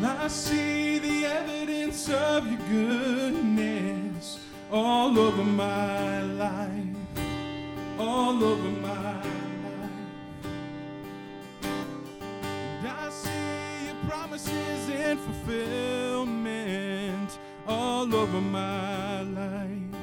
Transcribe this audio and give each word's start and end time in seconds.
Well, 0.00 0.16
I 0.18 0.28
see 0.28 0.98
the 0.98 1.26
evidence 1.26 2.08
of 2.10 2.46
your 2.46 2.58
goodness 2.68 4.40
all 4.70 5.18
over 5.18 5.44
my 5.44 6.22
life, 6.22 6.96
all 7.98 8.42
over 8.42 8.68
my 8.80 9.22
life. 9.22 9.90
And 11.62 12.88
I 12.88 13.10
see 13.10 13.86
your 13.86 13.96
promises 14.08 14.88
in 14.88 15.18
fulfillment 15.18 16.44
all 17.66 18.14
over 18.14 18.40
my 18.40 19.22
life, 19.22 19.96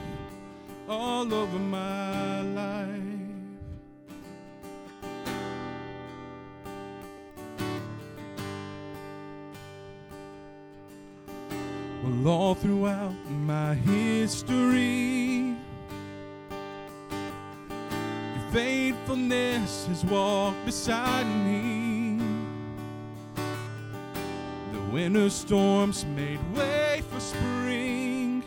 all 0.88 1.34
over 1.34 1.60
my 1.60 2.42
life. 2.42 3.01
Well, 12.24 12.34
all 12.36 12.54
throughout 12.54 13.16
my 13.32 13.74
history, 13.74 15.56
your 17.20 18.52
faithfulness 18.52 19.88
has 19.88 20.06
walked 20.06 20.64
beside 20.64 21.26
me. 21.26 22.20
The 24.72 24.80
winter 24.92 25.32
storms 25.32 26.06
made 26.06 26.40
way 26.56 27.02
for 27.10 27.20
spring. 27.20 28.44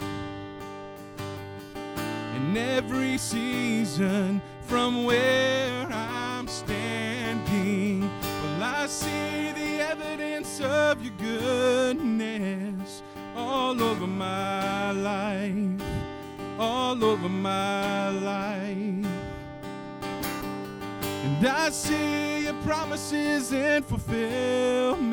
In 2.36 2.56
every 2.56 3.18
season, 3.18 4.40
from 4.68 5.04
where 5.04 5.88
I'm 5.90 6.46
standing, 6.46 8.02
well, 8.02 8.62
I 8.62 8.86
see 8.86 9.50
the 9.50 9.80
evidence 9.80 10.60
of 10.60 11.04
your 11.04 11.14
goodness 11.18 12.73
all 13.54 13.80
over 13.82 14.06
my 14.06 14.90
life, 14.90 15.80
all 16.58 17.04
over 17.04 17.28
my 17.28 18.08
life. 18.08 19.06
And 21.24 21.46
I 21.46 21.70
see 21.70 22.44
your 22.46 22.54
promises 22.64 23.52
in 23.52 23.84
fulfillment 23.84 25.04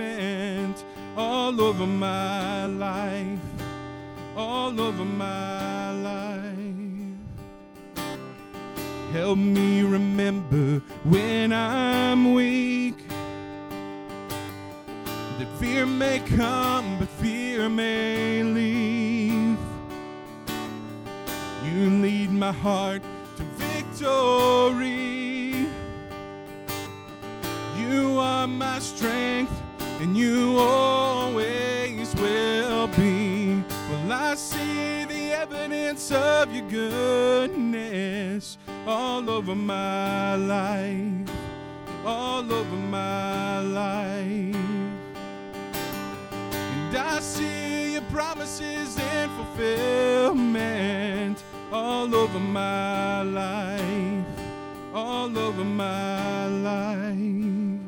all 1.16 1.61
over 1.61 1.86
my 1.86 2.66
life, 2.66 3.39
all 4.36 4.81
over 4.81 5.05
my 5.05 5.92
life. 5.92 6.55
Help 9.14 9.38
me 9.38 9.83
remember 9.83 10.81
when 11.03 11.53
I'm 11.53 12.33
weak 12.33 12.98
that 15.38 15.48
fear 15.59 15.86
may 15.86 16.20
come, 16.20 16.98
but 17.00 17.09
fear 17.22 17.31
may 17.70 18.44
leave. 18.44 19.58
You 21.64 21.90
lead 22.02 22.31
my 22.31 22.52
heart 22.52 23.02
to 23.38 23.44
victory. 23.58 25.67
You 27.80 28.17
are 28.20 28.48
my 28.48 28.80
strength, 28.80 29.54
and 30.00 30.17
you 30.17 30.58
always 30.58 32.14
will 32.16 32.88
be. 32.88 33.64
Well, 33.89 34.12
I 34.12 34.36
see 34.36 35.06
the 35.06 35.32
evidence 35.34 36.12
of 36.12 36.54
your 36.54 36.67
goodness 36.70 38.58
all 38.88 39.30
over 39.30 39.56
my 39.56 40.36
life, 40.36 41.30
all 42.06 42.52
over 42.52 42.76
my 42.76 43.62
life. 43.62 44.70
And 46.92 47.00
I 47.00 47.22
see 47.22 47.94
your 47.94 48.02
promises 48.11 49.00
in 49.00 49.30
fulfillment 49.30 51.42
all 51.72 52.14
over 52.14 52.38
my 52.38 53.22
life, 53.22 54.26
all 54.93 55.38
over 55.38 55.64
my 55.64 56.48
life. 56.48 57.80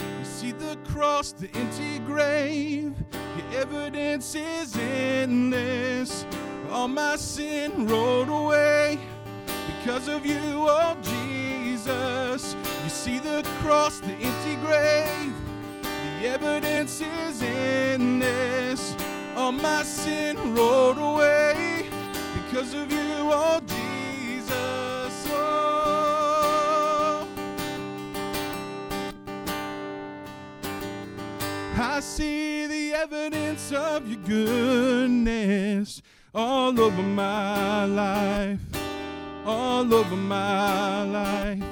You 0.00 0.24
see 0.24 0.50
the 0.50 0.76
cross, 0.84 1.30
the 1.30 1.48
empty 1.54 2.00
grave, 2.00 2.92
your 3.12 3.60
evidence 3.60 4.34
is 4.34 4.76
endless. 4.76 6.26
All 6.72 6.88
my 6.88 7.14
sin 7.14 7.86
rolled 7.86 8.30
away 8.30 8.98
because 9.78 10.08
of 10.08 10.26
you, 10.26 10.40
oh 10.42 10.96
Jesus. 11.02 12.56
You 12.82 12.90
see 12.90 13.20
the 13.20 13.46
cross, 13.60 14.00
the 14.00 14.10
empty 14.10 14.56
grave, 14.56 15.32
evidence 16.26 17.00
is 17.00 17.42
in 17.42 18.18
this. 18.18 18.96
All 19.36 19.52
my 19.52 19.82
sin 19.82 20.54
rolled 20.54 20.98
away 20.98 21.86
because 22.34 22.72
of 22.72 22.90
you, 22.90 22.98
oh 23.00 23.60
Jesus. 23.66 25.26
Oh. 25.30 27.28
I 31.76 32.00
see 32.00 32.66
the 32.66 32.94
evidence 32.94 33.72
of 33.72 34.08
your 34.08 34.20
goodness 34.20 36.00
all 36.34 36.80
over 36.80 37.02
my 37.02 37.84
life, 37.84 38.60
all 39.44 39.92
over 39.92 40.16
my 40.16 41.02
life. 41.04 41.62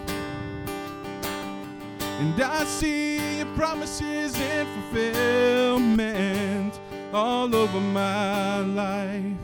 And 2.20 2.40
I 2.40 2.64
see 2.64 3.21
promises 3.54 4.34
and 4.40 4.68
fulfillment 4.90 6.80
all 7.12 7.54
over 7.54 7.80
my 7.80 8.60
life, 8.60 9.36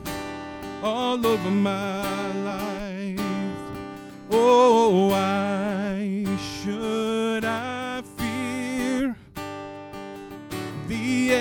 all 0.83 1.27
over 1.27 1.51
my 1.51 2.33
life. 2.43 3.21
Oh, 4.31 5.09
why 5.09 6.25
should 6.37 7.45
I 7.45 8.03
fear? 8.17 9.17
The 10.87 11.33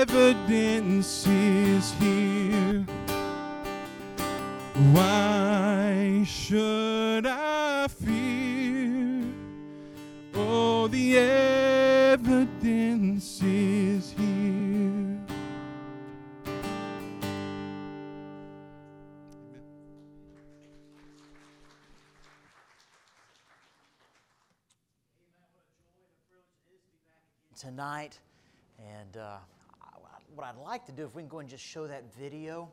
evidence 0.00 1.26
is 1.26 1.92
here. 1.92 2.84
Why 4.92 6.24
should 6.24 7.26
I? 7.26 7.58
The 10.90 11.18
evidence 12.14 13.42
is 13.42 14.12
here. 14.12 14.38
tonight. 27.58 28.18
And 28.78 29.16
uh, 29.16 29.38
what 30.34 30.46
I'd 30.46 30.56
like 30.56 30.86
to 30.86 30.92
do, 30.92 31.04
if 31.04 31.14
we 31.14 31.22
can 31.22 31.28
go 31.28 31.40
and 31.40 31.48
just 31.48 31.64
show 31.64 31.86
that 31.86 32.04
video, 32.14 32.70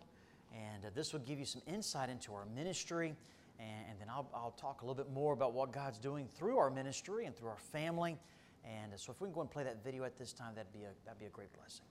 and 0.53 0.85
uh, 0.85 0.89
this 0.93 1.11
will 1.11 1.19
give 1.21 1.39
you 1.39 1.45
some 1.45 1.61
insight 1.67 2.09
into 2.09 2.33
our 2.33 2.45
ministry. 2.55 3.15
And, 3.59 3.85
and 3.89 3.99
then 3.99 4.09
I'll, 4.09 4.29
I'll 4.33 4.51
talk 4.51 4.81
a 4.81 4.85
little 4.85 4.95
bit 4.95 5.11
more 5.11 5.33
about 5.33 5.53
what 5.53 5.71
God's 5.71 5.97
doing 5.97 6.27
through 6.35 6.57
our 6.57 6.69
ministry 6.69 7.25
and 7.25 7.35
through 7.35 7.49
our 7.49 7.57
family. 7.57 8.17
And 8.63 8.93
uh, 8.93 8.97
so, 8.97 9.11
if 9.11 9.21
we 9.21 9.27
can 9.27 9.33
go 9.33 9.41
and 9.41 9.51
play 9.51 9.63
that 9.63 9.83
video 9.83 10.03
at 10.03 10.17
this 10.17 10.33
time, 10.33 10.55
that'd 10.55 10.73
be 10.73 10.83
a, 10.83 10.89
that'd 11.05 11.19
be 11.19 11.25
a 11.25 11.29
great 11.29 11.53
blessing. 11.53 11.85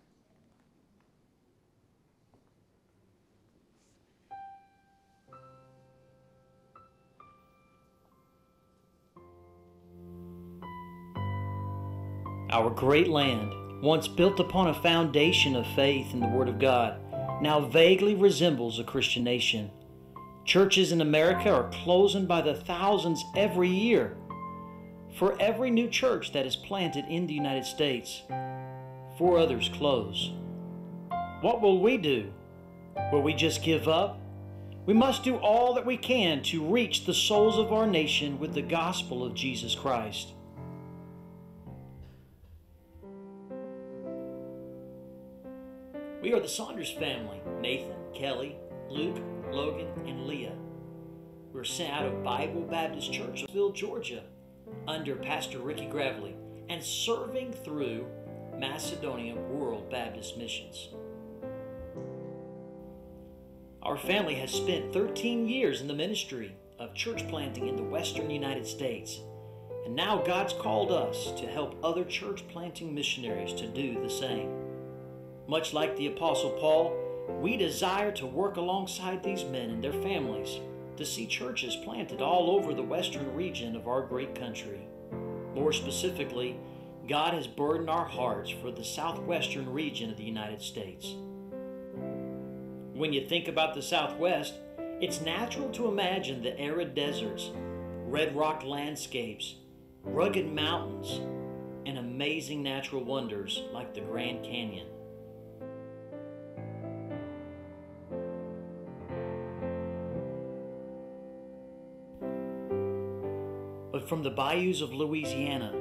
Our 12.50 12.70
great 12.70 13.08
land, 13.08 13.52
once 13.82 14.06
built 14.06 14.38
upon 14.38 14.69
a 14.69 14.75
foundation 14.75 15.56
of 15.56 15.66
faith 15.75 16.12
in 16.12 16.20
the 16.20 16.28
Word 16.28 16.49
of 16.49 16.61
God, 16.61 17.00
now 17.43 17.61
vaguely 17.61 18.14
resembles 18.14 18.78
a 18.78 18.84
Christian 18.84 19.25
nation. 19.25 19.70
Churches 20.44 20.93
in 20.93 21.00
America 21.00 21.50
are 21.50 21.70
closing 21.70 22.26
by 22.26 22.43
the 22.43 22.55
thousands 22.55 23.25
every 23.35 23.69
year. 23.69 24.17
For 25.19 25.41
every 25.41 25.70
new 25.70 25.88
church 25.88 26.32
that 26.32 26.44
is 26.44 26.55
planted 26.55 27.06
in 27.08 27.26
the 27.26 27.32
United 27.32 27.64
States, 27.64 28.23
four 29.17 29.38
others 29.38 29.70
close. 29.73 30.32
What 31.41 31.62
will 31.62 31.81
we 31.81 31.96
do? 31.96 32.31
Will 33.11 33.23
we 33.23 33.32
just 33.32 33.62
give 33.62 33.88
up? 33.88 34.20
We 34.85 34.93
must 34.93 35.25
do 35.25 35.37
all 35.37 35.73
that 35.75 35.87
we 35.87 35.96
can 35.96 36.43
to 36.44 36.62
reach 36.62 37.06
the 37.06 37.14
souls 37.14 37.58
of 37.58 37.73
our 37.73 37.87
nation 37.87 38.38
with 38.38 38.52
the 38.52 38.62
gospel 38.62 39.25
of 39.25 39.35
Jesus 39.35 39.75
Christ. 39.75 40.35
We 46.20 46.35
are 46.35 46.40
the 46.40 46.49
Saunders 46.49 46.90
family 46.90 47.40
Nathan, 47.61 47.97
Kelly, 48.14 48.56
Luke, 48.90 49.19
Logan, 49.54 49.86
and 50.04 50.26
Leah. 50.26 50.56
We're 51.52 51.62
sent 51.62 51.92
out 51.92 52.06
of 52.06 52.24
Bible 52.24 52.62
Baptist 52.62 53.12
Church, 53.12 53.44
of 53.44 53.50
Ville, 53.50 53.70
Georgia, 53.70 54.24
under 54.88 55.14
Pastor 55.14 55.60
Ricky 55.60 55.86
Gravely, 55.86 56.34
and 56.68 56.82
serving 56.82 57.52
through 57.52 58.04
Macedonia 58.58 59.36
World 59.36 59.88
Baptist 59.90 60.36
Missions. 60.36 60.88
Our 63.80 63.96
family 63.96 64.34
has 64.34 64.50
spent 64.50 64.92
13 64.92 65.48
years 65.48 65.80
in 65.80 65.86
the 65.86 65.94
ministry 65.94 66.56
of 66.80 66.94
church 66.94 67.28
planting 67.28 67.68
in 67.68 67.76
the 67.76 67.82
western 67.84 68.30
United 68.30 68.66
States, 68.66 69.20
and 69.84 69.94
now 69.94 70.20
God's 70.20 70.54
called 70.54 70.90
us 70.90 71.30
to 71.40 71.46
help 71.46 71.76
other 71.84 72.04
church 72.04 72.42
planting 72.48 72.92
missionaries 72.92 73.52
to 73.52 73.68
do 73.68 74.02
the 74.02 74.10
same. 74.10 74.50
Much 75.46 75.72
like 75.72 75.94
the 75.96 76.08
Apostle 76.08 76.50
Paul, 76.58 77.03
we 77.29 77.56
desire 77.56 78.12
to 78.12 78.26
work 78.26 78.56
alongside 78.56 79.23
these 79.23 79.44
men 79.44 79.71
and 79.71 79.82
their 79.82 79.93
families 79.93 80.61
to 80.97 81.05
see 81.05 81.26
churches 81.26 81.76
planted 81.76 82.21
all 82.21 82.50
over 82.50 82.73
the 82.73 82.82
western 82.82 83.35
region 83.35 83.76
of 83.76 83.88
our 83.88 84.03
great 84.03 84.35
country. 84.35 84.87
More 85.55 85.73
specifically, 85.73 86.56
God 87.09 87.35
has 87.35 87.47
burdened 87.47 87.91
our 87.91 88.06
hearts 88.06 88.50
for 88.50 88.71
the 88.71 88.85
southwestern 88.85 89.71
region 89.71 90.11
of 90.11 90.17
the 90.17 90.25
United 90.25 90.62
States. 90.62 91.15
When 92.94 93.12
you 93.12 93.26
think 93.26 93.49
about 93.49 93.75
the 93.75 93.82
Southwest, 93.82 94.55
it's 95.00 95.21
natural 95.21 95.69
to 95.73 95.88
imagine 95.88 96.43
the 96.43 96.59
arid 96.59 96.94
deserts, 96.94 97.50
red 98.06 98.35
rock 98.37 98.62
landscapes, 98.65 99.56
rugged 100.03 100.50
mountains, 100.50 101.21
and 101.87 101.99
amazing 101.99 102.62
natural 102.62 103.05
wonders 103.05 103.62
like 103.73 103.93
the 103.93 104.00
Grand 104.00 104.44
Canyon. 104.44 104.87
But 114.04 114.10
from 114.10 114.22
the 114.22 114.30
bayous 114.30 114.82
of 114.82 114.92
Louisiana 114.92 115.72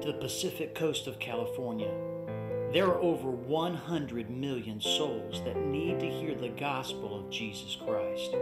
to 0.00 0.08
the 0.08 0.18
Pacific 0.18 0.74
coast 0.74 1.06
of 1.06 1.20
California, 1.20 1.94
there 2.72 2.88
are 2.88 3.00
over 3.00 3.30
100 3.30 4.28
million 4.28 4.80
souls 4.80 5.40
that 5.44 5.56
need 5.56 6.00
to 6.00 6.10
hear 6.10 6.34
the 6.34 6.48
gospel 6.48 7.16
of 7.16 7.30
Jesus 7.30 7.76
Christ. 7.76 8.34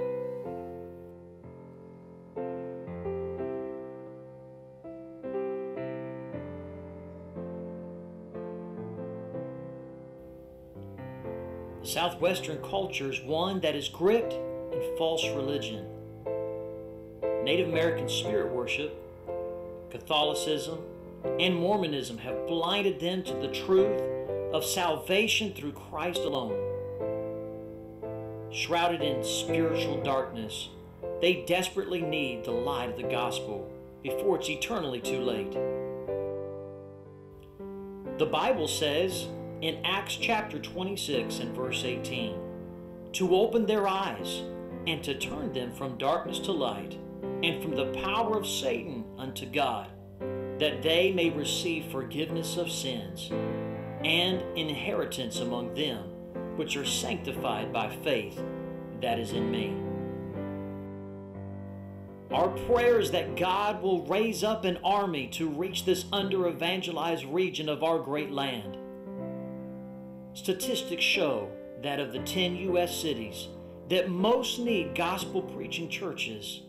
Southwestern 11.82 12.56
culture 12.62 13.11
is 13.11 13.20
one 13.20 13.61
that 13.61 13.76
is 13.76 13.90
gripped 13.90 14.32
in 14.32 14.96
false 14.96 15.28
religion. 15.37 15.84
Native 17.44 17.69
American 17.69 18.08
spirit 18.08 18.50
worship, 18.50 18.96
Catholicism, 19.91 20.79
and 21.39 21.55
Mormonism 21.55 22.19
have 22.19 22.47
blinded 22.47 23.01
them 23.01 23.23
to 23.25 23.35
the 23.35 23.49
truth 23.49 24.01
of 24.53 24.65
salvation 24.65 25.53
through 25.53 25.73
Christ 25.73 26.21
alone. 26.21 26.57
Shrouded 28.53 29.03
in 29.03 29.23
spiritual 29.23 30.03
darkness, 30.03 30.71
they 31.21 31.45
desperately 31.47 32.01
need 32.01 32.45
the 32.45 32.51
light 32.51 32.91
of 32.91 32.97
the 32.97 33.05
gospel 33.05 33.71
before 34.03 34.39
it's 34.39 34.49
eternally 34.49 35.01
too 35.01 35.21
late. 35.21 35.53
The 38.19 38.27
Bible 38.27 38.69
says 38.69 39.27
in 39.61 39.85
Acts 39.85 40.17
chapter 40.17 40.59
26 40.59 41.39
and 41.39 41.55
verse 41.55 41.85
18 41.85 42.35
to 43.13 43.35
open 43.35 43.67
their 43.67 43.87
eyes 43.87 44.43
and 44.87 45.03
to 45.05 45.15
turn 45.15 45.53
them 45.53 45.73
from 45.73 45.99
darkness 45.99 46.39
to 46.41 46.53
light 46.53 46.97
and 47.43 47.63
from 47.63 47.75
the 47.75 47.93
power 48.03 48.37
of 48.37 48.47
Satan 48.47 49.05
unto 49.19 49.47
God, 49.47 49.89
that 50.59 50.83
they 50.83 51.13
may 51.13 51.31
receive 51.31 51.91
forgiveness 51.91 52.57
of 52.57 52.71
sins 52.71 53.31
and 54.05 54.43
inheritance 54.57 55.41
among 55.41 55.75
them 55.75 56.05
which 56.57 56.77
are 56.77 56.85
sanctified 56.85 57.73
by 57.73 57.89
faith 58.03 58.39
that 59.01 59.19
is 59.19 59.33
in 59.33 59.51
me. 59.51 59.75
Our 62.31 62.49
prayer 62.67 63.01
is 63.01 63.11
that 63.11 63.37
God 63.37 63.83
will 63.83 64.07
raise 64.07 64.45
up 64.45 64.65
an 64.65 64.79
army 64.85 65.27
to 65.29 65.49
reach 65.49 65.85
this 65.85 66.05
under 66.13 66.49
evangelized 66.49 67.25
region 67.25 67.69
of 67.69 67.83
our 67.83 67.99
great 67.99 68.31
land. 68.31 68.77
Statistics 70.35 71.03
show 71.03 71.51
that 71.83 71.99
of 71.99 72.13
the 72.13 72.21
10 72.21 72.57
U.S. 72.57 72.97
cities 72.97 73.49
that 73.89 74.11
most 74.11 74.61
need 74.61 74.95
gospel 74.95 75.43
preaching 75.43 75.89
churches, 75.89 76.63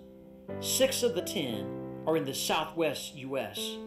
six 0.60 1.04
of 1.04 1.16
the 1.16 1.22
10 1.22 2.04
are 2.06 2.18
in 2.18 2.26
the 2.26 2.34
southwest 2.34 3.16
U.S. 3.16 3.78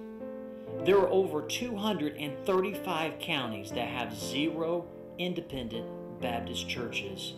There 0.84 0.98
are 0.98 1.08
over 1.08 1.42
235 1.42 3.18
counties 3.18 3.70
that 3.70 3.88
have 3.88 4.14
zero 4.14 4.86
independent 5.18 5.86
Baptist 6.20 6.68
churches, 6.68 7.34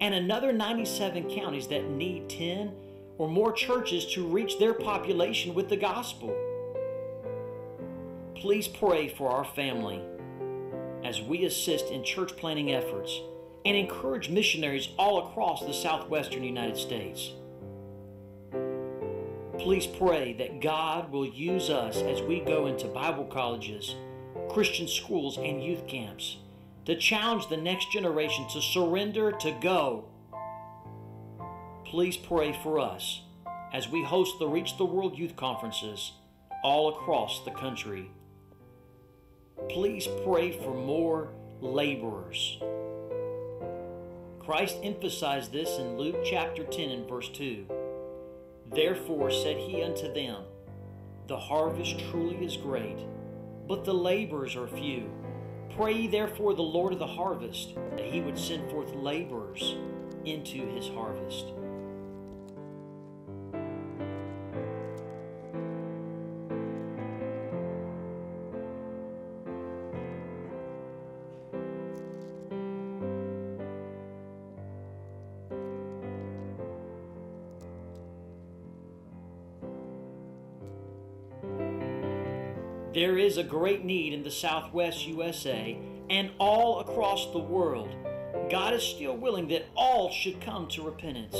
and 0.00 0.14
another 0.14 0.52
97 0.52 1.30
counties 1.30 1.68
that 1.68 1.88
need 1.90 2.28
10 2.28 2.74
or 3.18 3.28
more 3.28 3.52
churches 3.52 4.06
to 4.14 4.26
reach 4.26 4.58
their 4.58 4.74
population 4.74 5.54
with 5.54 5.68
the 5.68 5.76
gospel. 5.76 6.34
Please 8.34 8.68
pray 8.68 9.08
for 9.08 9.30
our 9.30 9.44
family 9.44 10.02
as 11.04 11.22
we 11.22 11.44
assist 11.44 11.90
in 11.90 12.04
church 12.04 12.36
planting 12.36 12.72
efforts 12.72 13.20
and 13.64 13.76
encourage 13.76 14.28
missionaries 14.28 14.88
all 14.98 15.26
across 15.26 15.64
the 15.64 15.72
southwestern 15.72 16.44
United 16.44 16.76
States. 16.76 17.32
Please 19.66 19.88
pray 19.88 20.32
that 20.34 20.60
God 20.60 21.10
will 21.10 21.26
use 21.26 21.70
us 21.70 21.96
as 21.96 22.22
we 22.22 22.38
go 22.38 22.68
into 22.68 22.86
Bible 22.86 23.24
colleges, 23.24 23.96
Christian 24.48 24.86
schools, 24.86 25.38
and 25.38 25.60
youth 25.60 25.88
camps 25.88 26.36
to 26.84 26.94
challenge 26.94 27.48
the 27.48 27.56
next 27.56 27.90
generation 27.90 28.46
to 28.52 28.62
surrender 28.62 29.32
to 29.32 29.50
go. 29.60 30.04
Please 31.84 32.16
pray 32.16 32.56
for 32.62 32.78
us 32.78 33.22
as 33.72 33.88
we 33.88 34.04
host 34.04 34.38
the 34.38 34.46
Reach 34.46 34.78
the 34.78 34.84
World 34.84 35.18
Youth 35.18 35.34
Conferences 35.34 36.12
all 36.62 36.90
across 36.90 37.44
the 37.44 37.50
country. 37.50 38.08
Please 39.68 40.06
pray 40.24 40.52
for 40.52 40.74
more 40.74 41.30
laborers. 41.60 42.60
Christ 44.38 44.76
emphasized 44.84 45.52
this 45.52 45.76
in 45.78 45.98
Luke 45.98 46.24
chapter 46.24 46.62
10 46.62 46.90
and 46.90 47.08
verse 47.08 47.28
2. 47.30 47.66
Therefore 48.72 49.30
said 49.30 49.56
he 49.56 49.82
unto 49.82 50.12
them, 50.12 50.42
The 51.28 51.38
harvest 51.38 51.98
truly 52.10 52.44
is 52.44 52.56
great, 52.56 52.98
but 53.68 53.84
the 53.84 53.94
laborers 53.94 54.56
are 54.56 54.68
few. 54.68 55.10
Pray 55.76 56.06
therefore 56.06 56.54
the 56.54 56.62
Lord 56.62 56.92
of 56.92 56.98
the 56.98 57.06
harvest, 57.06 57.74
that 57.96 58.06
he 58.06 58.20
would 58.20 58.38
send 58.38 58.70
forth 58.70 58.94
laborers 58.94 59.76
into 60.24 60.66
his 60.74 60.88
harvest. 60.88 61.52
There 83.06 83.18
is 83.18 83.36
a 83.36 83.44
great 83.44 83.84
need 83.84 84.14
in 84.14 84.24
the 84.24 84.32
southwest 84.32 85.06
USA 85.06 85.78
and 86.10 86.32
all 86.40 86.80
across 86.80 87.30
the 87.30 87.38
world. 87.38 87.88
God 88.50 88.74
is 88.74 88.82
still 88.82 89.16
willing 89.16 89.46
that 89.46 89.64
all 89.76 90.10
should 90.10 90.40
come 90.40 90.66
to 90.70 90.82
repentance. 90.82 91.36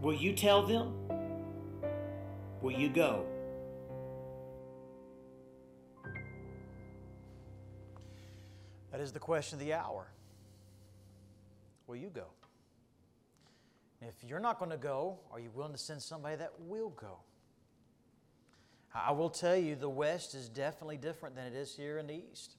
Will 0.00 0.14
you 0.14 0.32
tell 0.32 0.64
them? 0.64 0.94
Will 2.60 2.70
you 2.70 2.90
go? 2.90 3.26
That 8.92 9.00
is 9.00 9.10
the 9.10 9.18
question 9.18 9.58
of 9.58 9.66
the 9.66 9.72
hour. 9.72 10.06
Will 11.88 11.96
you 11.96 12.08
go? 12.08 12.26
If 14.00 14.14
you're 14.22 14.38
not 14.38 14.60
going 14.60 14.70
to 14.70 14.76
go, 14.76 15.18
are 15.32 15.40
you 15.40 15.50
willing 15.52 15.72
to 15.72 15.78
send 15.78 16.00
somebody 16.00 16.36
that 16.36 16.52
will 16.60 16.90
go? 16.90 17.18
I 18.94 19.12
will 19.12 19.30
tell 19.30 19.56
you, 19.56 19.74
the 19.74 19.88
West 19.88 20.34
is 20.34 20.48
definitely 20.48 20.98
different 20.98 21.34
than 21.34 21.46
it 21.46 21.54
is 21.54 21.74
here 21.74 21.98
in 21.98 22.06
the 22.06 22.22
East. 22.30 22.56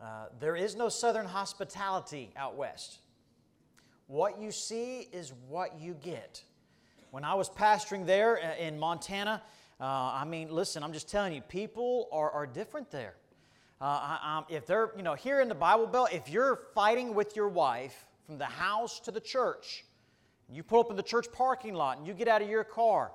Uh, 0.00 0.26
there 0.40 0.56
is 0.56 0.74
no 0.74 0.88
Southern 0.88 1.26
hospitality 1.26 2.30
out 2.36 2.56
West. 2.56 2.98
What 4.08 4.40
you 4.40 4.50
see 4.50 5.08
is 5.12 5.32
what 5.48 5.80
you 5.80 5.94
get. 5.94 6.42
When 7.12 7.24
I 7.24 7.34
was 7.34 7.48
pastoring 7.48 8.04
there 8.04 8.38
uh, 8.42 8.56
in 8.56 8.78
Montana, 8.78 9.42
uh, 9.80 9.84
I 9.84 10.24
mean, 10.24 10.50
listen, 10.50 10.82
I'm 10.82 10.92
just 10.92 11.08
telling 11.08 11.32
you, 11.32 11.40
people 11.42 12.08
are, 12.10 12.30
are 12.30 12.46
different 12.46 12.90
there. 12.90 13.14
Uh, 13.80 13.84
I, 13.84 14.42
if 14.48 14.66
they're, 14.66 14.90
you 14.96 15.02
know, 15.02 15.14
here 15.14 15.40
in 15.40 15.48
the 15.48 15.54
Bible 15.54 15.86
Belt, 15.86 16.08
if 16.12 16.28
you're 16.28 16.60
fighting 16.74 17.14
with 17.14 17.36
your 17.36 17.48
wife 17.48 18.06
from 18.26 18.38
the 18.38 18.44
house 18.44 18.98
to 19.00 19.10
the 19.10 19.20
church, 19.20 19.84
you 20.50 20.62
pull 20.62 20.80
up 20.80 20.90
in 20.90 20.96
the 20.96 21.02
church 21.02 21.26
parking 21.32 21.74
lot 21.74 21.98
and 21.98 22.06
you 22.06 22.12
get 22.12 22.28
out 22.28 22.42
of 22.42 22.48
your 22.48 22.64
car, 22.64 23.12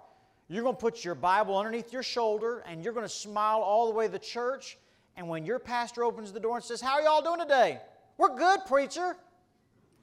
you're 0.50 0.64
going 0.64 0.76
to 0.76 0.80
put 0.80 1.04
your 1.04 1.16
Bible 1.16 1.58
underneath 1.58 1.92
your 1.92 2.04
shoulder 2.04 2.64
and 2.68 2.84
you're 2.84 2.94
going 2.94 3.06
to 3.06 3.14
smile 3.14 3.60
all 3.60 3.88
the 3.88 3.94
way 3.94 4.06
to 4.06 4.12
the 4.12 4.20
church 4.20 4.78
And 5.18 5.28
when 5.28 5.46
your 5.46 5.60
pastor 5.60 6.04
opens 6.04 6.32
the 6.32 6.40
door 6.40 6.56
and 6.56 6.64
says, 6.64 6.80
How 6.80 6.94
are 6.94 7.02
y'all 7.02 7.22
doing 7.22 7.40
today? 7.40 7.80
We're 8.18 8.36
good, 8.36 8.62
preacher. 8.66 9.18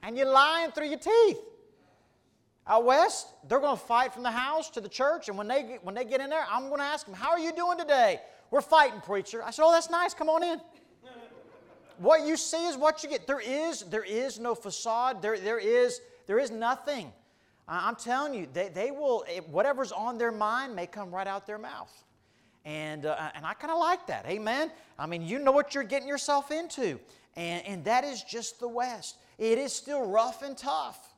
And 0.03 0.19
you're 0.19 0.31
lying 0.31 0.71
through 0.73 0.89
your 0.89 0.99
teeth. 0.99 1.39
Out 2.67 2.85
west, 2.85 3.29
they're 3.49 3.61
going 3.61 3.77
to 3.77 3.83
fight 3.83 4.13
from 4.13 4.23
the 4.23 4.31
house 4.31 4.71
to 4.71 4.81
the 4.81 4.89
church, 4.89 5.29
and 5.29 5.37
when 5.37 5.47
they, 5.47 5.79
when 5.83 5.95
they 5.95 6.05
get 6.05 6.23
in 6.23 6.31
there, 6.31 6.47
I'm 6.51 6.69
going 6.69 6.81
to 6.81 6.85
ask 6.85 7.05
them, 7.07 7.15
How 7.15 7.31
are 7.31 7.39
you 7.39 7.55
doing 7.55 7.79
today? 7.79 8.21
We're 8.51 8.61
fighting, 8.61 9.01
preacher. 9.01 9.43
I 9.43 9.51
said, 9.51 9.65
Oh, 9.65 9.73
that's 9.73 9.91
nice. 9.91 10.15
Come 10.15 10.29
on 10.29 10.43
in. 10.43 10.61
what 11.99 12.27
you 12.27 12.37
see 12.37 12.67
is 12.67 12.77
what 12.77 13.03
you 13.03 13.09
get. 13.09 13.27
There 13.27 13.41
is, 13.41 13.83
there 13.83 14.05
is 14.05 14.39
no 14.39 14.55
facade. 14.55 15.23
There, 15.23 15.39
there, 15.39 15.59
is, 15.59 16.01
there 16.27 16.39
is 16.39 16.51
nothing. 16.51 17.13
I'm 17.67 17.97
telling 17.97 18.35
you, 18.35 18.47
they, 18.53 18.69
they 18.69 18.91
will, 18.91 19.25
whatever's 19.51 19.93
on 19.93 20.19
their 20.19 20.33
mind 20.33 20.77
may 20.77 20.87
come 20.87 21.11
right 21.11 21.27
out 21.27 21.47
their 21.47 21.59
mouth. 21.59 21.93
And, 22.65 23.07
uh, 23.07 23.31
and 23.35 23.45
I 23.45 23.55
kind 23.55 23.73
of 23.73 23.79
like 23.79 24.07
that. 24.07 24.27
Amen. 24.27 24.71
I 24.99 25.07
mean, 25.07 25.23
you 25.23 25.39
know 25.39 25.53
what 25.53 25.75
you're 25.75 25.85
getting 25.85 26.09
yourself 26.09 26.51
into. 26.51 26.99
And, 27.37 27.67
and 27.67 27.85
that 27.85 28.05
is 28.05 28.23
just 28.23 28.61
the 28.61 28.69
West. 28.69 29.17
It 29.39 29.59
is 29.59 29.73
still 29.73 30.07
rough 30.07 30.43
and 30.43 30.57
tough. 30.57 31.15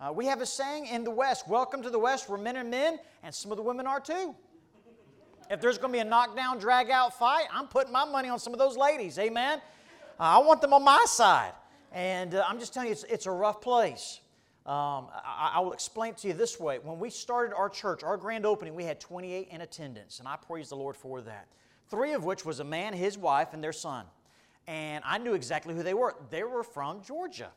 Uh, 0.00 0.12
we 0.12 0.26
have 0.26 0.40
a 0.40 0.46
saying 0.46 0.86
in 0.86 1.04
the 1.04 1.10
West 1.10 1.46
Welcome 1.48 1.82
to 1.82 1.90
the 1.90 1.98
West, 1.98 2.28
where 2.28 2.38
men 2.38 2.56
are 2.56 2.64
men, 2.64 2.98
and 3.22 3.34
some 3.34 3.50
of 3.52 3.56
the 3.56 3.62
women 3.62 3.86
are 3.86 4.00
too. 4.00 4.34
If 5.50 5.60
there's 5.60 5.78
going 5.78 5.92
to 5.92 5.96
be 5.96 6.00
a 6.00 6.04
knockdown, 6.04 6.58
drag 6.58 6.90
out 6.90 7.18
fight, 7.18 7.44
I'm 7.52 7.66
putting 7.66 7.92
my 7.92 8.04
money 8.04 8.28
on 8.28 8.38
some 8.38 8.52
of 8.52 8.58
those 8.58 8.76
ladies. 8.76 9.18
Amen. 9.18 9.60
Uh, 10.18 10.22
I 10.22 10.38
want 10.38 10.60
them 10.60 10.72
on 10.72 10.82
my 10.82 11.04
side. 11.06 11.52
And 11.92 12.34
uh, 12.34 12.44
I'm 12.48 12.58
just 12.58 12.72
telling 12.72 12.88
you, 12.88 12.92
it's, 12.92 13.04
it's 13.04 13.26
a 13.26 13.30
rough 13.30 13.60
place. 13.60 14.20
Um, 14.64 15.08
I, 15.12 15.54
I, 15.56 15.60
will 15.60 15.72
explain 15.72 16.14
to 16.14 16.28
you 16.28 16.34
this 16.34 16.60
way. 16.60 16.78
When 16.78 17.00
we 17.00 17.10
started 17.10 17.52
our 17.52 17.68
church, 17.68 18.04
our 18.04 18.16
grand 18.16 18.46
opening, 18.46 18.76
we 18.76 18.84
had 18.84 19.00
28 19.00 19.48
in 19.50 19.60
attendance, 19.60 20.20
and 20.20 20.28
I 20.28 20.36
praise 20.36 20.68
the 20.68 20.76
Lord 20.76 20.96
for 20.96 21.20
that. 21.22 21.48
Three 21.90 22.12
of 22.12 22.22
which 22.22 22.44
was 22.44 22.60
a 22.60 22.64
man, 22.64 22.92
his 22.92 23.18
wife, 23.18 23.54
and 23.54 23.62
their 23.62 23.72
son. 23.72 24.06
And 24.68 25.02
I 25.04 25.18
knew 25.18 25.34
exactly 25.34 25.74
who 25.74 25.82
they 25.82 25.94
were. 25.94 26.14
They 26.30 26.44
were 26.44 26.62
from 26.62 27.02
Georgia. 27.02 27.50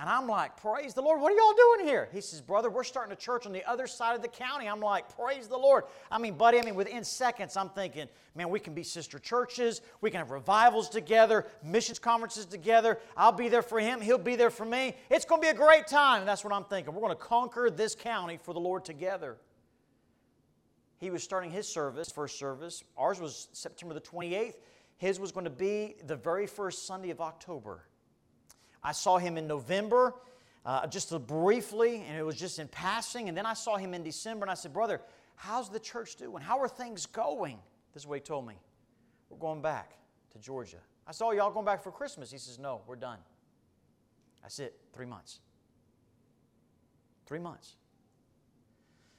And 0.00 0.08
I'm 0.08 0.26
like, 0.26 0.56
Praise 0.56 0.94
the 0.94 1.02
Lord. 1.02 1.20
What 1.20 1.30
are 1.30 1.36
y'all 1.36 1.76
doing 1.76 1.86
here? 1.86 2.08
He 2.10 2.22
says, 2.22 2.40
Brother, 2.40 2.70
we're 2.70 2.84
starting 2.84 3.12
a 3.12 3.16
church 3.16 3.44
on 3.44 3.52
the 3.52 3.62
other 3.68 3.86
side 3.86 4.16
of 4.16 4.22
the 4.22 4.28
county. 4.28 4.66
I'm 4.66 4.80
like, 4.80 5.14
Praise 5.14 5.46
the 5.46 5.58
Lord. 5.58 5.84
I 6.10 6.16
mean, 6.16 6.38
buddy, 6.38 6.58
I 6.58 6.62
mean, 6.62 6.74
within 6.74 7.04
seconds, 7.04 7.54
I'm 7.54 7.68
thinking, 7.68 8.08
man, 8.34 8.48
we 8.48 8.60
can 8.60 8.72
be 8.72 8.82
sister 8.82 9.18
churches. 9.18 9.82
We 10.00 10.10
can 10.10 10.18
have 10.18 10.30
revivals 10.30 10.88
together, 10.88 11.46
missions 11.62 11.98
conferences 11.98 12.46
together. 12.46 12.98
I'll 13.14 13.30
be 13.30 13.48
there 13.48 13.60
for 13.60 13.78
him. 13.78 14.00
He'll 14.00 14.16
be 14.16 14.36
there 14.36 14.48
for 14.48 14.64
me. 14.64 14.96
It's 15.10 15.26
going 15.26 15.42
to 15.42 15.46
be 15.46 15.50
a 15.50 15.54
great 15.54 15.86
time. 15.86 16.24
That's 16.24 16.44
what 16.44 16.54
I'm 16.54 16.64
thinking. 16.64 16.94
We're 16.94 17.02
going 17.02 17.12
to 17.12 17.22
conquer 17.22 17.68
this 17.68 17.94
county 17.94 18.38
for 18.38 18.54
the 18.54 18.60
Lord 18.60 18.86
together. 18.86 19.36
He 20.96 21.10
was 21.10 21.22
starting 21.22 21.50
his 21.50 21.68
service, 21.68 22.10
first 22.10 22.38
service. 22.38 22.82
Ours 22.96 23.20
was 23.20 23.48
September 23.52 23.92
the 23.92 24.00
28th. 24.00 24.54
His 24.96 25.20
was 25.20 25.30
going 25.30 25.44
to 25.44 25.50
be 25.50 25.96
the 26.06 26.16
very 26.16 26.46
first 26.46 26.86
Sunday 26.86 27.10
of 27.10 27.20
October. 27.20 27.82
I 28.82 28.92
saw 28.92 29.18
him 29.18 29.36
in 29.36 29.46
November, 29.46 30.14
uh, 30.64 30.86
just 30.86 31.10
briefly, 31.26 32.04
and 32.06 32.16
it 32.16 32.22
was 32.22 32.36
just 32.36 32.58
in 32.58 32.68
passing. 32.68 33.28
And 33.28 33.36
then 33.36 33.46
I 33.46 33.54
saw 33.54 33.76
him 33.76 33.94
in 33.94 34.02
December, 34.02 34.44
and 34.44 34.50
I 34.50 34.54
said, 34.54 34.72
Brother, 34.72 35.00
how's 35.36 35.68
the 35.68 35.80
church 35.80 36.16
doing? 36.16 36.42
How 36.42 36.58
are 36.60 36.68
things 36.68 37.06
going? 37.06 37.58
This 37.92 38.02
is 38.02 38.06
what 38.06 38.16
he 38.16 38.20
told 38.20 38.46
me. 38.46 38.54
We're 39.28 39.38
going 39.38 39.62
back 39.62 39.92
to 40.32 40.38
Georgia. 40.38 40.78
I 41.06 41.12
saw 41.12 41.32
y'all 41.32 41.50
going 41.50 41.66
back 41.66 41.82
for 41.82 41.90
Christmas. 41.90 42.30
He 42.30 42.38
says, 42.38 42.58
No, 42.58 42.82
we're 42.86 42.96
done. 42.96 43.18
That's 44.42 44.58
it, 44.58 44.74
three 44.92 45.06
months. 45.06 45.40
Three 47.26 47.38
months. 47.38 47.76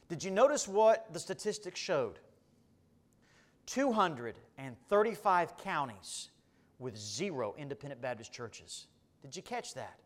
Did 0.09 0.23
you 0.23 0.31
notice 0.31 0.67
what 0.67 1.13
the 1.13 1.19
statistics 1.19 1.79
showed? 1.79 2.19
235 3.67 5.57
counties 5.57 6.29
with 6.79 6.97
zero 6.97 7.55
independent 7.57 8.01
Baptist 8.01 8.33
churches. 8.33 8.87
Did 9.21 9.35
you 9.35 9.41
catch 9.41 9.73
that? 9.75 9.97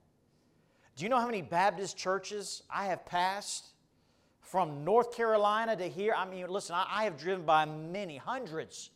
Do 0.95 1.03
you 1.03 1.09
know 1.09 1.19
how 1.19 1.25
many 1.25 1.41
Baptist 1.41 1.97
churches 1.97 2.63
I 2.69 2.85
have 2.85 3.05
passed 3.05 3.73
from 4.39 4.85
North 4.85 5.15
Carolina 5.15 5.75
to 5.75 5.87
here? 5.89 6.13
I 6.15 6.25
mean, 6.25 6.47
listen, 6.47 6.75
I, 6.75 7.03
have 7.03 7.17
driven 7.17 7.45
by 7.45 7.65
many, 7.65 8.17
hundreds. 8.17 8.91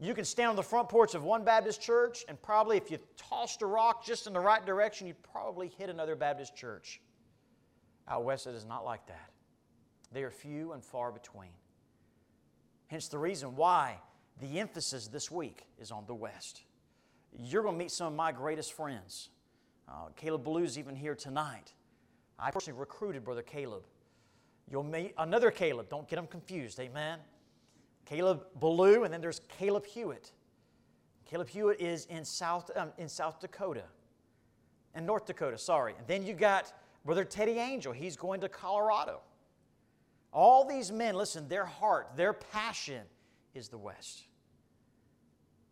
You 0.00 0.14
can 0.14 0.24
stand 0.24 0.50
on 0.50 0.56
the 0.56 0.62
front 0.62 0.88
porch 0.88 1.14
of 1.14 1.22
one 1.22 1.44
Baptist 1.44 1.80
church, 1.80 2.24
and 2.28 2.40
probably 2.42 2.76
if 2.76 2.90
you 2.90 2.98
tossed 3.16 3.62
a 3.62 3.66
rock 3.66 4.04
just 4.04 4.26
in 4.26 4.32
the 4.32 4.40
right 4.40 4.64
direction, 4.66 5.06
you'd 5.06 5.22
probably 5.22 5.68
hit 5.78 5.88
another 5.88 6.16
Baptist 6.16 6.56
church. 6.56 7.00
Out 8.08 8.24
west, 8.24 8.48
it 8.48 8.54
is 8.54 8.64
not 8.64 8.84
like 8.84 9.06
that. 9.06 9.30
They 10.12 10.24
are 10.24 10.30
few 10.30 10.72
and 10.72 10.84
far 10.84 11.12
between. 11.12 11.50
Hence 12.88 13.06
the 13.08 13.18
reason 13.18 13.54
why 13.54 13.98
the 14.40 14.58
emphasis 14.58 15.06
this 15.06 15.30
week 15.30 15.66
is 15.78 15.90
on 15.90 16.04
the 16.06 16.14
West 16.14 16.62
you're 17.38 17.62
going 17.62 17.74
to 17.74 17.78
meet 17.78 17.90
some 17.90 18.08
of 18.08 18.14
my 18.14 18.32
greatest 18.32 18.72
friends. 18.72 19.30
Uh, 19.88 20.08
Caleb 20.16 20.44
Ballew's 20.44 20.78
even 20.78 20.94
here 20.94 21.14
tonight. 21.14 21.72
I 22.38 22.50
personally 22.50 22.78
recruited 22.78 23.24
Brother 23.24 23.42
Caleb. 23.42 23.82
You'll 24.70 24.84
meet 24.84 25.14
another 25.18 25.50
Caleb. 25.50 25.88
Don't 25.88 26.08
get 26.08 26.16
them 26.16 26.26
confused. 26.26 26.78
Amen. 26.80 27.18
Caleb 28.04 28.44
Ballew, 28.60 29.04
and 29.04 29.12
then 29.12 29.20
there's 29.20 29.40
Caleb 29.48 29.86
Hewitt. 29.86 30.32
Caleb 31.24 31.48
Hewitt 31.48 31.80
is 31.80 32.06
in 32.06 32.24
South, 32.24 32.70
um, 32.76 32.92
in 32.98 33.08
South 33.08 33.40
Dakota, 33.40 33.84
in 34.94 35.06
North 35.06 35.26
Dakota, 35.26 35.56
sorry. 35.56 35.94
And 35.96 36.06
then 36.06 36.24
you 36.26 36.34
got 36.34 36.72
Brother 37.04 37.24
Teddy 37.24 37.58
Angel. 37.58 37.92
He's 37.92 38.16
going 38.16 38.40
to 38.40 38.48
Colorado. 38.48 39.20
All 40.32 40.66
these 40.66 40.90
men, 40.90 41.14
listen, 41.14 41.48
their 41.48 41.64
heart, 41.64 42.10
their 42.16 42.32
passion 42.32 43.02
is 43.54 43.68
the 43.68 43.78
West. 43.78 44.24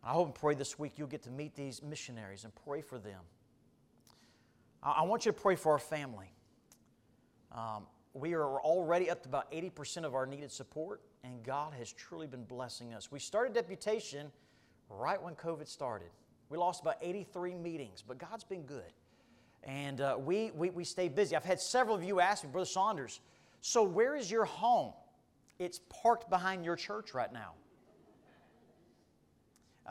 I 0.03 0.11
hope 0.11 0.27
and 0.27 0.35
pray 0.35 0.55
this 0.55 0.79
week 0.79 0.93
you'll 0.97 1.07
get 1.07 1.23
to 1.23 1.31
meet 1.31 1.55
these 1.55 1.83
missionaries 1.83 2.43
and 2.43 2.53
pray 2.65 2.81
for 2.81 2.97
them. 2.97 3.21
I 4.83 5.03
want 5.03 5.25
you 5.25 5.31
to 5.31 5.39
pray 5.39 5.55
for 5.55 5.73
our 5.73 5.79
family. 5.79 6.33
Um, 7.51 7.85
we 8.13 8.33
are 8.33 8.59
already 8.61 9.09
up 9.09 9.21
to 9.23 9.29
about 9.29 9.51
80% 9.51 10.05
of 10.05 10.15
our 10.15 10.25
needed 10.25 10.51
support, 10.51 11.01
and 11.23 11.43
God 11.43 11.73
has 11.77 11.93
truly 11.93 12.25
been 12.25 12.45
blessing 12.45 12.93
us. 12.93 13.11
We 13.11 13.19
started 13.19 13.53
deputation 13.53 14.31
right 14.89 15.21
when 15.21 15.35
COVID 15.35 15.67
started. 15.67 16.09
We 16.49 16.57
lost 16.57 16.81
about 16.81 16.97
83 17.01 17.55
meetings, 17.55 18.03
but 18.05 18.17
God's 18.17 18.43
been 18.43 18.63
good. 18.63 18.91
And 19.63 20.01
uh, 20.01 20.17
we, 20.19 20.51
we, 20.55 20.71
we 20.71 20.83
stay 20.83 21.07
busy. 21.07 21.35
I've 21.35 21.45
had 21.45 21.59
several 21.59 21.95
of 21.95 22.03
you 22.03 22.19
ask 22.19 22.43
me, 22.43 22.49
Brother 22.51 22.65
Saunders, 22.65 23.19
so 23.61 23.83
where 23.83 24.15
is 24.15 24.31
your 24.31 24.45
home? 24.45 24.93
It's 25.59 25.79
parked 26.01 26.29
behind 26.29 26.65
your 26.65 26.75
church 26.75 27.13
right 27.13 27.31
now. 27.31 27.53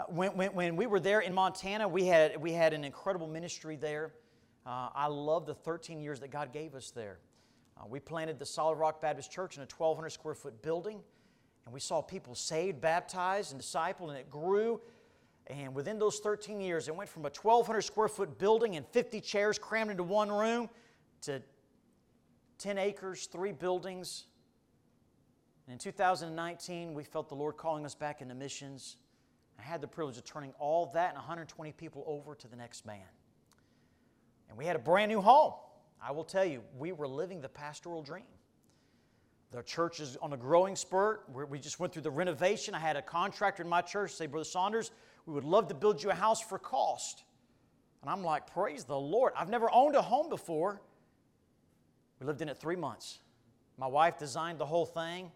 Uh, 0.01 0.05
when, 0.09 0.31
when, 0.31 0.55
when, 0.55 0.77
we 0.77 0.87
were 0.87 1.01
there 1.01 1.21
in 1.21 1.35
Montana, 1.35 1.87
we 1.87 2.07
had, 2.07 2.41
we 2.41 2.53
had 2.55 2.73
an 2.73 2.85
incredible 2.85 3.27
ministry 3.27 3.77
there. 3.77 4.15
Uh, 4.65 4.89
I 4.95 5.09
love 5.09 5.45
the 5.45 5.55
13 5.55 6.01
years 6.01 6.21
that 6.21 6.31
God 6.31 6.55
gave 6.55 6.75
us 6.75 6.91
there. 6.91 7.19
Uh, 7.77 7.85
we 7.87 8.01
planted 8.01 8.39
the 8.39 8.47
Solid 8.47 8.77
Rock 8.77 9.03
Baptist 9.03 9.31
Church 9.31 9.57
in 9.57 9.63
a 9.63 9.67
1,200 9.67 10.09
square 10.09 10.35
foot 10.35 10.63
building, 10.63 11.01
and 11.67 11.75
we 11.75 11.81
saw 11.81 12.01
people 12.01 12.35
saved, 12.35 12.81
baptized, 12.81 13.53
and 13.53 13.61
discipled, 13.61 14.09
and 14.09 14.17
it 14.17 14.31
grew. 14.31 14.81
And 15.49 15.75
within 15.75 15.99
those 15.99 16.19
13 16.21 16.63
years, 16.63 16.89
it 16.89 16.97
went 16.97 17.11
from 17.11 17.27
a 17.27 17.33
1,200 17.35 17.83
square 17.83 18.09
foot 18.09 18.39
building 18.39 18.77
and 18.77 18.87
50 18.87 19.21
chairs 19.21 19.59
crammed 19.59 19.91
into 19.91 20.05
one 20.05 20.31
room 20.31 20.71
to 21.23 21.43
10 22.57 22.79
acres, 22.79 23.27
three 23.27 23.53
buildings. 23.53 24.25
And 25.67 25.75
in 25.75 25.79
2019, 25.79 26.95
we 26.95 27.05
felt 27.05 27.29
the 27.29 27.35
Lord 27.35 27.59
calling 27.59 27.85
us 27.85 27.95
back 27.95 28.23
into 28.23 28.35
missions. 28.35 28.97
I 29.61 29.63
had 29.63 29.81
the 29.81 29.89
privilege 29.89 30.17
of 30.17 30.25
turning 30.25 30.53
all 30.59 30.91
that 30.95 31.11
and 31.11 31.17
120 31.17 31.73
people 31.73 32.03
over 32.07 32.35
to 32.35 32.49
the 32.49 32.57
next 32.57 32.87
man. 32.87 33.05
And 34.49 34.57
we 34.57 34.65
had 34.65 34.75
a 34.75 34.81
brand 34.81 35.11
new 35.11 35.21
home. 35.21 35.53
I 36.03 36.13
will 36.13 36.25
tell 36.25 36.45
you, 36.45 36.63
we 36.79 36.93
were 36.93 37.07
living 37.07 37.41
the 37.41 37.49
pastoral 37.49 38.03
dream. 38.03 38.25
The 39.51 39.63
church 39.63 40.01
is 40.01 40.17
on 40.23 40.33
a 40.33 40.37
growing 40.37 40.77
spurt. 40.77 41.29
We 41.51 41.59
just 41.59 41.79
went 41.79 41.93
through 41.93 42.03
the 42.03 42.11
renovation. 42.11 42.75
I 42.75 42.79
had 42.79 42.97
a 42.97 43.03
contractor 43.03 43.63
in 43.63 43.69
my 43.69 43.83
church 43.83 44.13
say, 44.13 44.27
Brother 44.27 44.45
Saunders, 44.45 44.93
we 45.27 45.35
would 45.35 45.45
love 45.45 45.69
to 45.69 45.75
build 45.75 46.03
you 46.03 46.11
a 46.11 46.15
house 46.15 46.41
for 46.41 46.59
cost. 46.59 47.25
And 48.01 48.11
I'm 48.11 48.23
like, 48.23 48.51
Praise 48.53 48.85
the 48.85 48.99
Lord. 48.99 49.33
I've 49.37 49.51
never 49.51 49.69
owned 49.73 49.95
a 49.95 50.03
home 50.03 50.29
before. 50.29 50.81
We 52.19 52.27
lived 52.27 52.41
in 52.41 52.49
it 52.49 52.59
three 52.59 52.77
months. 52.77 53.19
My 53.77 53.89
wife 53.89 54.19
designed 54.19 54.59
the 54.59 54.67
whole 54.67 54.87
thing. 54.87 55.31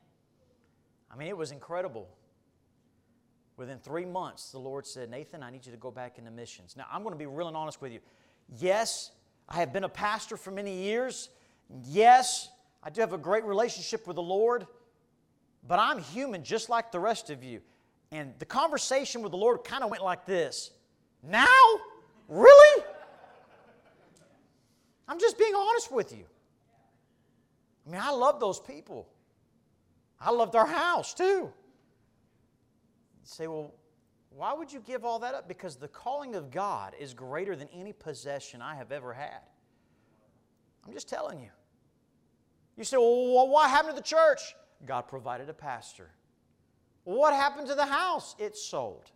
I 1.10 1.16
mean, 1.16 1.28
it 1.28 1.36
was 1.36 1.50
incredible. 1.50 2.08
Within 3.56 3.78
three 3.78 4.04
months, 4.04 4.50
the 4.50 4.58
Lord 4.58 4.86
said, 4.86 5.10
Nathan, 5.10 5.42
I 5.42 5.50
need 5.50 5.64
you 5.64 5.72
to 5.72 5.78
go 5.78 5.90
back 5.90 6.18
into 6.18 6.30
missions. 6.30 6.76
Now, 6.76 6.86
I'm 6.90 7.02
going 7.02 7.14
to 7.14 7.18
be 7.18 7.26
real 7.26 7.46
and 7.46 7.56
honest 7.56 7.80
with 7.80 7.92
you. 7.92 8.00
Yes, 8.58 9.12
I 9.48 9.56
have 9.56 9.72
been 9.72 9.84
a 9.84 9.88
pastor 9.88 10.36
for 10.36 10.50
many 10.50 10.76
years. 10.76 11.28
Yes, 11.84 12.48
I 12.82 12.90
do 12.90 13.00
have 13.00 13.12
a 13.12 13.18
great 13.18 13.44
relationship 13.44 14.06
with 14.06 14.16
the 14.16 14.22
Lord, 14.22 14.66
but 15.66 15.78
I'm 15.78 15.98
human 15.98 16.42
just 16.42 16.68
like 16.68 16.90
the 16.90 17.00
rest 17.00 17.30
of 17.30 17.44
you. 17.44 17.60
And 18.10 18.34
the 18.38 18.44
conversation 18.44 19.22
with 19.22 19.30
the 19.30 19.38
Lord 19.38 19.64
kind 19.64 19.84
of 19.84 19.90
went 19.90 20.02
like 20.02 20.26
this 20.26 20.70
Now? 21.22 21.46
Really? 22.28 22.84
I'm 25.06 25.18
just 25.20 25.38
being 25.38 25.54
honest 25.54 25.92
with 25.92 26.12
you. 26.12 26.24
I 27.86 27.90
mean, 27.90 28.00
I 28.02 28.10
love 28.10 28.40
those 28.40 28.58
people. 28.58 29.08
I 30.20 30.30
loved 30.30 30.56
our 30.56 30.66
house 30.66 31.12
too. 31.12 31.52
Say, 33.24 33.46
well, 33.46 33.74
Why 34.30 34.52
would 34.52 34.72
you 34.72 34.80
give 34.80 35.04
all 35.04 35.18
that 35.20 35.34
up? 35.34 35.48
Because 35.48 35.76
the 35.76 35.88
calling 35.88 36.34
of 36.34 36.50
God 36.50 36.94
is 36.98 37.14
greater 37.14 37.56
than 37.56 37.68
any 37.72 37.92
possession 37.92 38.62
I 38.62 38.74
have 38.76 38.92
ever 38.92 39.12
had. 39.12 39.40
I'm 40.86 40.92
just 40.92 41.08
telling 41.08 41.40
you. 41.40 41.50
You 42.76 42.84
say, 42.84 42.96
well, 42.96 43.48
what 43.48 43.70
happened 43.70 43.94
to 43.94 44.00
the 44.00 44.06
church? 44.06 44.54
God 44.84 45.02
provided 45.02 45.48
a 45.48 45.54
pastor. 45.54 46.10
what 47.04 47.32
happened 47.32 47.68
to 47.68 47.74
the 47.74 47.86
house? 47.86 48.34
It 48.38 48.56
sold. 48.56 49.10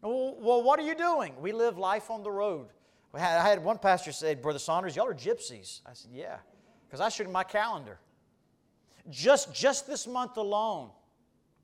Well, 0.00 0.62
what 0.62 0.80
are 0.80 0.82
you 0.82 0.96
doing? 0.96 1.34
We 1.40 1.52
live 1.52 1.78
life 1.78 2.10
on 2.10 2.22
the 2.22 2.30
road. 2.30 2.68
I 3.14 3.20
had 3.20 3.62
one 3.62 3.78
pastor 3.78 4.10
say, 4.10 4.34
Brother 4.34 4.58
Saunders, 4.58 4.96
y'all 4.96 5.06
are 5.06 5.14
gypsies. 5.14 5.80
I 5.86 5.92
said, 5.92 6.10
Yeah, 6.12 6.38
because 6.86 7.00
I 7.00 7.08
him 7.26 7.32
my 7.32 7.44
calendar. 7.44 7.98
Just, 9.10 9.54
just 9.54 9.86
this 9.86 10.06
month 10.06 10.36
alone, 10.36 10.90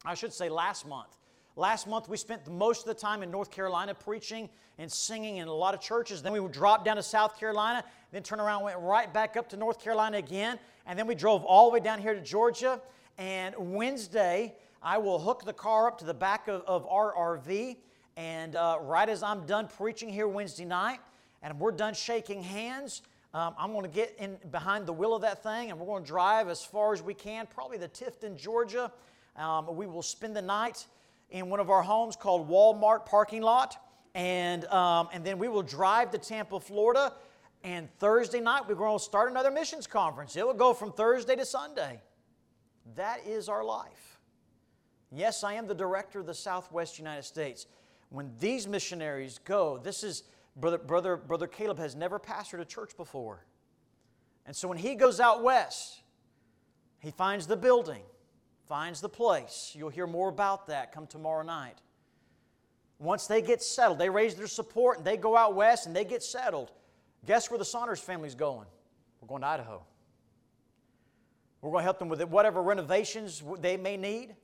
I 0.04 0.14
should 0.14 0.32
say 0.32 0.48
last 0.48 0.86
month, 0.86 1.18
Last 1.58 1.88
month, 1.88 2.08
we 2.08 2.16
spent 2.16 2.46
most 2.46 2.82
of 2.82 2.86
the 2.86 2.94
time 2.94 3.20
in 3.20 3.32
North 3.32 3.50
Carolina 3.50 3.92
preaching 3.92 4.48
and 4.78 4.90
singing 4.90 5.38
in 5.38 5.48
a 5.48 5.52
lot 5.52 5.74
of 5.74 5.80
churches. 5.80 6.22
Then 6.22 6.32
we 6.32 6.38
would 6.38 6.52
drop 6.52 6.84
down 6.84 6.94
to 6.94 7.02
South 7.02 7.36
Carolina, 7.36 7.82
then 8.12 8.22
turn 8.22 8.38
around, 8.38 8.62
went 8.62 8.78
right 8.78 9.12
back 9.12 9.36
up 9.36 9.48
to 9.48 9.56
North 9.56 9.82
Carolina 9.82 10.18
again, 10.18 10.60
and 10.86 10.96
then 10.96 11.08
we 11.08 11.16
drove 11.16 11.42
all 11.42 11.68
the 11.68 11.74
way 11.74 11.80
down 11.80 12.00
here 12.00 12.14
to 12.14 12.20
Georgia. 12.20 12.80
And 13.18 13.56
Wednesday, 13.58 14.54
I 14.84 14.98
will 14.98 15.18
hook 15.18 15.44
the 15.44 15.52
car 15.52 15.88
up 15.88 15.98
to 15.98 16.04
the 16.04 16.14
back 16.14 16.46
of, 16.46 16.62
of 16.62 16.86
our 16.86 17.12
RV, 17.40 17.76
and 18.16 18.54
uh, 18.54 18.78
right 18.82 19.08
as 19.08 19.24
I'm 19.24 19.44
done 19.44 19.66
preaching 19.66 20.10
here 20.10 20.28
Wednesday 20.28 20.64
night, 20.64 21.00
and 21.42 21.58
we're 21.58 21.72
done 21.72 21.92
shaking 21.92 22.40
hands, 22.40 23.02
um, 23.34 23.56
I'm 23.58 23.72
going 23.72 23.82
to 23.82 23.88
get 23.88 24.14
in 24.20 24.38
behind 24.52 24.86
the 24.86 24.92
wheel 24.92 25.16
of 25.16 25.22
that 25.22 25.42
thing, 25.42 25.70
and 25.70 25.80
we're 25.80 25.86
going 25.86 26.04
to 26.04 26.08
drive 26.08 26.48
as 26.48 26.64
far 26.64 26.92
as 26.92 27.02
we 27.02 27.14
can, 27.14 27.48
probably 27.48 27.78
the 27.78 27.88
Tifton, 27.88 28.36
Georgia. 28.36 28.92
Um, 29.38 29.76
we 29.76 29.86
will 29.86 30.02
spend 30.02 30.34
the 30.34 30.42
night 30.42 30.86
in 31.30 31.48
one 31.48 31.60
of 31.60 31.70
our 31.70 31.82
homes 31.82 32.16
called 32.16 32.48
Walmart 32.48 33.06
parking 33.06 33.42
lot. 33.42 33.76
And, 34.14 34.64
um, 34.66 35.08
and 35.12 35.24
then 35.24 35.38
we 35.38 35.48
will 35.48 35.62
drive 35.62 36.10
to 36.10 36.18
Tampa, 36.18 36.58
Florida. 36.58 37.12
And 37.62 37.88
Thursday 37.98 38.40
night, 38.40 38.62
we're 38.68 38.74
going 38.74 38.98
to 38.98 39.04
start 39.04 39.30
another 39.30 39.50
missions 39.50 39.86
conference. 39.86 40.36
It 40.36 40.46
will 40.46 40.54
go 40.54 40.74
from 40.74 40.92
Thursday 40.92 41.36
to 41.36 41.44
Sunday. 41.44 42.00
That 42.96 43.26
is 43.26 43.48
our 43.48 43.64
life. 43.64 44.18
Yes, 45.10 45.44
I 45.44 45.54
am 45.54 45.66
the 45.66 45.74
director 45.74 46.20
of 46.20 46.26
the 46.26 46.34
Southwest 46.34 46.98
United 46.98 47.24
States. 47.24 47.66
When 48.10 48.32
these 48.38 48.66
missionaries 48.66 49.38
go, 49.44 49.78
this 49.78 50.02
is, 50.02 50.24
brother, 50.56 50.78
brother, 50.78 51.16
brother 51.16 51.46
Caleb 51.46 51.78
has 51.78 51.94
never 51.94 52.18
pastored 52.18 52.60
a 52.60 52.64
church 52.64 52.96
before. 52.96 53.44
And 54.46 54.56
so 54.56 54.68
when 54.68 54.78
he 54.78 54.94
goes 54.94 55.20
out 55.20 55.42
west, 55.42 56.00
he 57.00 57.10
finds 57.10 57.46
the 57.46 57.56
building, 57.56 58.02
finds 58.68 59.00
the 59.00 59.08
place. 59.08 59.72
You'll 59.76 59.88
hear 59.88 60.06
more 60.06 60.28
about 60.28 60.66
that 60.66 60.92
come 60.92 61.06
tomorrow 61.06 61.42
night. 61.42 61.78
Once 62.98 63.26
they 63.26 63.40
get 63.40 63.62
settled, 63.62 63.98
they 63.98 64.10
raise 64.10 64.34
their 64.34 64.46
support 64.46 64.98
and 64.98 65.06
they 65.06 65.16
go 65.16 65.36
out 65.36 65.54
west 65.54 65.86
and 65.86 65.94
they 65.94 66.04
get 66.04 66.22
settled. 66.22 66.72
Guess 67.26 67.50
where 67.50 67.58
the 67.58 67.64
Saunders 67.64 68.00
family's 68.00 68.34
going? 68.34 68.66
We're 69.20 69.28
going 69.28 69.42
to 69.42 69.48
Idaho. 69.48 69.82
We're 71.60 71.70
going 71.70 71.82
to 71.82 71.84
help 71.84 71.98
them 71.98 72.08
with 72.08 72.22
whatever 72.24 72.62
renovations 72.62 73.42
they 73.60 73.76
may 73.76 73.96
need. 73.96 74.34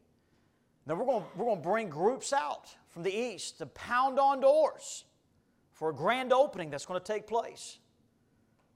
Then 0.87 0.99
we're 0.99 1.07
going, 1.07 1.25
we're 1.37 1.47
going 1.47 1.63
to 1.63 1.69
bring 1.69 1.89
groups 1.89 2.33
out 2.33 2.69
from 2.89 3.03
the 3.03 3.15
east 3.15 3.59
to 3.59 3.67
pound 3.67 4.19
on 4.19 4.41
doors 4.41 5.05
for 5.73 5.91
a 5.91 5.95
grand 5.95 6.33
opening 6.33 6.71
that's 6.71 6.87
going 6.87 7.01
to 7.01 7.13
take 7.13 7.27
place. 7.27 7.79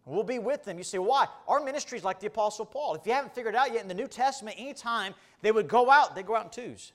We'll 0.08 0.22
be 0.22 0.38
with 0.38 0.64
them. 0.64 0.78
You 0.78 0.84
say, 0.84 0.98
why? 0.98 1.26
Our 1.46 1.60
ministry 1.60 1.98
is 1.98 2.04
like 2.04 2.18
the 2.18 2.28
Apostle 2.28 2.64
Paul. 2.64 2.94
If 2.94 3.06
you 3.06 3.12
haven't 3.12 3.34
figured 3.34 3.54
it 3.54 3.58
out 3.58 3.72
yet, 3.72 3.82
in 3.82 3.88
the 3.88 3.94
New 3.94 4.06
Testament, 4.08 4.56
anytime 4.58 5.14
they 5.42 5.52
would 5.52 5.68
go 5.68 5.90
out, 5.90 6.14
they 6.14 6.22
go 6.22 6.34
out 6.34 6.44
in 6.44 6.50
twos. 6.50 6.92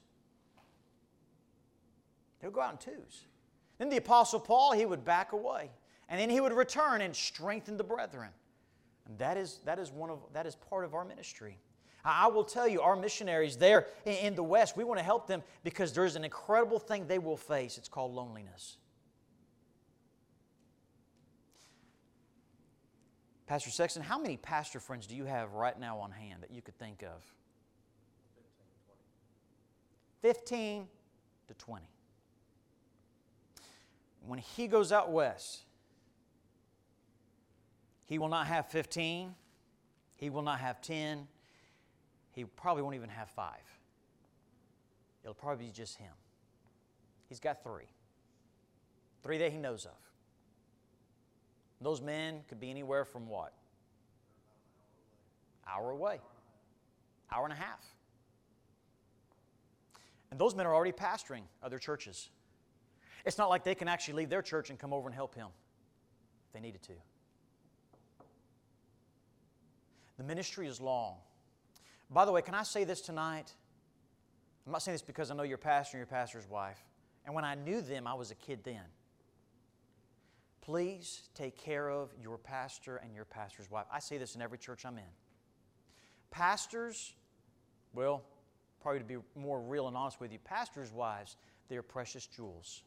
They 2.42 2.48
would 2.48 2.56
go 2.56 2.62
out 2.62 2.72
in 2.72 2.94
twos. 2.94 3.26
Then 3.78 3.90
the 3.90 3.98
Apostle 3.98 4.40
Paul, 4.40 4.72
he 4.74 4.86
would 4.86 5.06
back 5.06 5.32
away. 5.32 5.70
And 6.10 6.20
then 6.20 6.30
he 6.30 6.42
would 6.42 6.54
return 6.54 7.02
and 7.02 7.16
strengthen 7.16 7.78
the 7.78 7.84
brethren. 7.84 8.30
And 9.08 9.18
that 9.20 9.38
is, 9.38 9.60
that 9.66 9.78
is, 9.78 9.92
one 9.92 10.10
of, 10.10 10.20
that 10.34 10.48
is 10.48 10.56
part 10.56 10.84
of 10.84 10.96
our 10.96 11.06
ministry. 11.06 11.58
I 12.04 12.28
will 12.28 12.44
tell 12.44 12.68
you, 12.68 12.82
our 12.82 12.96
missionaries 12.96 13.58
there 13.58 13.88
in 14.06 14.36
the 14.36 14.44
West, 14.44 14.76
we 14.76 14.84
want 14.84 15.00
to 15.00 15.06
help 15.06 15.28
them 15.28 15.44
because 15.64 15.94
there's 15.94 16.16
an 16.16 16.24
incredible 16.24 16.80
thing 16.80 17.08
they 17.08 17.20
will 17.20 17.38
face. 17.38 17.78
It's 17.78 17.88
called 17.88 18.14
loneliness. 18.14 18.78
Pastor 23.46 23.70
Sexton, 23.70 24.02
how 24.02 24.18
many 24.18 24.38
pastor 24.38 24.80
friends 24.80 25.06
do 25.06 25.16
you 25.16 25.26
have 25.26 25.54
right 25.54 25.78
now 25.78 26.00
on 26.00 26.12
hand 26.12 26.42
that 26.42 26.52
you 26.52 26.62
could 26.62 26.78
think 26.78 27.04
of? 27.04 27.24
15 30.22 30.88
to 31.48 31.54
20. 31.54 31.86
When 34.26 34.40
he 34.40 34.68
goes 34.68 34.94
out 34.94 35.12
west, 35.12 35.64
he 38.06 38.18
will 38.18 38.30
not 38.30 38.48
have 38.48 38.68
15, 38.68 39.36
he 40.16 40.30
will 40.30 40.42
not 40.42 40.60
have 40.60 40.82
10, 40.82 41.28
he 42.32 42.46
probably 42.46 42.82
won't 42.84 42.96
even 42.96 43.10
have 43.10 43.30
five. 43.30 43.60
It'll 45.24 45.34
probably 45.34 45.66
be 45.66 45.72
just 45.72 45.98
him. 45.98 46.14
He's 47.28 47.40
got 47.40 47.64
three. 47.64 47.90
Three 49.24 49.38
that 49.38 49.52
he 49.52 49.58
knows 49.58 49.86
of. 49.86 50.03
Those 51.84 52.02
men 52.02 52.42
could 52.48 52.60
be 52.60 52.70
anywhere 52.70 53.06
from 53.06 53.28
what? 53.28 53.54
Hour 55.68 55.92
away. 55.92 56.20
Hour 57.32 57.44
and 57.44 57.54
a 57.54 57.58
half. 57.58 57.84
And 60.32 60.40
those 60.40 60.56
men 60.56 60.66
are 60.66 60.74
already 60.74 60.92
pastoring 60.92 61.44
other 61.62 61.78
churches. 61.78 62.30
It's 63.26 63.38
not 63.38 63.50
like 63.50 63.64
they 63.64 63.76
can 63.76 63.88
actually 63.88 64.16
leave 64.16 64.30
their 64.30 64.42
church 64.42 64.70
and 64.70 64.80
come 64.80 64.94
over 64.94 65.08
and 65.08 65.16
help 65.16 65.36
him 65.36 65.48
if 66.48 66.54
they 66.54 66.60
needed 66.60 66.82
to. 66.84 66.94
The 70.18 70.24
ministry 70.24 70.68
is 70.68 70.80
long. 70.80 71.16
By 72.10 72.26
the 72.26 72.32
way, 72.32 72.42
can 72.42 72.56
I 72.56 72.64
say 72.64 72.84
this 72.84 73.02
tonight? 73.02 73.52
I'm 74.66 74.72
not 74.72 74.82
saying 74.82 74.94
this 74.94 75.02
because 75.02 75.32
I 75.32 75.36
know 75.36 75.44
your 75.44 75.58
pastor 75.58 75.98
and 75.98 76.00
your 76.00 76.08
pastor's 76.08 76.48
wife. 76.50 76.80
And 77.26 77.34
when 77.34 77.46
I 77.46 77.56
knew 77.56 77.82
them, 77.82 78.08
I 78.08 78.14
was 78.14 78.32
a 78.32 78.36
kid 78.36 78.60
then. 78.64 78.84
Please 80.64 81.24
take 81.36 81.58
care 81.58 81.90
of 81.90 82.14
your 82.22 82.38
pastor 82.38 82.96
and 83.04 83.14
your 83.14 83.26
pastor's 83.26 83.70
wife. 83.70 83.84
I 83.92 84.00
say 84.00 84.18
this 84.18 84.36
in 84.36 84.42
every 84.42 84.58
church 84.58 84.86
I'm 84.86 84.98
in. 84.98 85.04
Pastors, 86.32 87.14
well, 87.94 88.24
probably 88.82 89.00
to 89.00 89.06
be 89.06 89.18
more 89.36 89.60
real 89.60 89.90
and 89.90 89.98
honest 89.98 90.22
with 90.22 90.32
you, 90.32 90.40
pastors' 90.40 90.94
wives, 90.94 91.36
they 91.68 91.76
are 91.76 91.82
precious 91.82 92.26
jewels. 92.26 92.84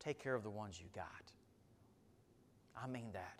Take 0.00 0.18
care 0.20 0.34
of 0.34 0.42
the 0.42 0.50
ones 0.50 0.80
you 0.80 0.88
got. 0.92 1.30
I 2.76 2.88
mean 2.88 3.10
that. 3.12 3.38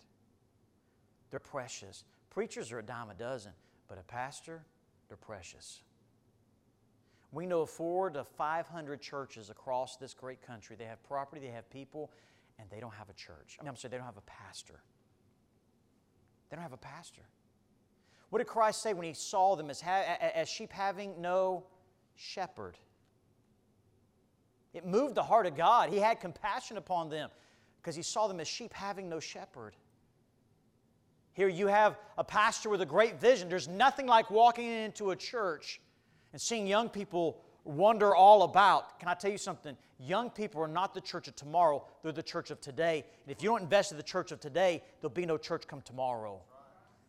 They're 1.29 1.41
precious. 1.41 2.05
Preachers 2.29 2.71
are 2.71 2.79
a 2.79 2.83
dime 2.83 3.09
a 3.09 3.15
dozen, 3.15 3.51
but 3.89 3.97
a 3.97 4.03
pastor, 4.03 4.63
they're 5.09 5.17
precious. 5.17 5.81
We 7.33 7.45
know 7.45 7.65
four 7.65 8.09
to 8.11 8.23
500 8.23 9.01
churches 9.01 9.49
across 9.49 9.97
this 9.97 10.13
great 10.13 10.41
country. 10.41 10.77
They 10.79 10.85
have 10.85 11.03
property, 11.03 11.41
they 11.41 11.51
have 11.51 11.69
people, 11.69 12.11
and 12.59 12.69
they 12.69 12.79
don't 12.79 12.93
have 12.93 13.09
a 13.09 13.13
church. 13.13 13.57
I 13.59 13.63
mean, 13.63 13.69
I'm 13.69 13.75
sorry, 13.75 13.91
they 13.91 13.97
don't 13.97 14.05
have 14.05 14.17
a 14.17 14.21
pastor. 14.21 14.81
They 16.49 16.55
don't 16.55 16.63
have 16.63 16.73
a 16.73 16.77
pastor. 16.77 17.21
What 18.29 18.39
did 18.39 18.47
Christ 18.47 18.81
say 18.81 18.93
when 18.93 19.05
he 19.05 19.13
saw 19.13 19.55
them 19.55 19.69
as, 19.69 19.79
ha- 19.79 20.17
as 20.19 20.49
sheep 20.49 20.71
having 20.73 21.21
no 21.21 21.63
shepherd? 22.15 22.77
It 24.73 24.85
moved 24.85 25.15
the 25.15 25.23
heart 25.23 25.45
of 25.45 25.55
God. 25.55 25.89
He 25.89 25.97
had 25.97 26.19
compassion 26.19 26.77
upon 26.77 27.09
them 27.09 27.29
because 27.81 27.95
he 27.95 28.01
saw 28.01 28.27
them 28.27 28.39
as 28.39 28.47
sheep 28.47 28.73
having 28.73 29.07
no 29.09 29.19
shepherd. 29.19 29.75
Here 31.33 31.47
you 31.47 31.67
have 31.67 31.97
a 32.17 32.23
pastor 32.23 32.69
with 32.69 32.81
a 32.81 32.85
great 32.85 33.19
vision. 33.19 33.47
There's 33.47 33.67
nothing 33.67 34.07
like 34.07 34.29
walking 34.29 34.67
into 34.67 35.11
a 35.11 35.15
church 35.15 35.79
and 36.33 36.41
seeing 36.41 36.67
young 36.67 36.89
people 36.89 37.41
wonder 37.67 38.15
all 38.15 38.43
about. 38.43 38.99
Can 38.99 39.09
I 39.09 39.13
tell 39.13 39.31
you 39.31 39.37
something? 39.37 39.75
Young 39.99 40.29
people 40.29 40.61
are 40.61 40.67
not 40.67 40.93
the 40.93 41.01
church 41.01 41.27
of 41.27 41.35
tomorrow, 41.35 41.85
they're 42.03 42.11
the 42.11 42.23
church 42.23 42.51
of 42.51 42.61
today. 42.61 43.03
And 43.25 43.31
if 43.35 43.41
you 43.41 43.49
don't 43.49 43.63
invest 43.63 43.91
in 43.91 43.97
the 43.97 44.03
church 44.03 44.31
of 44.31 44.39
today, 44.39 44.83
there'll 45.01 45.13
be 45.13 45.25
no 45.25 45.37
church 45.37 45.67
come 45.67 45.81
tomorrow. 45.81 46.39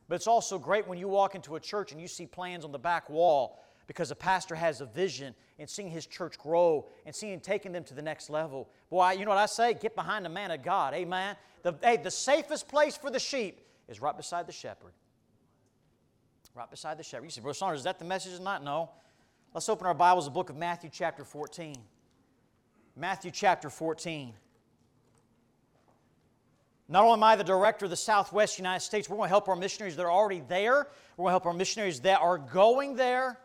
But 0.08 0.16
it's 0.16 0.26
also 0.26 0.58
great 0.58 0.88
when 0.88 0.98
you 0.98 1.06
walk 1.08 1.34
into 1.34 1.56
a 1.56 1.60
church 1.60 1.92
and 1.92 2.00
you 2.00 2.08
see 2.08 2.26
plans 2.26 2.64
on 2.64 2.72
the 2.72 2.78
back 2.78 3.10
wall 3.10 3.62
because 3.86 4.10
a 4.10 4.14
pastor 4.14 4.54
has 4.54 4.80
a 4.80 4.86
vision 4.86 5.34
and 5.58 5.68
seeing 5.68 5.90
his 5.90 6.06
church 6.06 6.38
grow 6.38 6.86
and 7.04 7.14
seeing 7.14 7.40
taking 7.40 7.72
them 7.72 7.84
to 7.84 7.94
the 7.94 8.02
next 8.02 8.30
level. 8.30 8.68
Boy, 8.90 9.12
you 9.12 9.24
know 9.24 9.30
what 9.30 9.38
I 9.38 9.46
say? 9.46 9.74
Get 9.74 9.94
behind 9.94 10.24
the 10.24 10.30
man 10.30 10.50
of 10.50 10.62
God. 10.62 10.94
Amen. 10.94 11.36
The, 11.62 11.74
hey, 11.82 11.96
the 11.96 12.10
safest 12.10 12.68
place 12.68 12.96
for 12.96 13.10
the 13.10 13.18
sheep 13.18 13.60
is 13.88 14.00
right 14.00 14.16
beside 14.16 14.46
the 14.46 14.52
shepherd. 14.52 14.92
Right 16.54 16.70
beside 16.70 16.98
the 16.98 17.02
shepherd. 17.02 17.24
You 17.24 17.30
say, 17.30 17.40
Brother 17.40 17.54
Saunders, 17.54 17.80
is 17.80 17.84
that 17.84 17.98
the 17.98 18.04
message 18.04 18.36
tonight? 18.36 18.64
No. 18.64 18.90
Let's 19.54 19.70
open 19.70 19.86
our 19.86 19.94
Bibles, 19.94 20.26
the 20.26 20.30
book 20.30 20.50
of 20.50 20.56
Matthew, 20.56 20.90
chapter 20.92 21.24
14. 21.24 21.74
Matthew, 22.94 23.30
chapter 23.30 23.70
14. 23.70 24.34
Not 26.86 27.02
only 27.02 27.14
am 27.14 27.22
I 27.22 27.34
the 27.34 27.44
director 27.44 27.86
of 27.86 27.90
the 27.90 27.96
Southwest 27.96 28.58
United 28.58 28.84
States, 28.84 29.08
we're 29.08 29.16
going 29.16 29.26
to 29.26 29.30
help 29.30 29.48
our 29.48 29.56
missionaries 29.56 29.96
that 29.96 30.04
are 30.04 30.12
already 30.12 30.42
there. 30.48 30.88
We're 31.16 31.24
going 31.24 31.28
to 31.28 31.32
help 31.32 31.46
our 31.46 31.54
missionaries 31.54 32.00
that 32.00 32.20
are 32.20 32.36
going 32.36 32.94
there. 32.94 33.40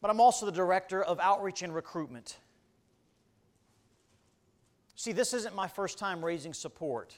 But 0.00 0.10
I'm 0.10 0.18
also 0.18 0.46
the 0.46 0.52
director 0.52 1.02
of 1.02 1.20
outreach 1.20 1.60
and 1.60 1.74
recruitment. 1.74 2.38
See, 4.96 5.12
this 5.12 5.34
isn't 5.34 5.54
my 5.54 5.68
first 5.68 5.98
time 5.98 6.24
raising 6.24 6.54
support. 6.54 7.14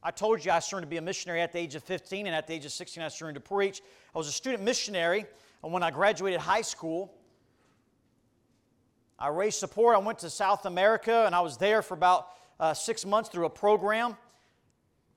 I 0.00 0.12
told 0.12 0.44
you 0.44 0.52
I 0.52 0.60
started 0.60 0.86
to 0.86 0.90
be 0.90 0.98
a 0.98 1.02
missionary 1.02 1.40
at 1.42 1.52
the 1.52 1.58
age 1.58 1.74
of 1.74 1.82
15, 1.82 2.28
and 2.28 2.36
at 2.36 2.46
the 2.46 2.54
age 2.54 2.64
of 2.66 2.72
16, 2.72 3.02
I 3.02 3.08
started 3.08 3.34
to 3.34 3.40
preach. 3.40 3.82
I 4.14 4.18
was 4.18 4.28
a 4.28 4.32
student 4.32 4.62
missionary, 4.62 5.26
and 5.62 5.72
when 5.72 5.82
I 5.82 5.90
graduated 5.90 6.40
high 6.40 6.62
school, 6.62 7.12
I 9.18 9.28
raised 9.28 9.58
support. 9.58 9.94
I 9.94 9.98
went 9.98 10.18
to 10.20 10.30
South 10.30 10.64
America, 10.64 11.24
and 11.26 11.34
I 11.34 11.40
was 11.40 11.58
there 11.58 11.82
for 11.82 11.94
about 11.94 12.28
uh, 12.58 12.72
six 12.72 13.04
months 13.04 13.28
through 13.28 13.44
a 13.44 13.50
program. 13.50 14.16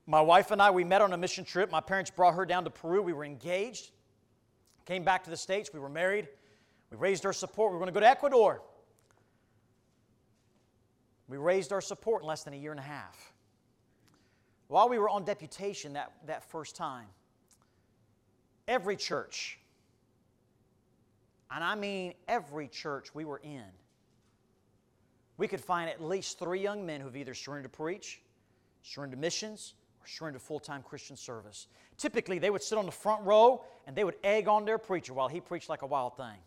My 0.06 0.20
wife 0.20 0.50
and 0.50 0.60
I, 0.60 0.70
we 0.70 0.84
met 0.84 1.00
on 1.00 1.14
a 1.14 1.16
mission 1.16 1.44
trip. 1.44 1.70
My 1.70 1.80
parents 1.80 2.10
brought 2.10 2.34
her 2.34 2.44
down 2.44 2.64
to 2.64 2.70
Peru. 2.70 3.00
We 3.00 3.14
were 3.14 3.24
engaged. 3.24 3.90
Came 4.84 5.02
back 5.02 5.24
to 5.24 5.30
the 5.30 5.36
States. 5.36 5.70
We 5.72 5.80
were 5.80 5.88
married. 5.88 6.28
We 6.90 6.98
raised 6.98 7.24
our 7.24 7.32
support. 7.32 7.72
We 7.72 7.74
were 7.74 7.80
going 7.80 7.92
to 7.92 7.94
go 7.94 8.00
to 8.00 8.08
Ecuador. 8.08 8.60
We 11.26 11.38
raised 11.38 11.72
our 11.72 11.80
support 11.80 12.22
in 12.22 12.28
less 12.28 12.44
than 12.44 12.52
a 12.52 12.58
year 12.58 12.70
and 12.70 12.80
a 12.80 12.84
half. 12.84 13.32
While 14.68 14.90
we 14.90 14.98
were 14.98 15.08
on 15.08 15.24
deputation 15.24 15.94
that, 15.94 16.12
that 16.26 16.44
first 16.50 16.76
time, 16.76 17.06
every 18.68 18.96
church, 18.96 19.58
and 21.54 21.62
I 21.62 21.76
mean 21.76 22.14
every 22.26 22.66
church 22.66 23.14
we 23.14 23.24
were 23.24 23.38
in, 23.38 23.62
we 25.36 25.46
could 25.46 25.60
find 25.60 25.88
at 25.88 26.02
least 26.02 26.38
three 26.38 26.60
young 26.60 26.84
men 26.84 27.00
who've 27.00 27.16
either 27.16 27.32
surrendered 27.32 27.72
to 27.72 27.76
preach, 27.76 28.20
surrendered 28.82 29.18
to 29.18 29.20
missions, 29.20 29.74
or 30.02 30.06
surrendered 30.06 30.40
to 30.40 30.46
full 30.46 30.58
time 30.58 30.82
Christian 30.82 31.16
service. 31.16 31.68
Typically, 31.96 32.40
they 32.40 32.50
would 32.50 32.62
sit 32.62 32.76
on 32.76 32.86
the 32.86 32.92
front 32.92 33.24
row 33.24 33.64
and 33.86 33.94
they 33.94 34.02
would 34.02 34.16
egg 34.24 34.48
on 34.48 34.64
their 34.64 34.78
preacher 34.78 35.14
while 35.14 35.28
he 35.28 35.40
preached 35.40 35.68
like 35.68 35.82
a 35.82 35.86
wild 35.86 36.16
thing. 36.16 36.38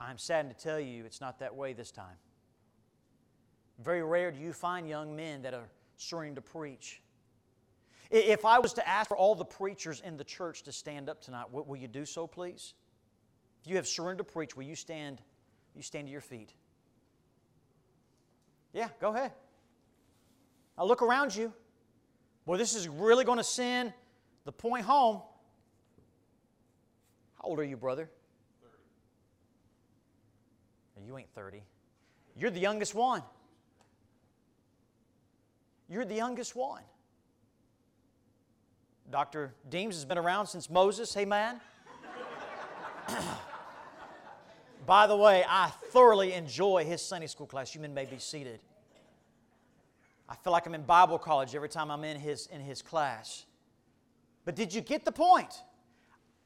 I'm 0.00 0.18
saddened 0.18 0.56
to 0.56 0.62
tell 0.62 0.78
you 0.78 1.04
it's 1.04 1.20
not 1.20 1.40
that 1.40 1.54
way 1.54 1.72
this 1.72 1.90
time. 1.90 2.16
Very 3.80 4.02
rare 4.02 4.30
do 4.30 4.38
you 4.38 4.52
find 4.52 4.88
young 4.88 5.16
men 5.16 5.42
that 5.42 5.54
are 5.54 5.68
surrendering 5.96 6.36
to 6.36 6.40
preach. 6.40 7.02
If 8.10 8.44
I 8.44 8.58
was 8.58 8.72
to 8.74 8.88
ask 8.88 9.08
for 9.08 9.16
all 9.16 9.34
the 9.34 9.44
preachers 9.44 10.00
in 10.00 10.16
the 10.16 10.24
church 10.24 10.62
to 10.62 10.72
stand 10.72 11.10
up 11.10 11.20
tonight, 11.20 11.52
will 11.52 11.76
you 11.76 11.88
do 11.88 12.06
so, 12.06 12.26
please? 12.26 12.72
If 13.62 13.68
you 13.68 13.76
have 13.76 13.86
surrendered 13.86 14.26
to 14.26 14.32
preach, 14.32 14.56
will 14.56 14.64
you 14.64 14.76
stand? 14.76 15.20
You 15.74 15.82
stand 15.82 16.06
to 16.06 16.12
your 16.12 16.22
feet. 16.22 16.54
Yeah, 18.72 18.88
go 19.00 19.14
ahead. 19.14 19.32
Now 20.76 20.84
look 20.84 21.02
around 21.02 21.36
you. 21.36 21.52
Boy, 22.46 22.56
this 22.56 22.74
is 22.74 22.88
really 22.88 23.24
going 23.24 23.38
to 23.38 23.44
send 23.44 23.92
the 24.44 24.52
point 24.52 24.86
home. 24.86 25.20
How 27.36 27.48
old 27.48 27.58
are 27.58 27.64
you, 27.64 27.76
brother? 27.76 28.08
30. 28.62 28.74
You 31.06 31.18
ain't 31.18 31.30
30. 31.34 31.62
You're 32.36 32.50
the 32.50 32.60
youngest 32.60 32.94
one. 32.94 33.22
You're 35.88 36.04
the 36.04 36.14
youngest 36.14 36.56
one. 36.56 36.82
Dr. 39.10 39.54
Deems 39.68 39.94
has 39.94 40.04
been 40.04 40.18
around 40.18 40.46
since 40.46 40.68
Moses. 40.68 41.14
Hey, 41.14 41.24
man. 41.24 41.60
By 44.86 45.06
the 45.06 45.16
way, 45.16 45.44
I 45.48 45.70
thoroughly 45.90 46.34
enjoy 46.34 46.84
his 46.84 47.00
Sunday 47.00 47.26
school 47.26 47.46
class. 47.46 47.74
You 47.74 47.80
men 47.80 47.94
may 47.94 48.04
be 48.04 48.18
seated. 48.18 48.60
I 50.28 50.34
feel 50.36 50.52
like 50.52 50.66
I'm 50.66 50.74
in 50.74 50.82
Bible 50.82 51.18
college 51.18 51.54
every 51.54 51.70
time 51.70 51.90
I'm 51.90 52.04
in 52.04 52.18
his, 52.18 52.46
in 52.48 52.60
his 52.60 52.82
class. 52.82 53.46
But 54.44 54.54
did 54.56 54.74
you 54.74 54.82
get 54.82 55.04
the 55.04 55.12
point? 55.12 55.62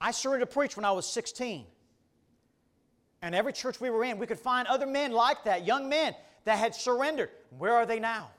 I 0.01 0.12
started 0.12 0.40
to 0.40 0.46
preach 0.46 0.77
when 0.77 0.85
I 0.85 0.92
was 0.92 1.07
16. 1.07 1.66
And 3.22 3.35
every 3.35 3.53
church 3.53 3.81
we 3.81 3.90
were 3.90 4.05
in, 4.05 4.18
we 4.18 4.27
could 4.27 4.38
find 4.38 4.68
other 4.68 4.87
men 4.87 5.12
like 5.12 5.44
that, 5.44 5.66
young 5.66 5.88
men 5.88 6.14
that 6.44 6.59
had 6.59 6.75
surrendered. 6.75 7.31
Where 7.59 7.75
are 7.75 7.87
they 7.87 7.98
now? 8.01 8.31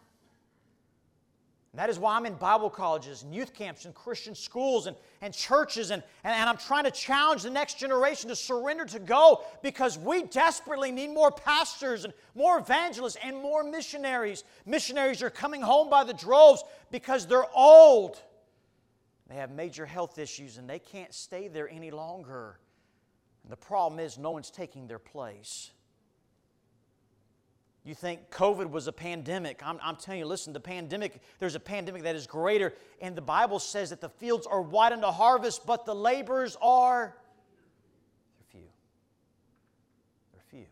And 1.73 1.79
that 1.79 1.89
is 1.89 1.97
why 1.97 2.15
I'm 2.15 2.27
in 2.27 2.35
Bible 2.35 2.69
colleges 2.69 3.23
and 3.23 3.33
youth 3.33 3.51
camps 3.51 3.85
and 3.85 3.95
Christian 3.95 4.35
schools 4.35 4.85
and, 4.85 4.95
and 5.21 5.33
churches, 5.33 5.89
and, 5.89 6.03
and, 6.23 6.35
and 6.35 6.47
I'm 6.47 6.57
trying 6.57 6.83
to 6.83 6.91
challenge 6.91 7.41
the 7.41 7.49
next 7.49 7.79
generation 7.79 8.29
to 8.29 8.35
surrender 8.35 8.85
to 8.85 8.99
go 8.99 9.43
because 9.63 9.97
we 9.97 10.21
desperately 10.21 10.91
need 10.91 11.09
more 11.09 11.31
pastors 11.31 12.05
and 12.05 12.13
more 12.35 12.59
evangelists 12.59 13.17
and 13.23 13.35
more 13.35 13.63
missionaries. 13.63 14.43
Missionaries 14.67 15.23
are 15.23 15.31
coming 15.31 15.63
home 15.63 15.89
by 15.89 16.03
the 16.03 16.13
droves 16.13 16.63
because 16.91 17.25
they're 17.25 17.51
old. 17.55 18.21
They 19.27 19.35
have 19.35 19.49
major 19.49 19.87
health 19.87 20.19
issues 20.19 20.59
and 20.59 20.69
they 20.69 20.77
can't 20.77 21.11
stay 21.11 21.47
there 21.47 21.67
any 21.67 21.89
longer. 21.89 22.59
And 23.41 23.51
the 23.51 23.57
problem 23.57 23.99
is, 23.99 24.19
no 24.19 24.29
one's 24.29 24.51
taking 24.51 24.85
their 24.85 24.99
place. 24.99 25.71
You 27.85 27.93
think 27.93 28.29
COVID 28.31 28.69
was 28.69 28.87
a 28.87 28.93
pandemic. 28.93 29.61
I'm, 29.65 29.77
I'm, 29.83 29.97
telling 29.97 30.19
you, 30.19 30.25
listen, 30.25 30.53
the 30.53 30.59
pandemic, 30.59 31.21
there's 31.39 31.55
a 31.55 31.59
pandemic 31.59 32.03
that 32.03 32.15
is 32.15 32.25
greater. 32.25 32.73
And 33.01 33.13
the 33.13 33.21
Bible 33.21 33.59
says 33.59 33.89
that 33.89 33.99
the 33.99 34.07
fields 34.07 34.47
are 34.47 34.61
wide 34.61 34.93
unto 34.93 35.07
harvest, 35.07 35.65
but 35.65 35.85
the 35.85 35.93
laborers 35.93 36.55
are 36.61 37.13
they're 38.37 38.61
few. 38.61 38.67
They're 40.31 40.43
few. 40.49 40.65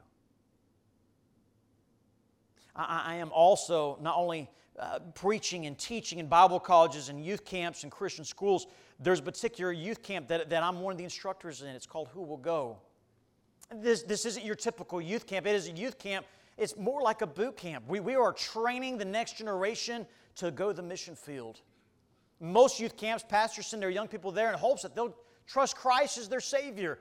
I, 2.78 3.04
I 3.08 3.16
am 3.16 3.30
also 3.34 3.98
not 4.02 4.16
only 4.16 4.50
uh, 4.80 5.00
preaching 5.14 5.66
and 5.66 5.78
teaching 5.78 6.18
in 6.20 6.28
Bible 6.28 6.62
colleges 6.62 7.10
and 7.10 7.24
youth 7.26 7.44
camps 7.44 7.84
and 7.84 7.92
Christian 7.92 8.24
schools, 8.24 8.68
there's 9.02 9.20
a 9.20 9.24
particular 9.24 9.74
youth 9.74 10.02
camp 10.02 10.30
that, 10.30 10.50
that 10.50 10.64
I'm 10.64 10.80
one 10.80 10.94
of 10.94 10.98
the 10.98 11.04
instructors 11.04 11.62
in. 11.62 11.68
It's 11.70 11.86
called 11.86 12.08
Who 12.14 12.22
Will 12.22 12.38
Go. 12.38 12.78
This, 13.70 14.04
this 14.04 14.26
isn't 14.26 14.46
your 14.46 14.56
typical 14.56 15.02
youth 15.02 15.28
camp, 15.28 15.46
it 15.46 15.56
is 15.56 15.68
a 15.68 15.72
youth 15.72 16.00
camp 16.00 16.26
it's 16.62 16.78
more 16.78 17.02
like 17.02 17.24
a 17.24 17.28
boot 17.28 17.58
camp. 17.58 17.86
We, 17.88 18.00
we 18.00 18.16
are 18.16 18.32
training 18.32 19.00
the 19.00 19.06
next 19.06 19.36
generation 19.38 20.06
to 20.36 20.52
go 20.52 20.68
to 20.68 20.74
the 20.74 20.84
mission 20.84 21.16
field. 21.16 21.60
Most 22.40 22.80
youth 22.80 22.96
camps, 22.96 23.26
pastors 23.28 23.66
send 23.66 23.82
their 23.82 23.90
young 23.90 24.08
people 24.08 24.32
there 24.32 24.54
in 24.54 24.60
hopes 24.60 24.84
that 24.84 24.96
they'll 24.96 25.16
trust 25.48 25.76
Christ 25.76 26.20
as 26.20 26.30
their 26.30 26.40
Savior. 26.40 27.00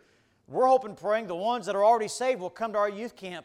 We're 0.48 0.66
hoping, 0.66 0.94
praying 0.94 1.26
the 1.26 1.36
ones 1.36 1.66
that 1.66 1.76
are 1.76 1.84
already 1.84 2.08
saved 2.08 2.40
will 2.40 2.48
come 2.48 2.72
to 2.72 2.78
our 2.78 2.88
youth 2.88 3.14
camp 3.14 3.44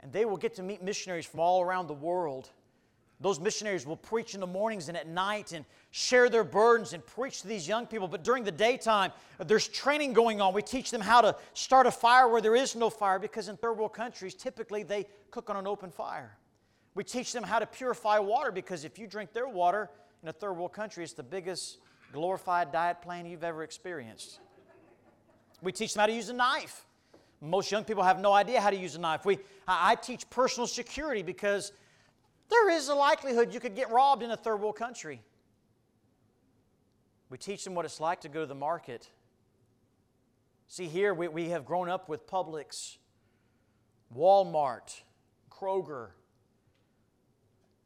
and 0.00 0.10
they 0.10 0.24
will 0.24 0.38
get 0.38 0.54
to 0.54 0.62
meet 0.62 0.82
missionaries 0.82 1.26
from 1.26 1.40
all 1.40 1.60
around 1.60 1.86
the 1.86 1.94
world. 1.94 2.48
Those 3.22 3.38
missionaries 3.38 3.86
will 3.86 3.96
preach 3.96 4.34
in 4.34 4.40
the 4.40 4.48
mornings 4.48 4.88
and 4.88 4.96
at 4.96 5.06
night 5.06 5.52
and 5.52 5.64
share 5.92 6.28
their 6.28 6.42
burdens 6.42 6.92
and 6.92 7.06
preach 7.06 7.42
to 7.42 7.48
these 7.48 7.68
young 7.68 7.86
people. 7.86 8.08
But 8.08 8.24
during 8.24 8.42
the 8.42 8.50
daytime, 8.50 9.12
there's 9.38 9.68
training 9.68 10.12
going 10.12 10.40
on. 10.40 10.52
We 10.52 10.60
teach 10.60 10.90
them 10.90 11.00
how 11.00 11.20
to 11.20 11.36
start 11.54 11.86
a 11.86 11.92
fire 11.92 12.26
where 12.26 12.40
there 12.40 12.56
is 12.56 12.74
no 12.74 12.90
fire 12.90 13.20
because 13.20 13.48
in 13.48 13.56
third 13.56 13.74
world 13.74 13.94
countries, 13.94 14.34
typically 14.34 14.82
they 14.82 15.06
cook 15.30 15.48
on 15.50 15.56
an 15.56 15.68
open 15.68 15.92
fire. 15.92 16.36
We 16.96 17.04
teach 17.04 17.32
them 17.32 17.44
how 17.44 17.60
to 17.60 17.66
purify 17.66 18.18
water 18.18 18.50
because 18.50 18.84
if 18.84 18.98
you 18.98 19.06
drink 19.06 19.32
their 19.32 19.48
water 19.48 19.88
in 20.24 20.28
a 20.28 20.32
third 20.32 20.54
world 20.54 20.72
country, 20.72 21.04
it's 21.04 21.12
the 21.12 21.22
biggest 21.22 21.78
glorified 22.12 22.72
diet 22.72 23.00
plan 23.02 23.24
you've 23.24 23.44
ever 23.44 23.62
experienced. 23.62 24.40
We 25.62 25.70
teach 25.70 25.94
them 25.94 26.00
how 26.00 26.06
to 26.06 26.12
use 26.12 26.28
a 26.28 26.34
knife. 26.34 26.84
Most 27.40 27.70
young 27.70 27.84
people 27.84 28.02
have 28.02 28.18
no 28.18 28.32
idea 28.32 28.60
how 28.60 28.70
to 28.70 28.76
use 28.76 28.96
a 28.96 29.00
knife. 29.00 29.24
We, 29.24 29.38
I, 29.66 29.92
I 29.92 29.94
teach 29.94 30.28
personal 30.28 30.66
security 30.66 31.22
because 31.22 31.72
there 32.52 32.70
is 32.70 32.88
a 32.88 32.94
likelihood 32.94 33.54
you 33.54 33.60
could 33.60 33.74
get 33.74 33.90
robbed 33.90 34.22
in 34.22 34.30
a 34.30 34.36
third 34.36 34.56
world 34.56 34.76
country. 34.76 35.22
We 37.30 37.38
teach 37.38 37.64
them 37.64 37.74
what 37.74 37.86
it's 37.86 37.98
like 37.98 38.20
to 38.20 38.28
go 38.28 38.40
to 38.40 38.46
the 38.46 38.54
market. 38.54 39.08
See, 40.66 40.86
here 40.86 41.14
we, 41.14 41.28
we 41.28 41.48
have 41.48 41.64
grown 41.64 41.88
up 41.88 42.08
with 42.08 42.26
Publix, 42.26 42.98
Walmart, 44.14 45.00
Kroger. 45.50 46.10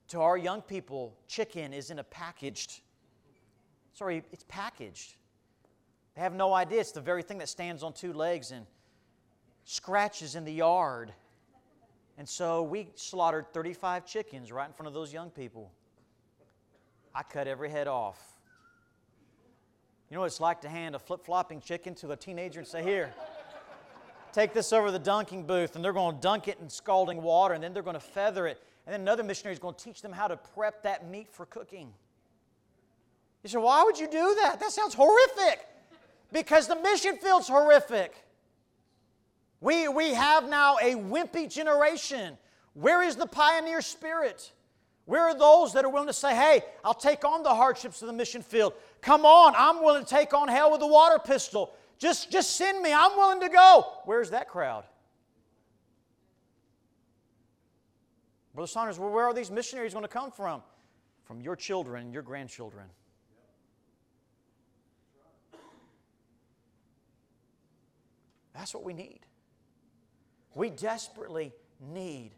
To 0.09 0.21
our 0.21 0.37
young 0.37 0.63
people, 0.63 1.17
chicken 1.29 1.73
is 1.73 1.91
in 1.91 1.99
a 2.01 2.05
packaged, 2.05 2.81
sorry, 3.93 4.25
it's 4.33 4.45
packaged. 4.49 5.15
They 6.17 6.23
have 6.23 6.35
no 6.35 6.53
idea 6.53 6.81
it's 6.81 6.93
the 6.93 7.01
very 7.01 7.23
thing 7.23 7.39
that 7.39 7.49
stands 7.49 7.83
on 7.83 7.93
two 7.93 8.13
legs 8.13 8.51
and 8.51 8.67
scratches 9.65 10.35
in 10.35 10.45
the 10.45 10.53
yard 10.53 11.13
and 12.19 12.29
so 12.29 12.63
we 12.63 12.89
slaughtered 12.95 13.53
35 13.53 14.07
chickens 14.07 14.51
right 14.51 14.67
in 14.67 14.73
front 14.73 14.89
of 14.89 14.95
those 14.95 15.13
young 15.13 15.31
people. 15.31 15.71
I 17.15 17.23
cut 17.23 17.47
every 17.47 17.71
head 17.71 17.89
off. 17.89 18.19
You 20.11 20.15
know 20.15 20.21
what 20.21 20.27
it's 20.27 20.41
like 20.41 20.61
to 20.63 20.69
hand 20.69 20.95
a 20.95 20.99
flip 20.99 21.25
flopping 21.25 21.61
chicken 21.61 21.95
to 21.97 22.13
a 22.13 22.17
teenager 22.17 22.61
and 22.61 22.69
say, 22.69 22.83
Here, 22.83 23.13
take 24.33 24.55
this 24.55 24.73
over 24.73 24.91
the 24.91 24.99
dunking 24.99 25.45
booth, 25.47 25.77
and 25.77 25.85
they're 25.85 25.93
going 25.93 26.15
to 26.15 26.21
dunk 26.21 26.47
it 26.49 26.59
in 26.61 26.69
scalding 26.69 27.23
water, 27.23 27.55
and 27.55 27.63
then 27.63 27.75
they're 27.75 27.83
going 27.83 27.95
to 27.95 28.01
feather 28.01 28.47
it. 28.47 28.63
And 28.87 28.93
then 28.93 29.01
another 29.01 29.25
missionary 29.25 29.53
is 29.53 29.59
going 29.59 29.75
to 29.75 29.85
teach 29.85 30.01
them 30.01 30.13
how 30.13 30.29
to 30.29 30.37
prep 30.37 30.85
that 30.85 31.09
meat 31.09 31.29
for 31.29 31.45
cooking. 31.47 31.93
You 33.43 33.51
say, 33.51 33.59
Why 33.59 33.83
would 33.83 33.99
you 33.99 34.07
do 34.07 34.37
that? 34.43 34.61
That 34.61 34.71
sounds 34.71 34.95
horrific. 34.95 35.67
Because 36.33 36.69
the 36.69 36.77
mission 36.77 37.17
field's 37.17 37.49
horrific. 37.49 38.15
We, 39.61 39.89
we 39.89 40.15
have 40.15 40.49
now 40.49 40.77
a 40.77 40.95
wimpy 40.95 41.51
generation. 41.51 42.37
Where 42.75 43.03
is 43.03 43.17
the 43.17 43.27
pioneer 43.27 43.81
spirit? 43.81 44.53
Where 45.07 45.23
are 45.23 45.39
those 45.39 45.73
that 45.73 45.85
are 45.85 45.89
willing 45.89 46.09
to 46.09 46.13
say, 46.13 46.35
hey, 46.35 46.63
I'll 46.85 46.93
take 46.93 47.25
on 47.25 47.43
the 47.43 47.55
hardships 47.55 48.03
of 48.03 48.09
the 48.09 48.13
mission 48.13 48.43
field? 48.43 48.75
Come 49.01 49.25
on, 49.25 49.55
I'm 49.57 49.83
willing 49.83 50.05
to 50.05 50.09
take 50.09 50.35
on 50.35 50.49
hell 50.49 50.73
with 50.73 50.83
a 50.83 50.87
water 50.87 51.19
pistol. 51.19 51.73
Just, 51.99 52.31
just 52.31 52.57
send 52.57 52.83
me, 52.83 52.93
I'm 52.93 53.17
willing 53.17 53.41
to 53.41 53.49
go. 53.49 53.87
Where's 54.05 54.31
that 54.31 54.49
crowd? 54.49 54.85
Brother 58.55 58.67
Saunders, 58.67 58.99
well, 58.99 59.11
where 59.11 59.25
are 59.25 59.35
these 59.35 59.51
missionaries 59.51 59.93
going 59.93 60.05
to 60.05 60.09
come 60.09 60.31
from? 60.31 60.63
From 61.25 61.41
your 61.41 61.57
children 61.57 62.13
your 62.13 62.23
grandchildren. 62.23 62.87
That's 68.55 68.73
what 68.73 68.85
we 68.85 68.95
need. 68.95 69.21
We 70.57 70.71
desperately 70.71 71.53
need 71.93 72.31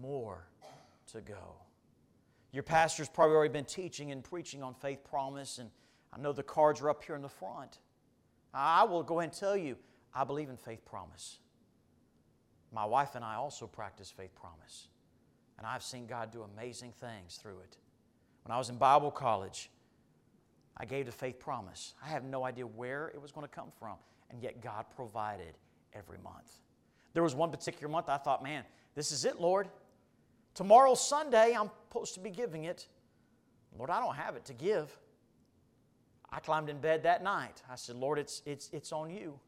more 0.00 0.46
to 1.10 1.20
go. 1.20 1.56
Your 2.52 2.62
pastor's 2.62 3.08
probably 3.08 3.34
already 3.34 3.52
been 3.52 3.64
teaching 3.64 4.12
and 4.12 4.22
preaching 4.22 4.62
on 4.62 4.72
faith 4.72 5.02
promise, 5.02 5.58
and 5.58 5.68
I 6.12 6.20
know 6.20 6.32
the 6.32 6.44
cards 6.44 6.80
are 6.80 6.88
up 6.88 7.02
here 7.02 7.16
in 7.16 7.22
the 7.22 7.28
front. 7.28 7.80
I 8.54 8.84
will 8.84 9.02
go 9.02 9.18
ahead 9.18 9.30
and 9.30 9.38
tell 9.38 9.56
you, 9.56 9.76
I 10.14 10.22
believe 10.22 10.48
in 10.48 10.56
faith 10.56 10.84
promise. 10.84 11.38
My 12.72 12.84
wife 12.84 13.16
and 13.16 13.24
I 13.24 13.34
also 13.34 13.66
practice 13.66 14.12
faith 14.12 14.36
promise, 14.36 14.86
and 15.58 15.66
I've 15.66 15.82
seen 15.82 16.06
God 16.06 16.30
do 16.30 16.42
amazing 16.42 16.92
things 16.92 17.34
through 17.34 17.58
it. 17.58 17.78
When 18.44 18.54
I 18.54 18.58
was 18.58 18.70
in 18.70 18.76
Bible 18.76 19.10
college, 19.10 19.70
I 20.76 20.84
gave 20.84 21.06
the 21.06 21.12
faith 21.12 21.40
promise. 21.40 21.94
I 22.00 22.10
have 22.10 22.22
no 22.22 22.44
idea 22.44 22.64
where 22.64 23.08
it 23.08 23.20
was 23.20 23.32
going 23.32 23.46
to 23.46 23.52
come 23.52 23.72
from, 23.76 23.96
and 24.30 24.40
yet 24.40 24.62
God 24.62 24.84
provided 24.94 25.58
every 25.92 26.18
month. 26.18 26.60
There 27.16 27.22
was 27.22 27.34
one 27.34 27.50
particular 27.50 27.88
month 27.90 28.10
I 28.10 28.18
thought, 28.18 28.42
man, 28.42 28.62
this 28.94 29.10
is 29.10 29.24
it, 29.24 29.40
Lord. 29.40 29.70
Tomorrow's 30.52 31.00
Sunday, 31.00 31.56
I'm 31.58 31.70
supposed 31.88 32.12
to 32.12 32.20
be 32.20 32.28
giving 32.28 32.64
it. 32.64 32.88
Lord, 33.74 33.88
I 33.88 34.00
don't 34.00 34.16
have 34.16 34.36
it 34.36 34.44
to 34.44 34.52
give. 34.52 34.94
I 36.30 36.40
climbed 36.40 36.68
in 36.68 36.78
bed 36.78 37.04
that 37.04 37.24
night. 37.24 37.62
I 37.70 37.76
said, 37.76 37.96
Lord, 37.96 38.18
it's, 38.18 38.42
it's, 38.44 38.68
it's 38.70 38.92
on 38.92 39.08
you. 39.08 39.40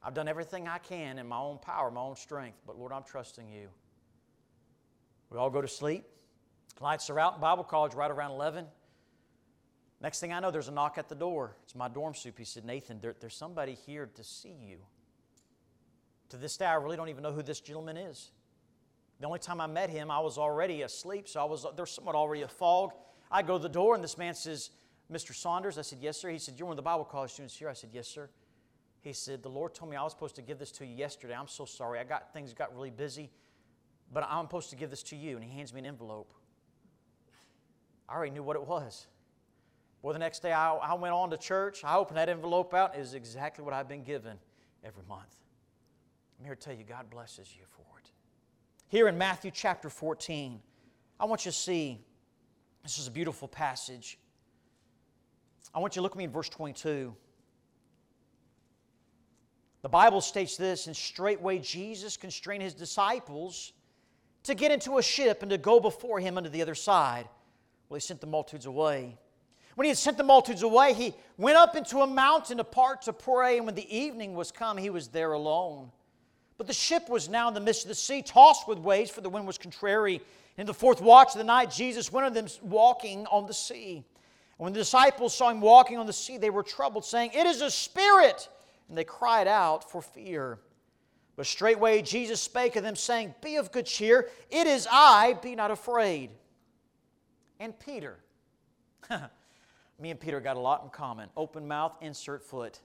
I've 0.00 0.14
done 0.14 0.28
everything 0.28 0.68
I 0.68 0.78
can 0.78 1.18
in 1.18 1.26
my 1.26 1.38
own 1.38 1.58
power, 1.58 1.90
my 1.90 2.02
own 2.02 2.14
strength, 2.14 2.58
but 2.64 2.78
Lord, 2.78 2.92
I'm 2.92 3.02
trusting 3.02 3.48
you. 3.48 3.66
We 5.30 5.38
all 5.38 5.50
go 5.50 5.60
to 5.60 5.66
sleep. 5.66 6.04
Lights 6.80 7.10
are 7.10 7.18
out 7.18 7.34
in 7.34 7.40
Bible 7.40 7.64
college 7.64 7.94
right 7.94 8.12
around 8.12 8.30
11. 8.30 8.64
Next 10.00 10.20
thing 10.20 10.32
I 10.32 10.38
know, 10.38 10.52
there's 10.52 10.68
a 10.68 10.72
knock 10.72 10.98
at 10.98 11.08
the 11.08 11.16
door. 11.16 11.56
It's 11.64 11.74
my 11.74 11.88
dorm 11.88 12.14
soup. 12.14 12.38
He 12.38 12.44
said, 12.44 12.64
Nathan, 12.64 13.00
there, 13.00 13.16
there's 13.18 13.34
somebody 13.34 13.74
here 13.74 14.08
to 14.14 14.22
see 14.22 14.54
you. 14.64 14.78
To 16.30 16.36
this 16.36 16.56
day, 16.56 16.66
I 16.66 16.74
really 16.74 16.96
don't 16.96 17.08
even 17.08 17.22
know 17.22 17.32
who 17.32 17.42
this 17.42 17.60
gentleman 17.60 17.96
is. 17.96 18.30
The 19.20 19.26
only 19.26 19.38
time 19.38 19.60
I 19.60 19.66
met 19.66 19.90
him, 19.90 20.10
I 20.10 20.20
was 20.20 20.38
already 20.38 20.82
asleep, 20.82 21.28
so 21.28 21.40
I 21.40 21.44
was 21.44 21.66
there's 21.76 21.90
somewhat 21.90 22.14
already 22.14 22.42
a 22.42 22.48
fog. 22.48 22.92
I 23.30 23.42
go 23.42 23.56
to 23.56 23.62
the 23.62 23.68
door, 23.68 23.94
and 23.94 24.02
this 24.02 24.18
man 24.18 24.34
says, 24.34 24.70
Mr. 25.12 25.34
Saunders? 25.34 25.78
I 25.78 25.82
said, 25.82 25.98
Yes, 26.00 26.18
sir. 26.18 26.30
He 26.30 26.38
said, 26.38 26.54
You're 26.58 26.66
one 26.66 26.72
of 26.74 26.76
the 26.76 26.82
Bible 26.82 27.04
college 27.04 27.32
students 27.32 27.56
here? 27.56 27.68
I 27.68 27.72
said, 27.72 27.90
Yes, 27.92 28.08
sir. 28.08 28.28
He 29.00 29.12
said, 29.12 29.42
The 29.42 29.48
Lord 29.48 29.74
told 29.74 29.90
me 29.90 29.96
I 29.96 30.02
was 30.02 30.12
supposed 30.12 30.34
to 30.36 30.42
give 30.42 30.58
this 30.58 30.72
to 30.72 30.86
you 30.86 30.94
yesterday. 30.94 31.34
I'm 31.34 31.48
so 31.48 31.64
sorry. 31.64 32.00
I 32.00 32.04
got 32.04 32.32
things 32.32 32.52
got 32.54 32.74
really 32.74 32.90
busy, 32.90 33.30
but 34.12 34.26
I'm 34.28 34.46
supposed 34.46 34.70
to 34.70 34.76
give 34.76 34.90
this 34.90 35.02
to 35.04 35.16
you. 35.16 35.36
And 35.36 35.44
he 35.44 35.50
hands 35.50 35.72
me 35.72 35.80
an 35.80 35.86
envelope. 35.86 36.32
I 38.08 38.14
already 38.14 38.32
knew 38.32 38.42
what 38.42 38.56
it 38.56 38.66
was. 38.66 39.06
Boy, 40.02 40.12
the 40.12 40.18
next 40.18 40.40
day 40.40 40.52
I, 40.52 40.74
I 40.74 40.94
went 40.94 41.14
on 41.14 41.30
to 41.30 41.36
church. 41.36 41.84
I 41.84 41.96
opened 41.96 42.16
that 42.16 42.28
envelope 42.28 42.74
out. 42.74 42.94
It 42.94 43.00
is 43.00 43.14
exactly 43.14 43.64
what 43.64 43.72
I've 43.72 43.88
been 43.88 44.04
given 44.04 44.38
every 44.82 45.04
month. 45.08 45.34
I'm 46.44 46.48
here 46.48 46.56
to 46.56 46.60
tell 46.60 46.74
you, 46.74 46.84
God 46.84 47.08
blesses 47.08 47.48
you 47.56 47.64
for 47.70 47.98
it. 47.98 48.10
Here 48.88 49.08
in 49.08 49.16
Matthew 49.16 49.50
chapter 49.50 49.88
14, 49.88 50.60
I 51.18 51.24
want 51.24 51.46
you 51.46 51.50
to 51.50 51.56
see 51.56 52.04
this 52.82 52.98
is 52.98 53.06
a 53.06 53.10
beautiful 53.10 53.48
passage. 53.48 54.18
I 55.74 55.78
want 55.78 55.96
you 55.96 56.00
to 56.00 56.02
look 56.02 56.12
at 56.12 56.18
me 56.18 56.24
in 56.24 56.30
verse 56.30 56.50
22. 56.50 57.16
The 59.80 59.88
Bible 59.88 60.20
states 60.20 60.58
this, 60.58 60.86
and 60.86 60.94
straightway 60.94 61.60
Jesus 61.60 62.18
constrained 62.18 62.62
his 62.62 62.74
disciples 62.74 63.72
to 64.42 64.54
get 64.54 64.70
into 64.70 64.98
a 64.98 65.02
ship 65.02 65.40
and 65.40 65.50
to 65.50 65.56
go 65.56 65.80
before 65.80 66.20
him 66.20 66.36
unto 66.36 66.50
the 66.50 66.60
other 66.60 66.74
side. 66.74 67.26
Well, 67.88 67.96
he 67.96 68.02
sent 68.02 68.20
the 68.20 68.26
multitudes 68.26 68.66
away. 68.66 69.16
When 69.76 69.86
he 69.86 69.88
had 69.88 69.96
sent 69.96 70.18
the 70.18 70.24
multitudes 70.24 70.62
away, 70.62 70.92
he 70.92 71.14
went 71.38 71.56
up 71.56 71.74
into 71.74 72.00
a 72.00 72.06
mountain 72.06 72.60
apart 72.60 73.00
to 73.02 73.14
pray, 73.14 73.56
and 73.56 73.64
when 73.64 73.74
the 73.74 73.96
evening 73.96 74.34
was 74.34 74.52
come, 74.52 74.76
he 74.76 74.90
was 74.90 75.08
there 75.08 75.32
alone. 75.32 75.90
But 76.56 76.66
the 76.66 76.72
ship 76.72 77.08
was 77.08 77.28
now 77.28 77.48
in 77.48 77.54
the 77.54 77.60
midst 77.60 77.82
of 77.82 77.88
the 77.88 77.94
sea, 77.94 78.22
tossed 78.22 78.68
with 78.68 78.78
waves, 78.78 79.10
for 79.10 79.20
the 79.20 79.30
wind 79.30 79.46
was 79.46 79.58
contrary. 79.58 80.20
In 80.56 80.66
the 80.66 80.74
fourth 80.74 81.00
watch 81.00 81.32
of 81.32 81.38
the 81.38 81.44
night, 81.44 81.70
Jesus 81.70 82.12
went 82.12 82.26
unto 82.26 82.40
them 82.40 82.48
walking 82.62 83.26
on 83.26 83.46
the 83.46 83.54
sea. 83.54 83.96
And 83.96 84.64
when 84.64 84.72
the 84.72 84.78
disciples 84.78 85.34
saw 85.34 85.50
him 85.50 85.60
walking 85.60 85.98
on 85.98 86.06
the 86.06 86.12
sea, 86.12 86.38
they 86.38 86.50
were 86.50 86.62
troubled, 86.62 87.04
saying, 87.04 87.32
It 87.34 87.46
is 87.46 87.60
a 87.60 87.70
spirit! 87.70 88.48
And 88.88 88.96
they 88.96 89.04
cried 89.04 89.48
out 89.48 89.90
for 89.90 90.00
fear. 90.00 90.58
But 91.36 91.46
straightway 91.46 92.02
Jesus 92.02 92.40
spake 92.40 92.76
of 92.76 92.84
them, 92.84 92.94
saying, 92.94 93.34
Be 93.42 93.56
of 93.56 93.72
good 93.72 93.86
cheer, 93.86 94.28
it 94.50 94.68
is 94.68 94.86
I, 94.88 95.36
be 95.42 95.56
not 95.56 95.72
afraid. 95.72 96.30
And 97.58 97.78
Peter, 97.80 98.18
me 99.98 100.10
and 100.10 100.20
Peter 100.20 100.40
got 100.40 100.56
a 100.56 100.60
lot 100.60 100.84
in 100.84 100.90
common. 100.90 101.28
Open 101.36 101.66
mouth, 101.66 101.96
insert 102.00 102.44
foot. 102.44 102.80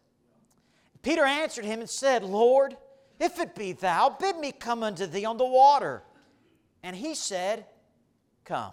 Peter 1.03 1.23
answered 1.23 1.65
him 1.65 1.81
and 1.81 1.89
said, 1.89 2.23
Lord, 2.23 2.75
if 3.19 3.39
it 3.39 3.55
be 3.55 3.73
thou, 3.73 4.15
bid 4.19 4.37
me 4.37 4.51
come 4.51 4.83
unto 4.83 5.05
thee 5.05 5.25
on 5.25 5.37
the 5.37 5.45
water. 5.45 6.03
And 6.83 6.95
he 6.95 7.15
said, 7.15 7.65
Come. 8.45 8.71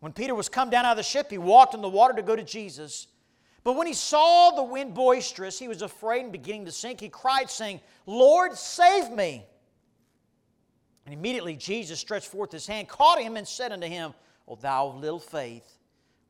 When 0.00 0.12
Peter 0.12 0.34
was 0.34 0.48
come 0.48 0.70
down 0.70 0.84
out 0.84 0.92
of 0.92 0.96
the 0.98 1.02
ship, 1.02 1.30
he 1.30 1.38
walked 1.38 1.74
on 1.74 1.80
the 1.80 1.88
water 1.88 2.14
to 2.14 2.22
go 2.22 2.36
to 2.36 2.44
Jesus. 2.44 3.08
But 3.64 3.72
when 3.72 3.86
he 3.86 3.94
saw 3.94 4.52
the 4.52 4.62
wind 4.62 4.94
boisterous, 4.94 5.58
he 5.58 5.66
was 5.66 5.82
afraid 5.82 6.22
and 6.22 6.32
beginning 6.32 6.66
to 6.66 6.72
sink. 6.72 7.00
He 7.00 7.08
cried, 7.08 7.50
saying, 7.50 7.80
Lord, 8.06 8.56
save 8.56 9.10
me. 9.10 9.44
And 11.04 11.14
immediately 11.14 11.56
Jesus 11.56 11.98
stretched 11.98 12.28
forth 12.28 12.52
his 12.52 12.66
hand, 12.66 12.86
caught 12.88 13.20
him, 13.20 13.36
and 13.36 13.48
said 13.48 13.72
unto 13.72 13.86
him, 13.86 14.14
O 14.46 14.54
thou 14.54 14.88
of 14.88 14.96
little 14.96 15.18
faith, 15.18 15.78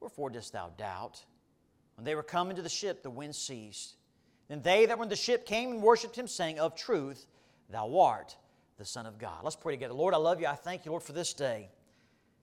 wherefore 0.01 0.31
dost 0.31 0.53
thou 0.53 0.71
doubt? 0.79 1.23
When 1.97 2.05
they 2.05 2.15
were 2.15 2.23
come 2.23 2.49
into 2.49 2.63
the 2.63 2.69
ship, 2.69 3.03
the 3.03 3.11
wind 3.11 3.35
ceased. 3.35 3.98
Then 4.49 4.63
they 4.63 4.87
that 4.87 4.97
were 4.97 5.05
in 5.05 5.11
the 5.11 5.17
ship 5.17 5.47
came 5.47 5.73
and 5.73 5.83
worshipped 5.83 6.17
him, 6.17 6.27
saying, 6.27 6.59
Of 6.59 6.75
truth, 6.75 7.27
thou 7.71 7.99
art 7.99 8.37
the 8.79 8.85
Son 8.85 9.07
of 9.07 9.19
God. 9.19 9.41
Let's 9.43 9.57
pray 9.57 9.75
together. 9.75 9.95
Lord, 9.95 10.15
I 10.15 10.19
love 10.19 10.41
you. 10.41 10.47
I 10.47 10.55
thank 10.55 10.85
you, 10.85 10.91
Lord, 10.91 11.03
for 11.03 11.13
this 11.13 11.35
day. 11.35 11.69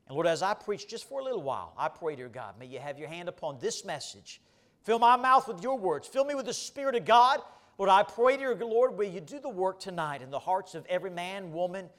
And 0.07 0.13
Lord, 0.13 0.27
as 0.27 0.43
I 0.43 0.53
preach 0.53 0.87
just 0.87 1.09
for 1.09 1.19
a 1.19 1.23
little 1.23 1.41
while, 1.41 1.73
I 1.77 1.87
pray, 1.87 2.15
dear 2.15 2.29
God, 2.29 2.59
may 2.59 2.67
you 2.67 2.79
have 2.79 2.99
your 2.99 3.07
hand 3.07 3.27
upon 3.27 3.57
this 3.59 3.83
message. 3.83 4.41
Fill 4.83 4.99
my 4.99 5.15
mouth 5.15 5.47
with 5.47 5.63
your 5.63 5.79
words. 5.79 6.07
Fill 6.07 6.25
me 6.25 6.35
with 6.35 6.45
the 6.45 6.53
Spirit 6.53 6.95
of 6.95 7.05
God. 7.05 7.39
Lord, 7.79 7.89
I 7.89 8.03
pray, 8.03 8.37
dear 8.37 8.53
Lord, 8.55 8.95
will 8.97 9.09
you 9.09 9.19
do 9.19 9.39
the 9.39 9.49
work 9.49 9.79
tonight 9.79 10.21
in 10.21 10.29
the 10.29 10.39
hearts 10.39 10.75
of 10.75 10.85
every 10.85 11.09
man, 11.09 11.51
woman, 11.51 11.89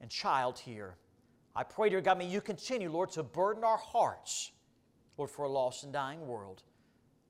and 0.00 0.08
child 0.08 0.58
here. 0.58 0.96
I 1.56 1.64
pray, 1.64 1.88
dear 1.88 2.00
God, 2.00 2.18
may 2.18 2.26
you 2.26 2.40
continue, 2.40 2.90
Lord, 2.90 3.10
to 3.12 3.24
burden 3.24 3.64
our 3.64 3.76
hearts, 3.76 4.52
Lord, 5.16 5.30
for 5.30 5.44
a 5.44 5.48
lost 5.48 5.82
and 5.82 5.92
dying 5.92 6.26
world. 6.26 6.62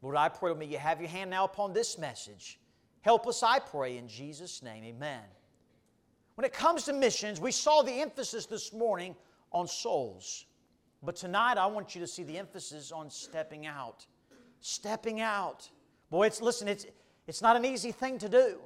Lord, 0.02 0.16
I 0.16 0.28
pray, 0.28 0.54
may 0.54 0.66
you 0.66 0.78
have 0.78 1.00
your 1.00 1.11
hand 1.11 1.30
now 1.30 1.44
upon 1.44 1.72
this 1.72 1.98
message. 1.98 2.58
Help 3.02 3.26
us, 3.26 3.42
I 3.42 3.58
pray, 3.58 3.96
in 3.96 4.08
Jesus' 4.08 4.62
name. 4.62 4.84
Amen. 4.84 5.22
When 6.34 6.44
it 6.44 6.52
comes 6.52 6.84
to 6.84 6.92
missions, 6.92 7.40
we 7.40 7.50
saw 7.50 7.82
the 7.82 8.00
emphasis 8.00 8.46
this 8.46 8.72
morning 8.72 9.16
on 9.50 9.66
souls. 9.66 10.46
But 11.02 11.16
tonight, 11.16 11.58
I 11.58 11.66
want 11.66 11.94
you 11.94 12.00
to 12.00 12.06
see 12.06 12.22
the 12.22 12.38
emphasis 12.38 12.92
on 12.92 13.11
stepping 13.11 13.66
out. 13.66 14.06
Stepping 14.61 15.20
out. 15.20 15.68
Boy, 16.11 16.26
it's, 16.26 16.40
listen, 16.40 16.68
it's, 16.68 16.87
it's 17.26 17.42
not 17.42 17.56
an 17.56 17.64
easy 17.64 17.92
thing 17.92 18.18
to 18.18 18.28
do, 18.28 18.58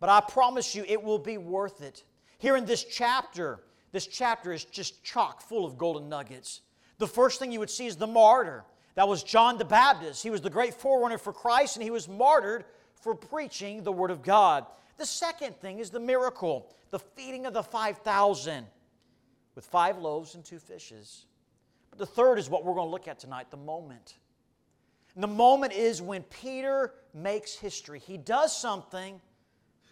but 0.00 0.08
I 0.08 0.20
promise 0.20 0.74
you 0.74 0.84
it 0.86 1.02
will 1.02 1.18
be 1.18 1.38
worth 1.38 1.82
it. 1.82 2.04
Here 2.38 2.56
in 2.56 2.64
this 2.64 2.84
chapter, 2.84 3.60
this 3.92 4.06
chapter 4.06 4.52
is 4.52 4.64
just 4.64 5.02
chock 5.04 5.40
full 5.40 5.64
of 5.64 5.78
golden 5.78 6.08
nuggets. 6.08 6.62
The 6.98 7.06
first 7.06 7.38
thing 7.38 7.52
you 7.52 7.60
would 7.60 7.70
see 7.70 7.86
is 7.86 7.96
the 7.96 8.06
martyr. 8.06 8.64
That 8.98 9.06
was 9.06 9.22
John 9.22 9.58
the 9.58 9.64
Baptist. 9.64 10.24
He 10.24 10.30
was 10.30 10.40
the 10.40 10.50
great 10.50 10.74
forerunner 10.74 11.18
for 11.18 11.32
Christ, 11.32 11.76
and 11.76 11.84
he 11.84 11.90
was 11.92 12.08
martyred 12.08 12.64
for 13.00 13.14
preaching 13.14 13.84
the 13.84 13.92
Word 13.92 14.10
of 14.10 14.24
God. 14.24 14.66
The 14.96 15.06
second 15.06 15.54
thing 15.60 15.78
is 15.78 15.90
the 15.90 16.00
miracle 16.00 16.74
the 16.90 16.98
feeding 16.98 17.46
of 17.46 17.52
the 17.52 17.62
5,000 17.62 18.66
with 19.54 19.64
five 19.64 19.98
loaves 19.98 20.34
and 20.34 20.44
two 20.44 20.58
fishes. 20.58 21.26
But 21.90 22.00
the 22.00 22.06
third 22.06 22.40
is 22.40 22.50
what 22.50 22.64
we're 22.64 22.74
going 22.74 22.88
to 22.88 22.90
look 22.90 23.06
at 23.06 23.20
tonight 23.20 23.52
the 23.52 23.56
moment. 23.56 24.14
And 25.14 25.22
the 25.22 25.28
moment 25.28 25.74
is 25.74 26.02
when 26.02 26.24
Peter 26.24 26.92
makes 27.14 27.54
history. 27.54 28.00
He 28.00 28.16
does 28.16 28.56
something 28.56 29.20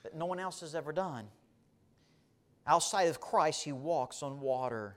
that 0.03 0.16
no 0.16 0.27
one 0.27 0.40
else 0.40 0.62
has 0.62 0.75
ever 0.75 0.90
done. 0.90 1.29
Outside 2.66 3.05
of 3.05 3.21
Christ, 3.21 3.62
he 3.62 3.71
walks 3.71 4.25
on 4.25 4.40
water. 4.40 4.97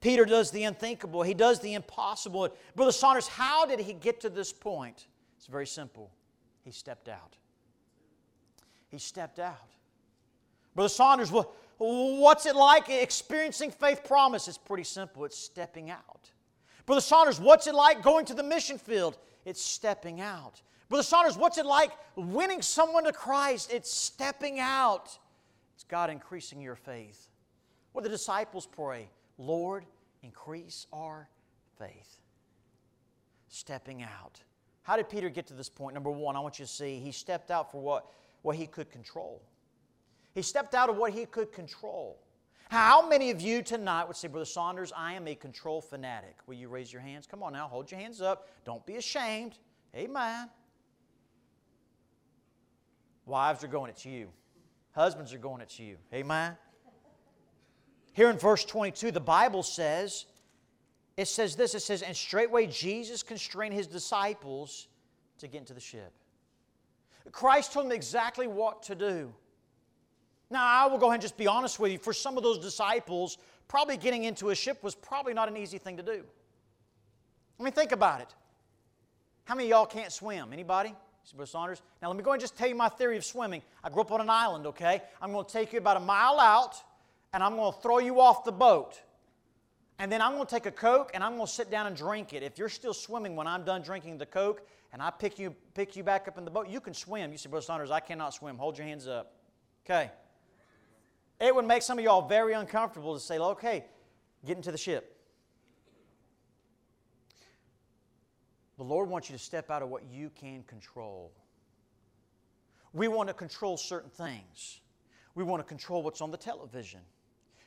Peter 0.00 0.24
does 0.24 0.50
the 0.50 0.64
unthinkable, 0.64 1.22
he 1.22 1.34
does 1.34 1.60
the 1.60 1.74
impossible. 1.74 2.48
Brother 2.74 2.92
Saunders, 2.92 3.28
how 3.28 3.66
did 3.66 3.80
he 3.80 3.92
get 3.92 4.20
to 4.22 4.30
this 4.30 4.52
point? 4.52 5.06
It's 5.36 5.46
very 5.46 5.66
simple. 5.66 6.10
He 6.64 6.70
stepped 6.70 7.08
out. 7.08 7.36
He 8.88 8.98
stepped 8.98 9.38
out. 9.38 9.68
Brother 10.74 10.88
Saunders, 10.88 11.30
what's 11.78 12.46
it 12.46 12.56
like 12.56 12.88
experiencing 12.88 13.70
faith 13.70 14.04
promise? 14.04 14.48
It's 14.48 14.58
pretty 14.58 14.84
simple. 14.84 15.24
It's 15.24 15.38
stepping 15.38 15.90
out. 15.90 16.30
Brother 16.86 17.00
Saunders, 17.00 17.38
what's 17.38 17.66
it 17.66 17.74
like 17.74 18.02
going 18.02 18.24
to 18.26 18.34
the 18.34 18.42
mission 18.42 18.78
field? 18.78 19.18
It's 19.44 19.62
stepping 19.62 20.20
out. 20.20 20.62
Brother 20.88 21.04
Saunders, 21.04 21.36
what's 21.36 21.58
it 21.58 21.66
like 21.66 21.92
winning 22.16 22.62
someone 22.62 23.04
to 23.04 23.12
Christ? 23.12 23.70
It's 23.72 23.92
stepping 23.92 24.58
out. 24.60 25.16
It's 25.74 25.84
God 25.84 26.10
increasing 26.10 26.60
your 26.60 26.74
faith. 26.74 27.28
What 27.92 28.02
the 28.02 28.10
disciples 28.10 28.66
pray? 28.66 29.08
Lord, 29.40 29.86
increase 30.22 30.86
our 30.92 31.28
faith. 31.78 32.20
Stepping 33.48 34.02
out. 34.02 34.42
How 34.82 34.96
did 34.96 35.08
Peter 35.08 35.30
get 35.30 35.46
to 35.46 35.54
this 35.54 35.68
point? 35.68 35.94
Number 35.94 36.10
one, 36.10 36.36
I 36.36 36.40
want 36.40 36.58
you 36.58 36.66
to 36.66 36.70
see 36.70 36.98
he 36.98 37.10
stepped 37.10 37.50
out 37.50 37.72
for 37.72 37.80
what, 37.80 38.06
what 38.42 38.54
he 38.54 38.66
could 38.66 38.90
control. 38.90 39.42
He 40.34 40.42
stepped 40.42 40.74
out 40.74 40.90
of 40.90 40.96
what 40.96 41.12
he 41.12 41.24
could 41.24 41.52
control. 41.52 42.20
How 42.68 43.08
many 43.08 43.30
of 43.30 43.40
you 43.40 43.62
tonight 43.62 44.04
would 44.04 44.16
say, 44.16 44.28
Brother 44.28 44.44
Saunders, 44.44 44.92
I 44.96 45.14
am 45.14 45.26
a 45.26 45.34
control 45.34 45.80
fanatic? 45.80 46.36
Will 46.46 46.54
you 46.54 46.68
raise 46.68 46.92
your 46.92 47.02
hands? 47.02 47.26
Come 47.26 47.42
on 47.42 47.52
now, 47.52 47.66
hold 47.66 47.90
your 47.90 47.98
hands 47.98 48.20
up. 48.20 48.48
Don't 48.64 48.84
be 48.86 48.96
ashamed. 48.96 49.58
Amen. 49.96 50.48
Wives 53.26 53.64
are 53.64 53.68
going, 53.68 53.90
it's 53.90 54.04
you. 54.04 54.28
Husbands 54.92 55.32
are 55.32 55.38
going, 55.38 55.62
it's 55.62 55.80
you. 55.80 55.96
Amen. 56.12 56.56
Here 58.12 58.30
in 58.30 58.38
verse 58.38 58.64
22, 58.64 59.10
the 59.10 59.20
Bible 59.20 59.62
says, 59.62 60.26
it 61.16 61.28
says 61.28 61.56
this 61.56 61.74
it 61.74 61.80
says, 61.80 62.02
And 62.02 62.16
straightway 62.16 62.66
Jesus 62.66 63.22
constrained 63.22 63.74
his 63.74 63.86
disciples 63.86 64.88
to 65.38 65.48
get 65.48 65.58
into 65.58 65.74
the 65.74 65.80
ship. 65.80 66.12
Christ 67.32 67.72
told 67.72 67.86
them 67.86 67.92
exactly 67.92 68.46
what 68.46 68.82
to 68.84 68.94
do. 68.94 69.32
Now, 70.50 70.64
I 70.64 70.86
will 70.86 70.98
go 70.98 71.06
ahead 71.06 71.14
and 71.14 71.22
just 71.22 71.36
be 71.36 71.46
honest 71.46 71.78
with 71.78 71.92
you. 71.92 71.98
For 71.98 72.12
some 72.12 72.36
of 72.36 72.42
those 72.42 72.58
disciples, 72.58 73.38
probably 73.68 73.96
getting 73.96 74.24
into 74.24 74.50
a 74.50 74.54
ship 74.54 74.82
was 74.82 74.94
probably 74.94 75.32
not 75.32 75.48
an 75.48 75.56
easy 75.56 75.78
thing 75.78 75.96
to 75.96 76.02
do. 76.02 76.24
I 77.58 77.62
mean, 77.62 77.72
think 77.72 77.92
about 77.92 78.20
it. 78.20 78.34
How 79.44 79.54
many 79.54 79.66
of 79.66 79.70
y'all 79.70 79.86
can't 79.86 80.10
swim? 80.10 80.52
Anybody? 80.52 80.94
Brother 81.34 81.46
Saunders. 81.46 81.82
Now, 82.02 82.08
let 82.08 82.16
me 82.16 82.24
go 82.24 82.32
and 82.32 82.40
just 82.40 82.56
tell 82.56 82.68
you 82.68 82.74
my 82.74 82.88
theory 82.88 83.16
of 83.16 83.24
swimming. 83.24 83.62
I 83.84 83.90
grew 83.90 84.02
up 84.02 84.10
on 84.10 84.20
an 84.20 84.30
island, 84.30 84.66
okay? 84.66 85.02
I'm 85.22 85.32
going 85.32 85.44
to 85.44 85.52
take 85.52 85.72
you 85.72 85.78
about 85.78 85.96
a 85.96 86.00
mile 86.00 86.40
out, 86.40 86.82
and 87.32 87.42
I'm 87.42 87.56
going 87.56 87.72
to 87.72 87.78
throw 87.80 87.98
you 87.98 88.20
off 88.20 88.44
the 88.44 88.52
boat. 88.52 89.00
And 89.98 90.10
then 90.10 90.22
I'm 90.22 90.32
going 90.32 90.46
to 90.46 90.50
take 90.50 90.66
a 90.66 90.70
Coke, 90.70 91.10
and 91.14 91.22
I'm 91.22 91.34
going 91.34 91.46
to 91.46 91.52
sit 91.52 91.70
down 91.70 91.86
and 91.86 91.94
drink 91.94 92.32
it. 92.32 92.42
If 92.42 92.58
you're 92.58 92.70
still 92.70 92.94
swimming 92.94 93.36
when 93.36 93.46
I'm 93.46 93.64
done 93.64 93.82
drinking 93.82 94.18
the 94.18 94.26
Coke, 94.26 94.66
and 94.92 95.02
I 95.02 95.10
pick 95.10 95.38
you, 95.38 95.54
pick 95.74 95.94
you 95.94 96.02
back 96.02 96.26
up 96.26 96.38
in 96.38 96.44
the 96.44 96.50
boat, 96.50 96.68
you 96.68 96.80
can 96.80 96.94
swim. 96.94 97.30
You 97.32 97.38
say, 97.38 97.48
Brother 97.48 97.64
Saunders, 97.64 97.90
I 97.90 98.00
cannot 98.00 98.34
swim. 98.34 98.56
Hold 98.56 98.78
your 98.78 98.86
hands 98.86 99.06
up. 99.06 99.34
Okay. 99.84 100.10
It 101.40 101.54
would 101.54 101.64
make 101.64 101.82
some 101.82 101.98
of 101.98 102.04
y'all 102.04 102.26
very 102.26 102.54
uncomfortable 102.54 103.14
to 103.14 103.20
say, 103.20 103.38
okay, 103.38 103.84
get 104.44 104.56
into 104.56 104.72
the 104.72 104.78
ship. 104.78 105.16
The 108.78 108.84
Lord 108.84 109.08
wants 109.08 109.28
you 109.28 109.36
to 109.36 109.42
step 109.42 109.70
out 109.70 109.82
of 109.82 109.90
what 109.90 110.02
you 110.10 110.30
can 110.30 110.62
control. 110.64 111.32
We 112.92 113.08
want 113.08 113.28
to 113.28 113.34
control 113.34 113.76
certain 113.76 114.10
things. 114.10 114.80
We 115.34 115.44
want 115.44 115.60
to 115.60 115.68
control 115.68 116.02
what's 116.02 116.20
on 116.20 116.30
the 116.30 116.36
television. 116.36 117.00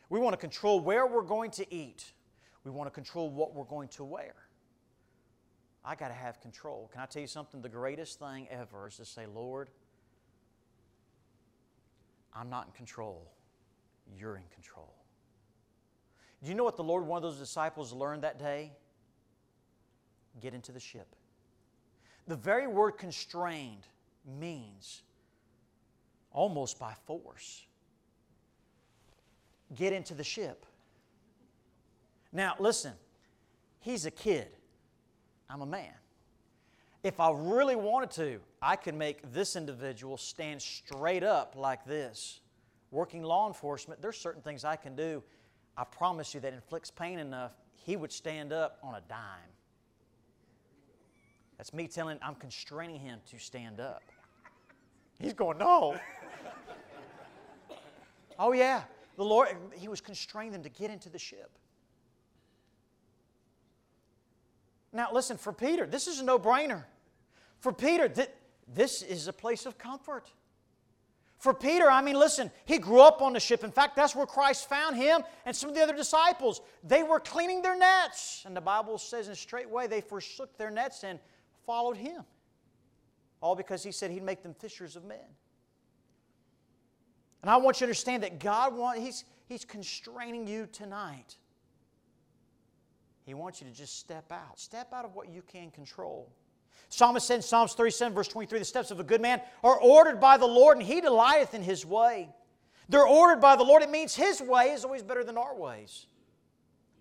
We 0.09 0.19
want 0.19 0.33
to 0.33 0.37
control 0.37 0.79
where 0.79 1.07
we're 1.07 1.21
going 1.21 1.51
to 1.51 1.73
eat. 1.73 2.11
We 2.63 2.71
want 2.71 2.87
to 2.87 2.91
control 2.91 3.29
what 3.29 3.53
we're 3.53 3.63
going 3.63 3.89
to 3.89 4.03
wear. 4.03 4.35
I 5.85 5.95
got 5.95 6.09
to 6.09 6.13
have 6.13 6.39
control. 6.39 6.89
Can 6.93 7.01
I 7.01 7.05
tell 7.05 7.21
you 7.21 7.27
something? 7.27 7.61
The 7.61 7.69
greatest 7.69 8.19
thing 8.19 8.47
ever 8.49 8.87
is 8.87 8.97
to 8.97 9.05
say, 9.05 9.25
Lord, 9.25 9.69
I'm 12.33 12.49
not 12.49 12.67
in 12.67 12.71
control 12.71 13.33
you're 14.17 14.35
in 14.35 14.43
control. 14.53 14.93
Do 16.43 16.49
you 16.49 16.55
know 16.55 16.63
what 16.63 16.77
the 16.77 16.83
Lord, 16.83 17.05
one 17.05 17.17
of 17.17 17.23
those 17.23 17.37
disciples, 17.37 17.93
learned 17.93 18.23
that 18.23 18.39
day? 18.39 18.71
Get 20.41 20.53
into 20.53 20.71
the 20.71 20.79
ship. 20.79 21.15
The 22.27 22.35
very 22.35 22.67
word 22.67 22.91
constrained 22.91 23.87
means 24.39 25.03
almost 26.31 26.79
by 26.79 26.93
force. 27.05 27.65
Get 29.75 29.93
into 29.93 30.13
the 30.13 30.23
ship. 30.23 30.65
Now, 32.31 32.55
listen, 32.59 32.93
he's 33.79 34.05
a 34.05 34.11
kid. 34.11 34.47
I'm 35.49 35.61
a 35.61 35.65
man. 35.65 35.93
If 37.03 37.19
I 37.19 37.31
really 37.31 37.75
wanted 37.75 38.11
to, 38.11 38.39
I 38.61 38.75
could 38.75 38.95
make 38.95 39.31
this 39.33 39.55
individual 39.55 40.17
stand 40.17 40.61
straight 40.61 41.23
up 41.23 41.55
like 41.57 41.85
this 41.85 42.39
working 42.93 43.23
law 43.23 43.47
enforcement, 43.47 44.01
there's 44.01 44.17
certain 44.17 44.41
things 44.41 44.63
I 44.63 44.75
can 44.75 44.95
do. 44.95 45.23
I 45.75 45.83
promise 45.83 46.33
you 46.33 46.39
that 46.41 46.53
inflicts 46.53 46.91
pain 46.91 47.19
enough, 47.19 47.51
he 47.73 47.97
would 47.97 48.11
stand 48.11 48.53
up 48.53 48.77
on 48.83 48.95
a 48.95 49.01
dime. 49.09 49.51
That's 51.57 51.73
me 51.73 51.87
telling, 51.87 52.19
I'm 52.21 52.35
constraining 52.35 52.99
him 52.99 53.19
to 53.31 53.39
stand 53.39 53.79
up. 53.79 54.03
He's 55.19 55.33
going, 55.33 55.57
no. 55.57 55.99
oh, 58.39 58.53
yeah. 58.53 58.83
The 59.15 59.23
Lord, 59.23 59.49
he 59.73 59.87
was 59.87 60.01
constraining 60.01 60.53
them 60.53 60.63
to 60.63 60.69
get 60.69 60.89
into 60.89 61.09
the 61.09 61.19
ship. 61.19 61.51
Now, 64.91 65.09
listen, 65.11 65.37
for 65.37 65.51
Peter, 65.51 65.85
this 65.85 66.07
is 66.07 66.19
a 66.19 66.23
no 66.23 66.37
brainer. 66.37 66.83
For 67.59 67.73
Peter, 67.73 68.07
th- 68.07 68.29
this 68.67 69.01
is 69.01 69.27
a 69.27 69.33
place 69.33 69.65
of 69.65 69.77
comfort. 69.77 70.31
For 71.39 71.53
Peter, 71.53 71.89
I 71.89 72.01
mean, 72.01 72.15
listen, 72.15 72.51
he 72.63 72.77
grew 72.77 73.01
up 73.01 73.21
on 73.21 73.33
the 73.33 73.39
ship. 73.39 73.63
In 73.63 73.71
fact, 73.71 73.95
that's 73.95 74.15
where 74.15 74.25
Christ 74.25 74.69
found 74.69 74.95
him 74.95 75.23
and 75.45 75.53
some 75.53 75.69
of 75.69 75.75
the 75.75 75.81
other 75.81 75.95
disciples. 75.95 76.61
They 76.83 77.03
were 77.03 77.19
cleaning 77.19 77.61
their 77.61 77.77
nets. 77.77 78.43
And 78.45 78.55
the 78.55 78.61
Bible 78.61 78.97
says 78.97 79.27
in 79.27 79.35
straightway 79.35 79.87
they 79.87 79.99
forsook 79.99 80.57
their 80.57 80.71
nets 80.71 81.03
and 81.03 81.19
followed 81.65 81.97
him. 81.97 82.23
All 83.41 83.55
because 83.55 83.83
he 83.83 83.91
said 83.91 84.09
he'd 84.11 84.23
make 84.23 84.41
them 84.41 84.53
fishers 84.53 84.95
of 84.95 85.03
men. 85.03 85.17
And 87.43 87.49
I 87.49 87.57
want 87.57 87.77
you 87.77 87.79
to 87.79 87.89
understand 87.89 88.23
that 88.23 88.39
God 88.39 88.73
wants, 88.73 89.01
he's, 89.01 89.25
he's 89.45 89.65
constraining 89.65 90.47
you 90.47 90.65
tonight. 90.71 91.35
He 93.25 93.33
wants 93.33 93.61
you 93.61 93.67
to 93.67 93.73
just 93.73 93.99
step 93.99 94.31
out. 94.31 94.57
Step 94.57 94.93
out 94.93 95.03
of 95.03 95.13
what 95.13 95.29
you 95.29 95.41
can 95.41 95.69
control. 95.69 96.31
Psalmist 96.87 97.27
said 97.27 97.35
in 97.35 97.41
Psalms 97.41 97.73
37, 97.73 98.13
verse 98.13 98.29
23, 98.29 98.59
the 98.59 98.65
steps 98.65 98.91
of 98.91 98.99
a 99.01 99.03
good 99.03 99.21
man 99.21 99.41
are 99.61 99.77
ordered 99.77 100.21
by 100.21 100.37
the 100.37 100.45
Lord, 100.45 100.77
and 100.77 100.85
he 100.85 101.01
delighteth 101.01 101.53
in 101.53 101.63
his 101.63 101.85
way. 101.85 102.29
They're 102.87 103.05
ordered 103.05 103.41
by 103.41 103.57
the 103.57 103.63
Lord. 103.63 103.83
It 103.83 103.89
means 103.89 104.15
his 104.15 104.41
way 104.41 104.71
is 104.71 104.85
always 104.85 105.03
better 105.03 105.23
than 105.23 105.37
our 105.37 105.55
ways. 105.55 106.05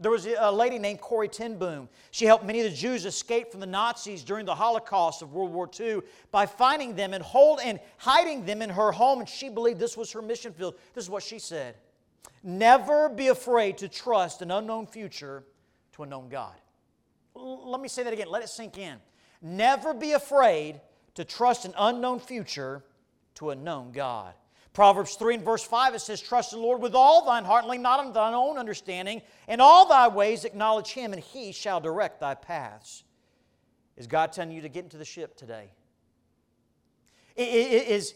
There 0.03 0.11
was 0.11 0.27
a 0.27 0.51
lady 0.51 0.81
named 0.81 1.01
Corrie 1.01 1.29
ten 1.29 1.57
Boom. 1.57 1.88
She 2.11 2.25
helped 2.25 2.45
many 2.45 2.61
of 2.61 2.71
the 2.71 2.77
Jews 2.77 3.07
escape 3.07 3.53
from 3.53 3.61
the 3.61 3.67
Nazis 3.67 4.25
during 4.25 4.45
the 4.45 4.55
Holocaust 4.55 5.23
of 5.23 5.33
World 5.33 5.53
War 5.53 5.71
II 5.79 6.01
by 6.33 6.45
finding 6.45 6.97
them 6.97 7.15
and 7.15 7.23
hold 7.23 7.61
and 7.62 7.79
hiding 7.99 8.45
them 8.45 8.62
in 8.62 8.71
her 8.71 8.91
home. 8.91 9.21
And 9.21 9.29
she 9.29 9.49
believed 9.49 9.79
this 9.79 9.97
was 9.97 10.11
her 10.11 10.21
mission 10.21 10.53
field. 10.53 10.75
This 10.93 11.05
is 11.05 11.11
what 11.11 11.23
she 11.23 11.38
said: 11.38 11.77
"Never 12.43 13.09
be 13.09 13.29
afraid 13.29 13.79
to 13.79 13.88
trust 13.88 14.43
an 14.43 14.51
unknown 14.51 14.88
future 14.88 15.45
to 15.93 16.03
a 16.03 16.07
known 16.07 16.29
God." 16.29 16.57
Let 17.35 17.81
me 17.81 17.88
say 17.88 18.03
that 18.03 18.12
again. 18.12 18.29
Let 18.29 18.43
it 18.43 18.49
sink 18.49 18.79
in. 18.79 19.01
Never 19.41 19.95
be 19.95 20.12
afraid 20.12 20.81
to 21.15 21.25
trust 21.25 21.65
an 21.65 21.75
unknown 21.79 22.19
future 22.19 22.85
to 23.35 23.51
a 23.51 23.55
known 23.55 23.93
God. 23.93 24.35
Proverbs 24.72 25.16
3 25.16 25.35
and 25.35 25.44
verse 25.44 25.62
5, 25.62 25.94
it 25.94 26.00
says, 26.00 26.20
Trust 26.20 26.52
in 26.52 26.61
the 26.61 26.64
Lord 26.64 26.80
with 26.80 26.94
all 26.94 27.26
thine 27.26 27.44
heart, 27.44 27.64
and 27.64 27.70
lean 27.70 27.82
not 27.82 28.00
on 28.00 28.12
thine 28.12 28.32
own 28.32 28.56
understanding. 28.56 29.20
In 29.46 29.61
all 29.61 29.87
thy 29.87 30.08
ways 30.08 30.44
acknowledge 30.44 30.92
him, 30.92 31.12
and 31.12 31.22
he 31.22 31.52
shall 31.52 31.80
direct 31.80 32.20
thy 32.20 32.35
paths. 32.35 33.04
Is 33.96 34.06
God 34.06 34.32
telling 34.32 34.52
you 34.52 34.62
to 34.62 34.70
get 34.70 34.85
into 34.85 34.96
the 34.96 35.04
ship 35.04 35.37
today? 35.37 35.70
Is 37.37 38.14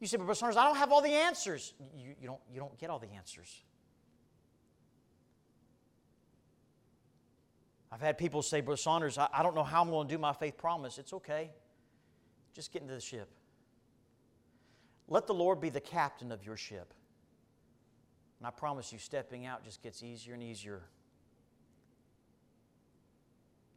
you 0.00 0.06
say, 0.06 0.16
but 0.16 0.34
Saunders, 0.34 0.56
I 0.56 0.64
don't 0.64 0.76
have 0.76 0.92
all 0.92 1.02
the 1.02 1.12
answers. 1.12 1.74
You, 1.94 2.14
you, 2.20 2.26
don't, 2.26 2.40
you 2.50 2.58
don't 2.58 2.76
get 2.78 2.88
all 2.88 2.98
the 2.98 3.12
answers. 3.12 3.62
I've 7.92 8.00
had 8.00 8.16
people 8.16 8.40
say, 8.40 8.62
Brother 8.62 8.78
Saunders, 8.78 9.18
I, 9.18 9.28
I 9.32 9.42
don't 9.42 9.54
know 9.54 9.64
how 9.64 9.82
I'm 9.82 9.90
going 9.90 10.08
to 10.08 10.14
do 10.14 10.18
my 10.18 10.32
faith 10.32 10.56
promise. 10.56 10.96
It's 10.96 11.12
okay. 11.12 11.50
Just 12.54 12.72
get 12.72 12.80
into 12.80 12.94
the 12.94 13.00
ship. 13.00 13.28
Let 15.10 15.26
the 15.26 15.34
Lord 15.34 15.60
be 15.60 15.68
the 15.68 15.80
captain 15.80 16.32
of 16.32 16.46
your 16.46 16.56
ship. 16.56 16.94
And 18.38 18.46
I 18.46 18.50
promise 18.50 18.92
you, 18.92 18.98
stepping 18.98 19.44
out 19.44 19.64
just 19.64 19.82
gets 19.82 20.02
easier 20.02 20.32
and 20.34 20.42
easier. 20.42 20.80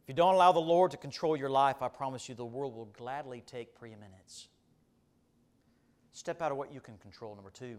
If 0.04 0.08
you 0.08 0.14
don't 0.14 0.34
allow 0.34 0.52
the 0.52 0.60
Lord 0.60 0.92
to 0.92 0.96
control 0.96 1.36
your 1.36 1.50
life, 1.50 1.82
I 1.82 1.88
promise 1.88 2.28
you 2.28 2.34
the 2.34 2.44
world 2.44 2.74
will 2.74 2.88
gladly 2.96 3.42
take 3.46 3.74
preeminence. 3.74 4.48
Step 6.12 6.40
out 6.40 6.52
of 6.52 6.56
what 6.56 6.72
you 6.72 6.80
can 6.80 6.96
control. 6.98 7.34
Number 7.34 7.50
two, 7.50 7.78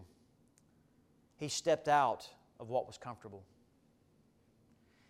he 1.37 1.47
stepped 1.47 1.87
out 1.87 2.27
of 2.59 2.69
what 2.69 2.85
was 2.85 2.97
comfortable. 2.97 3.43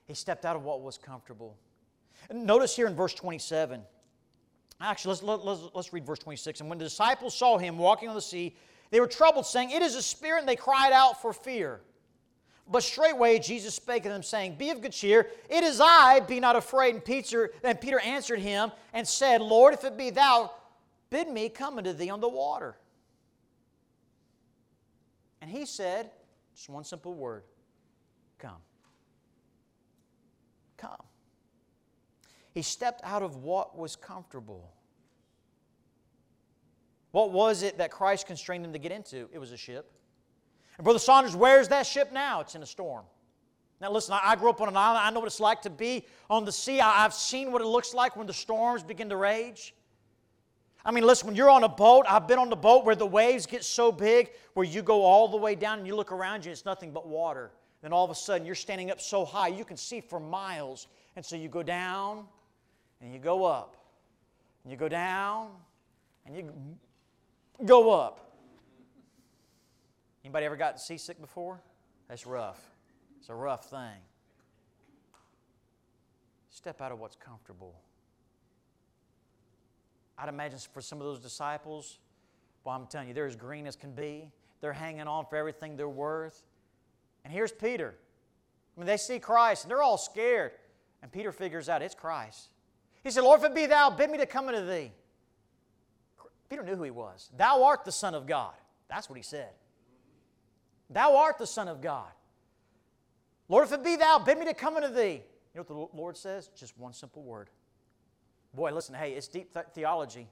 He 0.05 0.13
stepped 0.13 0.45
out 0.45 0.55
of 0.55 0.63
what 0.63 0.81
was 0.81 0.97
comfortable. 0.97 1.57
And 2.29 2.45
notice 2.45 2.75
here 2.75 2.85
in 2.85 2.95
verse 2.95 3.13
27. 3.13 3.81
Actually, 4.81 5.09
let's, 5.09 5.23
let, 5.23 5.45
let's, 5.45 5.61
let's 5.73 5.93
read 5.93 6.05
verse 6.05 6.19
26. 6.19 6.59
And 6.59 6.69
when 6.69 6.77
the 6.77 6.85
disciples 6.85 7.35
saw 7.35 7.57
him 7.57 7.77
walking 7.77 8.09
on 8.09 8.15
the 8.15 8.21
sea, 8.21 8.55
they 8.91 8.99
were 8.99 9.07
troubled, 9.07 9.45
saying, 9.45 9.71
It 9.71 9.81
is 9.81 9.95
a 9.95 10.01
spirit, 10.01 10.39
and 10.39 10.47
they 10.47 10.55
cried 10.55 10.91
out 10.91 11.21
for 11.21 11.33
fear. 11.33 11.81
But 12.67 12.83
straightway 12.83 13.39
Jesus 13.39 13.75
spake 13.75 14.03
to 14.03 14.09
them, 14.09 14.23
saying, 14.23 14.55
Be 14.55 14.71
of 14.71 14.81
good 14.81 14.91
cheer, 14.91 15.27
it 15.49 15.63
is 15.63 15.79
I, 15.79 16.19
be 16.21 16.39
not 16.39 16.55
afraid. 16.55 16.95
And 16.95 17.05
Peter, 17.05 17.51
and 17.63 17.79
Peter 17.79 17.99
answered 17.99 18.39
him 18.39 18.71
and 18.93 19.07
said, 19.07 19.41
Lord, 19.41 19.73
if 19.73 19.83
it 19.83 19.97
be 19.97 20.09
thou, 20.09 20.51
bid 21.09 21.29
me 21.29 21.49
come 21.49 21.77
unto 21.77 21.93
thee 21.93 22.09
on 22.09 22.19
the 22.19 22.29
water. 22.29 22.75
And 25.41 25.49
he 25.49 25.65
said, 25.65 26.09
just 26.55 26.69
one 26.69 26.83
simple 26.83 27.13
word, 27.13 27.43
Come. 28.39 28.57
Come. 30.77 30.91
He 32.55 32.61
stepped 32.61 33.01
out 33.03 33.21
of 33.21 33.35
what 33.35 33.77
was 33.77 33.97
comfortable. 33.97 34.71
What 37.11 37.31
was 37.31 37.63
it 37.63 37.77
that 37.77 37.91
Christ 37.91 38.27
constrained 38.27 38.65
him 38.65 38.71
to 38.71 38.79
get 38.79 38.93
into? 38.93 39.27
It 39.33 39.39
was 39.39 39.51
a 39.51 39.57
ship. 39.57 39.91
And 40.77 40.85
Brother 40.85 40.99
Saunders, 40.99 41.35
where's 41.35 41.67
that 41.67 41.85
ship 41.85 42.13
now? 42.13 42.39
It's 42.39 42.55
in 42.55 42.63
a 42.63 42.65
storm. 42.65 43.03
Now, 43.81 43.91
listen, 43.91 44.17
I 44.21 44.37
grew 44.37 44.49
up 44.49 44.61
on 44.61 44.69
an 44.69 44.77
island. 44.77 44.99
I 45.05 45.09
know 45.09 45.19
what 45.19 45.27
it's 45.27 45.41
like 45.41 45.61
to 45.63 45.69
be 45.69 46.05
on 46.29 46.45
the 46.45 46.51
sea. 46.51 46.79
I've 46.79 47.13
seen 47.13 47.51
what 47.51 47.61
it 47.61 47.67
looks 47.67 47.93
like 47.93 48.15
when 48.15 48.25
the 48.25 48.33
storms 48.33 48.83
begin 48.83 49.09
to 49.09 49.17
rage. 49.17 49.75
I 50.85 50.91
mean, 50.91 51.03
listen, 51.05 51.27
when 51.27 51.35
you're 51.35 51.49
on 51.49 51.65
a 51.65 51.69
boat, 51.69 52.05
I've 52.07 52.25
been 52.25 52.39
on 52.39 52.49
the 52.49 52.55
boat 52.55 52.85
where 52.85 52.95
the 52.95 53.05
waves 53.05 53.45
get 53.45 53.65
so 53.65 53.91
big 53.91 54.31
where 54.53 54.65
you 54.65 54.81
go 54.81 55.01
all 55.01 55.27
the 55.27 55.37
way 55.37 55.55
down 55.55 55.79
and 55.79 55.87
you 55.87 55.95
look 55.95 56.13
around 56.13 56.45
you, 56.45 56.53
it's 56.53 56.63
nothing 56.63 56.91
but 56.91 57.05
water. 57.05 57.51
Then 57.81 57.91
all 57.91 58.05
of 58.05 58.11
a 58.11 58.15
sudden, 58.15 58.45
you're 58.45 58.55
standing 58.55 58.91
up 58.91 59.01
so 59.01 59.25
high, 59.25 59.49
you 59.49 59.65
can 59.65 59.75
see 59.75 59.99
for 59.99 60.21
miles. 60.21 60.87
And 61.17 61.25
so 61.25 61.35
you 61.35 61.49
go 61.49 61.61
down 61.61 62.27
and 63.05 63.13
you 63.13 63.19
go 63.19 63.45
up. 63.45 63.77
And 64.63 64.71
you 64.71 64.77
go 64.77 64.89
down 64.89 65.49
and 66.25 66.35
you 66.35 66.51
go 67.63 67.91
up. 67.91 68.31
Anybody 70.23 70.47
ever 70.47 70.55
gotten 70.55 70.79
seasick 70.79 71.21
before? 71.21 71.61
That's 72.09 72.25
rough. 72.25 72.59
It's 73.19 73.29
a 73.29 73.35
rough 73.35 73.69
thing. 73.69 74.01
Step 76.49 76.81
out 76.81 76.91
of 76.91 76.99
what's 76.99 77.15
comfortable. 77.15 77.75
I'd 80.17 80.29
imagine 80.29 80.57
for 80.73 80.81
some 80.81 80.99
of 80.99 81.05
those 81.05 81.19
disciples, 81.19 81.99
well, 82.63 82.75
I'm 82.75 82.87
telling 82.87 83.07
you, 83.07 83.13
they're 83.13 83.27
as 83.27 83.35
green 83.35 83.67
as 83.67 83.75
can 83.75 83.91
be. 83.91 84.31
They're 84.61 84.73
hanging 84.73 85.07
on 85.07 85.27
for 85.27 85.35
everything 85.35 85.77
they're 85.77 85.87
worth. 85.87 86.43
And 87.23 87.31
here's 87.31 87.51
Peter. 87.51 87.93
I 88.75 88.79
mean, 88.79 88.87
they 88.87 88.97
see 88.97 89.19
Christ 89.19 89.65
and 89.65 89.69
they're 89.69 89.83
all 89.83 89.99
scared. 89.99 90.53
And 91.03 91.11
Peter 91.11 91.31
figures 91.31 91.69
out 91.69 91.83
it's 91.83 91.93
Christ. 91.93 92.49
He 93.05 93.11
said, 93.11 93.23
Lord, 93.23 93.39
if 93.39 93.45
it 93.45 93.53
be 93.53 93.67
thou, 93.67 93.91
bid 93.91 94.09
me 94.09 94.17
to 94.17 94.25
come 94.25 94.47
unto 94.47 94.65
thee. 94.65 94.91
Peter 96.49 96.63
knew 96.63 96.75
who 96.75 96.81
he 96.81 96.89
was. 96.89 97.29
Thou 97.37 97.63
art 97.63 97.85
the 97.85 97.91
Son 97.91 98.15
of 98.15 98.25
God. 98.25 98.55
That's 98.89 99.07
what 99.07 99.15
he 99.15 99.21
said. 99.21 99.51
Thou 100.89 101.15
art 101.15 101.37
the 101.37 101.45
Son 101.45 101.67
of 101.67 101.81
God. 101.81 102.09
Lord, 103.47 103.67
if 103.67 103.73
it 103.73 103.83
be 103.83 103.95
thou, 103.95 104.17
bid 104.17 104.39
me 104.39 104.45
to 104.45 104.55
come 104.55 104.75
unto 104.75 104.91
thee. 104.91 105.21
You 105.53 105.61
know 105.61 105.65
what 105.67 105.91
the 105.91 105.97
Lord 105.97 106.17
says? 106.17 106.49
Just 106.55 106.75
one 106.79 106.93
simple 106.93 107.21
word. 107.21 107.51
Boy, 108.55 108.71
listen, 108.71 108.95
hey, 108.95 109.11
it's 109.13 109.27
deep 109.27 109.53
th- 109.53 109.67
theology. 109.75 110.27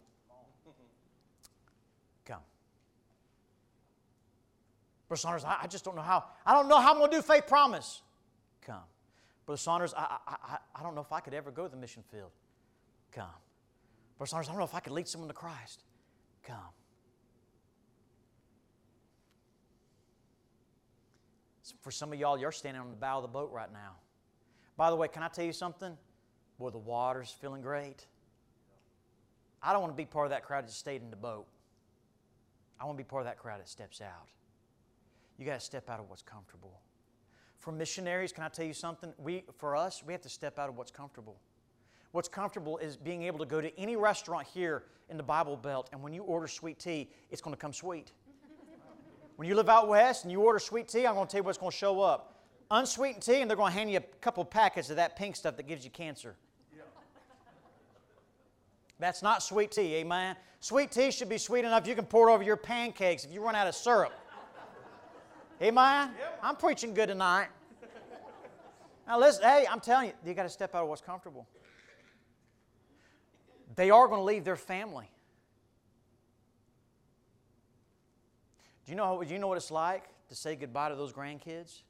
Come. 2.25 2.39
Brother 5.07 5.19
Saunders, 5.19 5.43
I, 5.43 5.59
I, 5.61 5.67
just 5.67 5.85
don't 5.85 5.95
know 5.95 6.01
how. 6.01 6.23
I 6.43 6.53
don't 6.53 6.67
know 6.67 6.79
how 6.79 6.93
I'm 6.93 6.97
going 6.97 7.11
to 7.11 7.17
do 7.17 7.21
faith 7.21 7.45
promise. 7.45 8.01
Come. 8.65 8.81
Brother 9.45 9.59
Saunders, 9.59 9.93
I, 9.95 10.17
I, 10.27 10.57
I, 10.75 10.81
don't 10.81 10.95
know 10.95 11.01
if 11.01 11.11
I 11.11 11.19
could 11.19 11.35
ever 11.35 11.51
go 11.51 11.65
to 11.65 11.69
the 11.69 11.77
mission 11.77 12.03
field. 12.09 12.31
Come. 13.13 13.25
Brother 14.17 14.29
Saunders, 14.29 14.47
I 14.49 14.51
don't 14.51 14.59
know 14.59 14.65
if 14.65 14.75
I 14.75 14.79
could 14.79 14.93
lead 14.93 15.07
someone 15.07 15.27
to 15.27 15.33
Christ. 15.33 15.83
Come. 16.43 16.57
For 21.81 21.91
some 21.91 22.13
of 22.13 22.19
y'all, 22.19 22.37
you're 22.37 22.51
standing 22.51 22.81
on 22.81 22.89
the 22.89 22.95
bow 22.95 23.17
of 23.17 23.23
the 23.23 23.27
boat 23.27 23.51
right 23.51 23.71
now. 23.71 23.95
By 24.77 24.89
the 24.89 24.95
way, 24.95 25.07
can 25.07 25.21
I 25.21 25.27
tell 25.27 25.45
you 25.45 25.53
something? 25.53 25.97
Boy, 26.59 26.69
the 26.69 26.77
water's 26.77 27.29
feeling 27.29 27.61
great. 27.61 28.05
I 29.61 29.71
don't 29.71 29.81
want 29.81 29.93
to 29.93 29.97
be 29.97 30.05
part 30.05 30.25
of 30.25 30.31
that 30.31 30.43
crowd 30.43 30.65
that 30.65 30.71
stayed 30.71 31.01
in 31.01 31.09
the 31.09 31.15
boat. 31.15 31.45
I 32.79 32.85
want 32.85 32.97
to 32.97 33.03
be 33.03 33.07
part 33.07 33.21
of 33.21 33.27
that 33.27 33.37
crowd 33.37 33.59
that 33.59 33.69
steps 33.69 34.01
out. 34.01 34.29
You 35.37 35.45
got 35.45 35.59
to 35.59 35.65
step 35.65 35.89
out 35.89 35.99
of 35.99 36.09
what's 36.09 36.21
comfortable. 36.21 36.81
For 37.59 37.71
missionaries, 37.71 38.33
can 38.33 38.43
I 38.43 38.49
tell 38.49 38.65
you 38.65 38.73
something? 38.73 39.13
We, 39.17 39.43
for 39.57 39.75
us, 39.75 40.03
we 40.05 40.13
have 40.13 40.21
to 40.23 40.29
step 40.29 40.59
out 40.59 40.69
of 40.69 40.77
what's 40.77 40.91
comfortable. 40.91 41.37
What's 42.13 42.29
comfortable 42.29 42.77
is 42.77 42.95
being 42.95 43.23
able 43.23 43.39
to 43.39 43.45
go 43.45 43.59
to 43.59 43.75
any 43.77 43.95
restaurant 43.95 44.45
here 44.45 44.83
in 45.09 45.17
the 45.17 45.23
Bible 45.23 45.57
Belt, 45.57 45.89
and 45.91 46.01
when 46.03 46.13
you 46.13 46.21
order 46.21 46.47
sweet 46.47 46.77
tea, 46.77 47.09
it's 47.31 47.41
going 47.41 47.55
to 47.55 47.59
come 47.59 47.73
sweet. 47.73 48.11
when 49.35 49.47
you 49.47 49.55
live 49.55 49.67
out 49.67 49.87
west 49.87 50.23
and 50.23 50.31
you 50.31 50.39
order 50.39 50.59
sweet 50.59 50.87
tea, 50.87 51.07
I'm 51.07 51.15
going 51.15 51.25
to 51.25 51.31
tell 51.31 51.39
you 51.39 51.43
what's 51.43 51.57
going 51.57 51.71
to 51.71 51.77
show 51.77 52.01
up. 52.01 52.35
Unsweetened 52.69 53.23
tea, 53.23 53.41
and 53.41 53.49
they're 53.49 53.57
going 53.57 53.71
to 53.71 53.77
hand 53.77 53.91
you 53.91 53.97
a 53.97 54.01
couple 54.21 54.45
packets 54.45 54.91
of 54.91 54.97
that 54.97 55.15
pink 55.15 55.35
stuff 55.35 55.57
that 55.57 55.67
gives 55.67 55.83
you 55.83 55.89
cancer. 55.89 56.35
That's 58.99 59.23
not 59.23 59.41
sweet 59.41 59.71
tea, 59.71 59.95
amen? 59.95 60.35
Sweet 60.59 60.91
tea 60.91 61.09
should 61.09 61.29
be 61.29 61.39
sweet 61.39 61.65
enough 61.65 61.87
you 61.87 61.95
can 61.95 62.05
pour 62.05 62.29
it 62.29 62.33
over 62.33 62.43
your 62.43 62.57
pancakes 62.57 63.25
if 63.25 63.33
you 63.33 63.43
run 63.43 63.55
out 63.55 63.67
of 63.67 63.73
syrup. 63.73 64.13
Amen? 65.61 66.11
Yep. 66.17 66.39
I'm 66.43 66.55
preaching 66.55 66.93
good 66.93 67.07
tonight. 67.07 67.47
Now 69.07 69.19
listen, 69.19 69.43
hey, 69.43 69.65
I'm 69.69 69.79
telling 69.79 70.09
you, 70.09 70.13
you 70.25 70.33
got 70.33 70.43
to 70.43 70.49
step 70.49 70.75
out 70.75 70.83
of 70.83 70.89
what's 70.89 71.01
comfortable. 71.01 71.47
They 73.75 73.89
are 73.89 74.07
going 74.07 74.19
to 74.19 74.25
leave 74.25 74.43
their 74.43 74.55
family. 74.55 75.09
Do 78.85 78.91
you 78.91 78.95
know, 78.95 79.23
do 79.23 79.33
you 79.33 79.39
know 79.39 79.47
what 79.47 79.57
it's 79.57 79.71
like 79.71 80.03
to 80.29 80.35
say 80.35 80.55
goodbye 80.55 80.89
to 80.89 80.95
those 80.95 81.13
grandkids? 81.13 81.81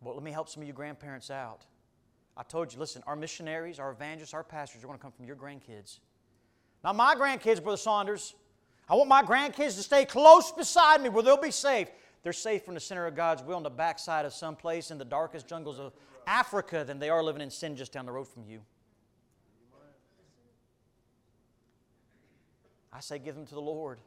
Well, 0.00 0.14
let 0.14 0.22
me 0.22 0.30
help 0.30 0.48
some 0.48 0.62
of 0.62 0.66
you 0.66 0.72
grandparents 0.72 1.30
out. 1.30 1.66
I 2.36 2.44
told 2.44 2.72
you, 2.72 2.78
listen, 2.78 3.02
our 3.06 3.16
missionaries, 3.16 3.78
our 3.78 3.90
evangelists, 3.90 4.32
our 4.32 4.44
pastors 4.44 4.82
are 4.82 4.86
going 4.86 4.98
to 4.98 5.02
come 5.02 5.12
from 5.12 5.26
your 5.26 5.36
grandkids. 5.36 5.98
Not 6.84 6.94
my 6.94 7.14
grandkids, 7.14 7.62
Brother 7.62 7.76
Saunders. 7.76 8.34
I 8.88 8.94
want 8.94 9.08
my 9.08 9.22
grandkids 9.22 9.74
to 9.76 9.82
stay 9.82 10.04
close 10.04 10.52
beside 10.52 11.02
me 11.02 11.08
where 11.08 11.22
they'll 11.22 11.36
be 11.36 11.50
safe. 11.50 11.88
They're 12.22 12.32
safe 12.32 12.64
from 12.64 12.74
the 12.74 12.80
center 12.80 13.06
of 13.06 13.14
God's 13.14 13.42
will 13.42 13.56
on 13.56 13.62
the 13.62 13.70
backside 13.70 14.24
of 14.24 14.32
some 14.32 14.56
place 14.56 14.90
in 14.90 14.98
the 14.98 15.04
darkest 15.04 15.48
jungles 15.48 15.78
of 15.78 15.92
Africa 16.28 16.84
than 16.86 16.98
they 16.98 17.08
are 17.08 17.22
living 17.22 17.40
in 17.40 17.50
sin 17.50 17.74
just 17.74 17.90
down 17.90 18.04
the 18.04 18.12
road 18.12 18.28
from 18.28 18.44
you. 18.44 18.60
I 22.92 23.00
say, 23.00 23.18
give 23.18 23.34
them 23.34 23.46
to 23.46 23.54
the 23.54 23.60
Lord. 23.60 23.98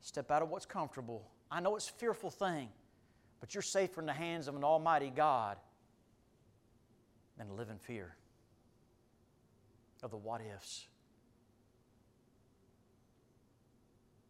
Step 0.00 0.30
out 0.30 0.42
of 0.42 0.48
what's 0.48 0.66
comfortable. 0.66 1.28
I 1.50 1.60
know 1.60 1.76
it's 1.76 1.88
a 1.88 1.92
fearful 1.92 2.30
thing, 2.30 2.68
but 3.40 3.54
you're 3.54 3.62
safer 3.62 4.00
in 4.00 4.06
the 4.06 4.12
hands 4.12 4.48
of 4.48 4.56
an 4.56 4.64
almighty 4.64 5.12
God 5.14 5.58
than 7.38 7.46
to 7.46 7.52
live 7.52 7.70
in 7.70 7.78
fear 7.78 8.16
of 10.02 10.10
the 10.10 10.16
what 10.16 10.40
ifs. 10.56 10.86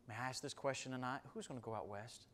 May 0.09 0.15
I 0.15 0.29
ask 0.29 0.43
this 0.43 0.53
question 0.53 0.93
tonight? 0.93 1.21
Who's 1.33 1.47
going 1.47 1.59
to 1.59 1.65
go 1.65 1.75
out 1.75 1.89
west? 1.89 2.27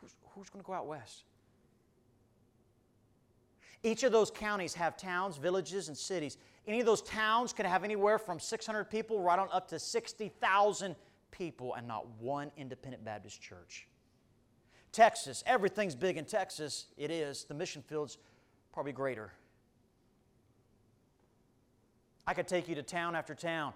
Who's, 0.00 0.14
who's 0.34 0.48
going 0.48 0.62
to 0.64 0.66
go 0.66 0.72
out 0.72 0.86
west? 0.86 1.24
Each 3.82 4.02
of 4.02 4.12
those 4.12 4.30
counties 4.30 4.74
have 4.74 4.96
towns, 4.96 5.36
villages, 5.36 5.88
and 5.88 5.96
cities. 5.96 6.38
Any 6.66 6.80
of 6.80 6.86
those 6.86 7.02
towns 7.02 7.52
could 7.52 7.66
have 7.66 7.84
anywhere 7.84 8.18
from 8.18 8.40
600 8.40 8.84
people 8.84 9.20
right 9.20 9.38
on 9.38 9.48
up 9.52 9.68
to 9.68 9.78
60,000 9.78 10.96
people, 11.30 11.74
and 11.74 11.86
not 11.86 12.06
one 12.18 12.50
independent 12.56 13.04
Baptist 13.04 13.40
church. 13.40 13.86
Texas, 14.92 15.44
everything's 15.46 15.94
big 15.94 16.16
in 16.16 16.24
Texas. 16.24 16.86
It 16.96 17.10
is. 17.10 17.44
The 17.44 17.54
mission 17.54 17.82
field's 17.82 18.18
probably 18.72 18.92
greater. 18.92 19.32
I 22.26 22.34
could 22.34 22.48
take 22.48 22.68
you 22.68 22.74
to 22.74 22.82
town 22.82 23.14
after 23.14 23.34
town 23.34 23.72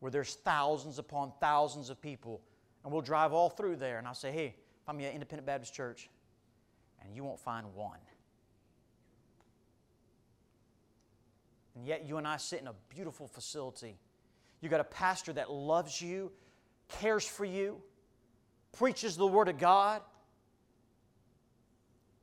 where 0.00 0.10
there's 0.10 0.34
thousands 0.34 0.98
upon 0.98 1.32
thousands 1.40 1.88
of 1.88 2.02
people, 2.02 2.42
and 2.82 2.92
we'll 2.92 3.00
drive 3.00 3.32
all 3.32 3.48
through 3.48 3.76
there, 3.76 3.98
and 3.98 4.06
I'll 4.06 4.14
say, 4.14 4.32
hey, 4.32 4.54
find 4.84 4.98
me 4.98 5.06
an 5.06 5.12
independent 5.12 5.46
Baptist 5.46 5.72
church, 5.72 6.10
and 7.02 7.14
you 7.14 7.24
won't 7.24 7.40
find 7.40 7.72
one. 7.74 7.98
And 11.74 11.86
yet, 11.86 12.06
you 12.06 12.18
and 12.18 12.26
I 12.26 12.36
sit 12.36 12.60
in 12.60 12.68
a 12.68 12.74
beautiful 12.88 13.26
facility. 13.26 13.98
You 14.60 14.68
got 14.68 14.80
a 14.80 14.84
pastor 14.84 15.32
that 15.32 15.50
loves 15.50 16.00
you, 16.00 16.30
cares 16.88 17.26
for 17.26 17.44
you, 17.44 17.82
preaches 18.72 19.16
the 19.16 19.26
Word 19.26 19.48
of 19.48 19.58
God 19.58 20.02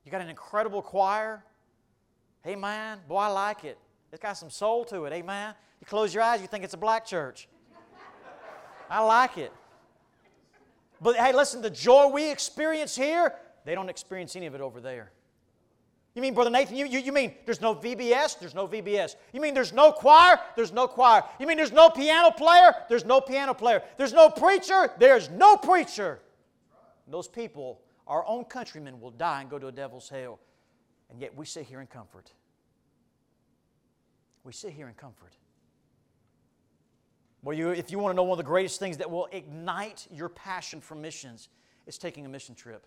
you 0.04 0.12
got 0.12 0.22
an 0.22 0.30
incredible 0.30 0.82
choir. 0.82 1.44
Hey, 2.44 2.56
man, 2.56 3.00
boy, 3.08 3.18
I 3.18 3.28
like 3.28 3.64
it. 3.64 3.78
It's 4.12 4.22
got 4.22 4.34
some 4.34 4.50
soul 4.50 4.84
to 4.86 5.06
it. 5.06 5.14
Amen. 5.14 5.54
You 5.80 5.86
close 5.86 6.14
your 6.14 6.24
eyes, 6.24 6.42
you 6.42 6.48
think 6.48 6.64
it's 6.64 6.74
a 6.74 6.78
black 6.78 7.06
church. 7.06 7.48
I 8.90 9.02
like 9.02 9.38
it. 9.38 9.54
But 11.00 11.16
hey, 11.16 11.34
listen, 11.34 11.62
the 11.62 11.70
joy 11.70 12.08
we 12.08 12.30
experience 12.30 12.96
here, 12.96 13.34
they 13.64 13.74
don't 13.74 13.90
experience 13.90 14.36
any 14.36 14.48
of 14.48 14.56
it 14.56 14.62
over 14.62 14.82
there. 14.82 15.12
You 16.14 16.22
mean, 16.22 16.34
Brother 16.34 16.50
Nathan, 16.50 16.76
you, 16.76 16.86
you, 16.86 17.00
you 17.00 17.14
mean 17.14 17.34
there's 17.46 17.62
no 17.62 17.74
VBS? 17.74 18.40
There's 18.40 18.54
no 18.54 18.68
VBS. 18.68 19.16
You 19.32 19.40
mean 19.40 19.54
there's 19.54 19.72
no 19.72 19.92
choir? 19.94 20.40
There's 20.56 20.74
no 20.74 20.88
choir. 20.88 21.24
You 21.40 21.48
mean 21.48 21.56
there's 21.56 21.72
no 21.72 21.90
piano 21.90 22.32
player? 22.32 22.74
There's 22.90 23.06
no 23.06 23.22
piano 23.22 23.54
player. 23.54 23.82
There's 23.98 24.12
no 24.12 24.30
preacher? 24.30 24.92
There's 25.00 25.30
no 25.30 25.56
preacher. 25.56 26.20
Those 27.08 27.28
people 27.28 27.82
our 28.12 28.28
own 28.28 28.44
countrymen 28.44 29.00
will 29.00 29.12
die 29.12 29.40
and 29.40 29.50
go 29.50 29.58
to 29.58 29.68
a 29.68 29.72
devil's 29.72 30.10
hell. 30.10 30.38
And 31.10 31.22
yet 31.22 31.34
we 31.34 31.46
sit 31.46 31.66
here 31.66 31.80
in 31.80 31.88
comfort. 31.88 32.30
We 34.44 34.52
sit 34.52 34.74
here 34.74 34.90
in 34.90 34.96
comfort. 34.96 35.34
Well, 37.42 37.58
you, 37.58 37.70
if 37.70 37.90
you 37.90 38.00
want 38.00 38.12
to 38.12 38.16
know 38.18 38.24
one 38.24 38.34
of 38.34 38.38
the 38.38 38.50
greatest 38.50 38.80
things 38.80 38.98
that 38.98 39.10
will 39.10 39.30
ignite 39.32 40.08
your 40.12 40.28
passion 40.28 40.82
for 40.82 40.96
missions, 40.96 41.48
it's 41.88 41.98
taking 41.98 42.26
a 42.26 42.30
mission 42.30 42.54
trip. 42.54 42.86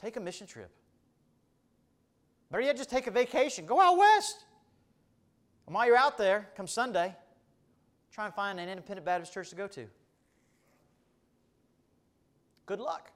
Take 0.00 0.16
a 0.16 0.20
mission 0.20 0.48
trip. 0.48 0.70
Better 2.50 2.62
yet, 2.64 2.76
just 2.76 2.90
take 2.90 3.06
a 3.06 3.10
vacation. 3.10 3.64
Go 3.64 3.80
out 3.80 3.96
west. 3.96 4.44
And 5.66 5.74
while 5.74 5.86
you're 5.86 5.96
out 5.96 6.18
there, 6.18 6.48
come 6.56 6.66
Sunday, 6.66 7.14
try 8.12 8.26
and 8.26 8.34
find 8.34 8.58
an 8.58 8.68
independent 8.68 9.04
Baptist 9.04 9.32
church 9.32 9.50
to 9.50 9.56
go 9.56 9.68
to. 9.68 9.86
Good 12.66 12.80
luck. 12.80 13.12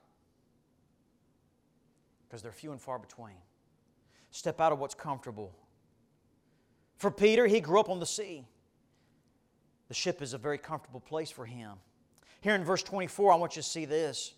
Because 2.27 2.41
they're 2.41 2.51
few 2.51 2.71
and 2.71 2.81
far 2.81 2.97
between. 2.97 3.35
Step 4.31 4.61
out 4.61 4.71
of 4.71 4.79
what's 4.79 4.95
comfortable. 4.95 5.53
For 6.97 7.11
Peter, 7.11 7.45
he 7.45 7.59
grew 7.59 7.79
up 7.79 7.89
on 7.89 7.99
the 7.99 8.05
sea. 8.05 8.45
The 9.87 9.93
ship 9.93 10.21
is 10.21 10.33
a 10.33 10.37
very 10.37 10.57
comfortable 10.57 10.99
place 10.99 11.29
for 11.29 11.45
him. 11.45 11.73
Here 12.41 12.55
in 12.55 12.63
verse 12.63 12.83
24, 12.83 13.33
I 13.33 13.35
want 13.35 13.55
you 13.55 13.61
to 13.61 13.67
see 13.67 13.85
this. 13.85 14.33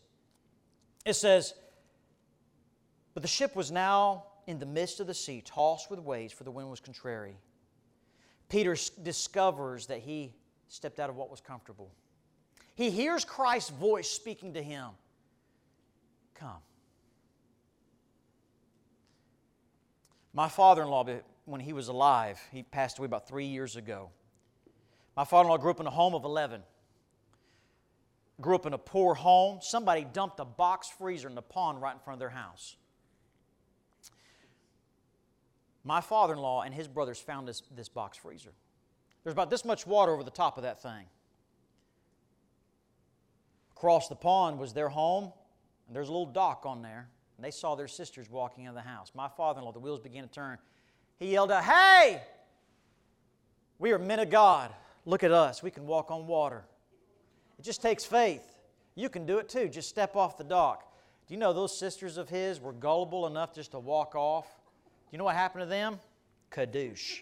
It 1.05 1.13
says, 1.13 1.53
But 3.13 3.21
the 3.21 3.27
ship 3.27 3.55
was 3.55 3.71
now 3.71 4.25
in 4.47 4.59
the 4.59 4.65
midst 4.65 4.99
of 4.99 5.07
the 5.07 5.13
sea, 5.13 5.41
tossed 5.45 5.91
with 5.91 5.99
waves, 5.99 6.33
for 6.33 6.45
the 6.45 6.51
wind 6.51 6.69
was 6.69 6.79
contrary. 6.79 7.35
Peter 8.49 8.75
discovers 9.03 9.87
that 9.87 9.99
he 9.99 10.33
stepped 10.69 10.99
out 10.99 11.09
of 11.09 11.17
what 11.17 11.29
was 11.29 11.41
comfortable. 11.41 11.91
He 12.75 12.89
hears 12.89 13.25
Christ's 13.25 13.71
voice 13.71 14.09
speaking 14.09 14.53
to 14.53 14.63
him 14.63 14.89
Come. 16.33 16.61
My 20.33 20.47
father 20.47 20.83
in 20.83 20.89
law, 20.89 21.03
when 21.45 21.61
he 21.61 21.73
was 21.73 21.87
alive, 21.87 22.39
he 22.51 22.61
passed 22.61 22.99
away 22.99 23.07
about 23.07 23.27
three 23.27 23.47
years 23.47 23.75
ago. 23.75 24.11
My 25.15 25.25
father 25.25 25.47
in 25.47 25.49
law 25.49 25.57
grew 25.57 25.71
up 25.71 25.79
in 25.79 25.87
a 25.87 25.91
home 25.91 26.13
of 26.13 26.23
11. 26.23 26.61
Grew 28.39 28.53
up 28.53 28.67
in 28.67 28.73
a 28.73 28.77
poor 28.77 29.15
home. 29.15 29.57
Somebody 29.63 30.05
dumped 30.13 30.39
a 30.39 30.45
box 30.45 30.87
freezer 30.87 31.27
in 31.27 31.33
the 31.33 31.41
pond 31.41 31.81
right 31.81 31.93
in 31.93 31.99
front 31.99 32.17
of 32.17 32.19
their 32.19 32.29
house. 32.29 32.75
My 35.87 36.01
father 36.01 36.33
in 36.33 36.39
law 36.39 36.63
and 36.63 36.75
his 36.75 36.85
brothers 36.85 37.17
found 37.17 37.47
this, 37.47 37.63
this 37.73 37.87
box 37.87 38.17
freezer. 38.17 38.51
There's 39.23 39.31
about 39.31 39.49
this 39.49 39.63
much 39.63 39.87
water 39.87 40.11
over 40.11 40.21
the 40.21 40.29
top 40.29 40.57
of 40.57 40.63
that 40.63 40.81
thing. 40.81 41.05
Across 43.71 44.09
the 44.09 44.15
pond 44.15 44.59
was 44.59 44.73
their 44.73 44.89
home, 44.89 45.31
and 45.87 45.95
there's 45.95 46.09
a 46.09 46.11
little 46.11 46.25
dock 46.25 46.65
on 46.65 46.81
there. 46.81 47.07
And 47.37 47.45
they 47.45 47.51
saw 47.51 47.75
their 47.75 47.87
sisters 47.87 48.29
walking 48.29 48.65
in 48.65 48.73
the 48.73 48.81
house. 48.81 49.13
My 49.15 49.29
father 49.29 49.59
in 49.59 49.65
law, 49.65 49.71
the 49.71 49.79
wheels 49.79 50.01
began 50.01 50.23
to 50.23 50.29
turn. 50.29 50.57
He 51.19 51.31
yelled 51.31 51.51
out, 51.51 51.63
Hey! 51.63 52.21
We 53.79 53.93
are 53.93 53.99
men 53.99 54.19
of 54.19 54.29
God. 54.29 54.73
Look 55.05 55.23
at 55.23 55.31
us. 55.31 55.63
We 55.63 55.71
can 55.71 55.85
walk 55.87 56.11
on 56.11 56.27
water. 56.27 56.65
It 57.59 57.61
just 57.61 57.81
takes 57.81 58.03
faith. 58.03 58.57
You 58.95 59.07
can 59.07 59.25
do 59.25 59.37
it 59.37 59.47
too. 59.47 59.69
Just 59.69 59.87
step 59.87 60.17
off 60.17 60.37
the 60.37 60.43
dock. 60.43 60.83
Do 61.27 61.33
you 61.33 61.39
know 61.39 61.53
those 61.53 61.77
sisters 61.77 62.17
of 62.17 62.27
his 62.27 62.59
were 62.59 62.73
gullible 62.73 63.25
enough 63.25 63.53
just 63.53 63.71
to 63.71 63.79
walk 63.79 64.15
off? 64.15 64.47
You 65.11 65.17
know 65.17 65.23
what 65.23 65.35
happened 65.35 65.63
to 65.63 65.65
them? 65.67 65.99
Kadoosh. 66.51 67.21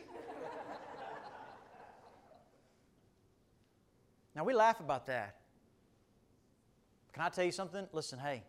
now 4.36 4.44
we 4.44 4.54
laugh 4.54 4.80
about 4.80 5.06
that. 5.08 5.38
Can 7.14 7.24
I 7.24 7.30
tell 7.30 7.46
you 7.46 7.52
something? 7.52 7.88
Listen, 7.94 8.20
hey, 8.20 8.44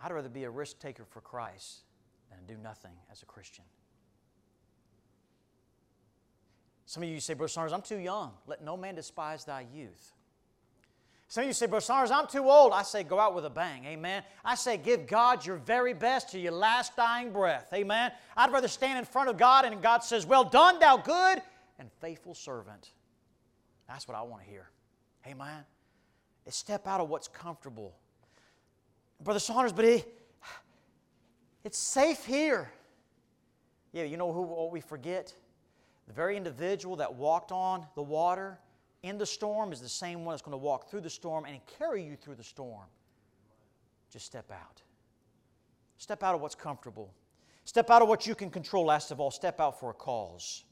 I'd 0.00 0.12
rather 0.12 0.28
be 0.28 0.44
a 0.44 0.50
risk 0.50 0.78
taker 0.78 1.04
for 1.04 1.20
Christ 1.20 1.80
than 2.30 2.38
do 2.46 2.62
nothing 2.62 2.92
as 3.10 3.22
a 3.22 3.26
Christian. 3.26 3.64
Some 6.86 7.02
of 7.02 7.08
you 7.08 7.18
say, 7.18 7.34
Brother 7.34 7.48
Saunders, 7.48 7.72
I'm 7.72 7.82
too 7.82 7.98
young. 7.98 8.32
Let 8.46 8.62
no 8.62 8.76
man 8.76 8.94
despise 8.94 9.44
thy 9.44 9.66
youth. 9.74 10.12
Some 11.28 11.42
of 11.42 11.48
you 11.48 11.54
say, 11.54 11.66
Brother 11.66 11.84
Saunders, 11.84 12.12
I'm 12.12 12.28
too 12.28 12.48
old. 12.48 12.72
I 12.72 12.82
say, 12.82 13.02
go 13.02 13.18
out 13.18 13.34
with 13.34 13.44
a 13.44 13.50
bang. 13.50 13.84
Amen. 13.84 14.22
I 14.44 14.54
say, 14.54 14.76
give 14.76 15.06
God 15.06 15.44
your 15.44 15.56
very 15.56 15.92
best 15.92 16.30
to 16.30 16.38
your 16.38 16.52
last 16.52 16.94
dying 16.96 17.32
breath. 17.32 17.68
Amen. 17.74 18.12
I'd 18.36 18.52
rather 18.52 18.68
stand 18.68 18.98
in 18.98 19.04
front 19.04 19.28
of 19.28 19.36
God 19.36 19.64
and 19.64 19.82
God 19.82 20.04
says, 20.04 20.24
Well 20.24 20.44
done, 20.44 20.78
thou 20.78 20.96
good 20.96 21.42
and 21.78 21.90
faithful 22.00 22.34
servant. 22.34 22.92
That's 23.88 24.06
what 24.06 24.16
I 24.16 24.22
want 24.22 24.44
to 24.44 24.48
hear. 24.48 24.70
Amen. 25.26 25.64
It's 26.46 26.56
step 26.56 26.86
out 26.86 27.00
of 27.00 27.08
what's 27.08 27.26
comfortable. 27.26 27.96
Brother 29.20 29.40
Saunders, 29.40 29.72
but 29.72 29.84
it, 29.84 30.14
it's 31.64 31.78
safe 31.78 32.24
here. 32.24 32.70
Yeah, 33.92 34.04
you 34.04 34.16
know 34.16 34.32
who 34.32 34.42
what 34.42 34.70
we 34.70 34.80
forget? 34.80 35.34
The 36.06 36.12
very 36.12 36.36
individual 36.36 36.96
that 36.96 37.14
walked 37.14 37.50
on 37.50 37.84
the 37.96 38.02
water 38.02 38.60
in 39.02 39.18
the 39.18 39.26
storm 39.26 39.72
is 39.72 39.80
the 39.80 39.88
same 39.88 40.24
one 40.24 40.32
that's 40.32 40.42
going 40.42 40.52
to 40.52 40.58
walk 40.58 40.90
through 40.90 41.02
the 41.02 41.10
storm 41.10 41.44
and 41.44 41.60
carry 41.78 42.02
you 42.02 42.16
through 42.16 42.34
the 42.34 42.44
storm. 42.44 42.86
Just 44.10 44.26
step 44.26 44.50
out. 44.50 44.82
Step 45.98 46.22
out 46.22 46.34
of 46.34 46.40
what's 46.40 46.54
comfortable. 46.54 47.12
Step 47.64 47.90
out 47.90 48.02
of 48.02 48.08
what 48.08 48.26
you 48.26 48.34
can 48.34 48.50
control, 48.50 48.86
last 48.86 49.10
of 49.10 49.20
all. 49.20 49.30
Step 49.30 49.60
out 49.60 49.80
for 49.80 49.90
a 49.90 49.94
cause. 49.94 50.64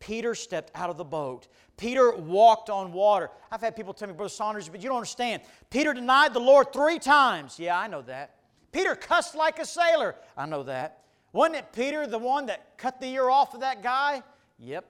Peter 0.00 0.34
stepped 0.34 0.70
out 0.74 0.90
of 0.90 0.96
the 0.96 1.04
boat. 1.04 1.48
Peter 1.76 2.14
walked 2.14 2.68
on 2.68 2.92
water. 2.92 3.30
I've 3.50 3.60
had 3.60 3.74
people 3.74 3.94
tell 3.94 4.08
me, 4.08 4.14
Brother 4.14 4.28
Saunders, 4.28 4.68
but 4.68 4.82
you 4.82 4.88
don't 4.88 4.98
understand. 4.98 5.42
Peter 5.70 5.94
denied 5.94 6.34
the 6.34 6.40
Lord 6.40 6.72
three 6.72 6.98
times. 6.98 7.58
Yeah, 7.58 7.78
I 7.78 7.86
know 7.86 8.02
that. 8.02 8.36
Peter 8.72 8.94
cussed 8.94 9.34
like 9.34 9.58
a 9.60 9.64
sailor. 9.64 10.16
I 10.36 10.46
know 10.46 10.64
that. 10.64 11.04
Wasn't 11.32 11.56
it 11.56 11.72
Peter 11.72 12.06
the 12.06 12.18
one 12.18 12.46
that 12.46 12.76
cut 12.76 13.00
the 13.00 13.06
ear 13.06 13.30
off 13.30 13.54
of 13.54 13.60
that 13.60 13.82
guy? 13.82 14.22
Yep. 14.58 14.84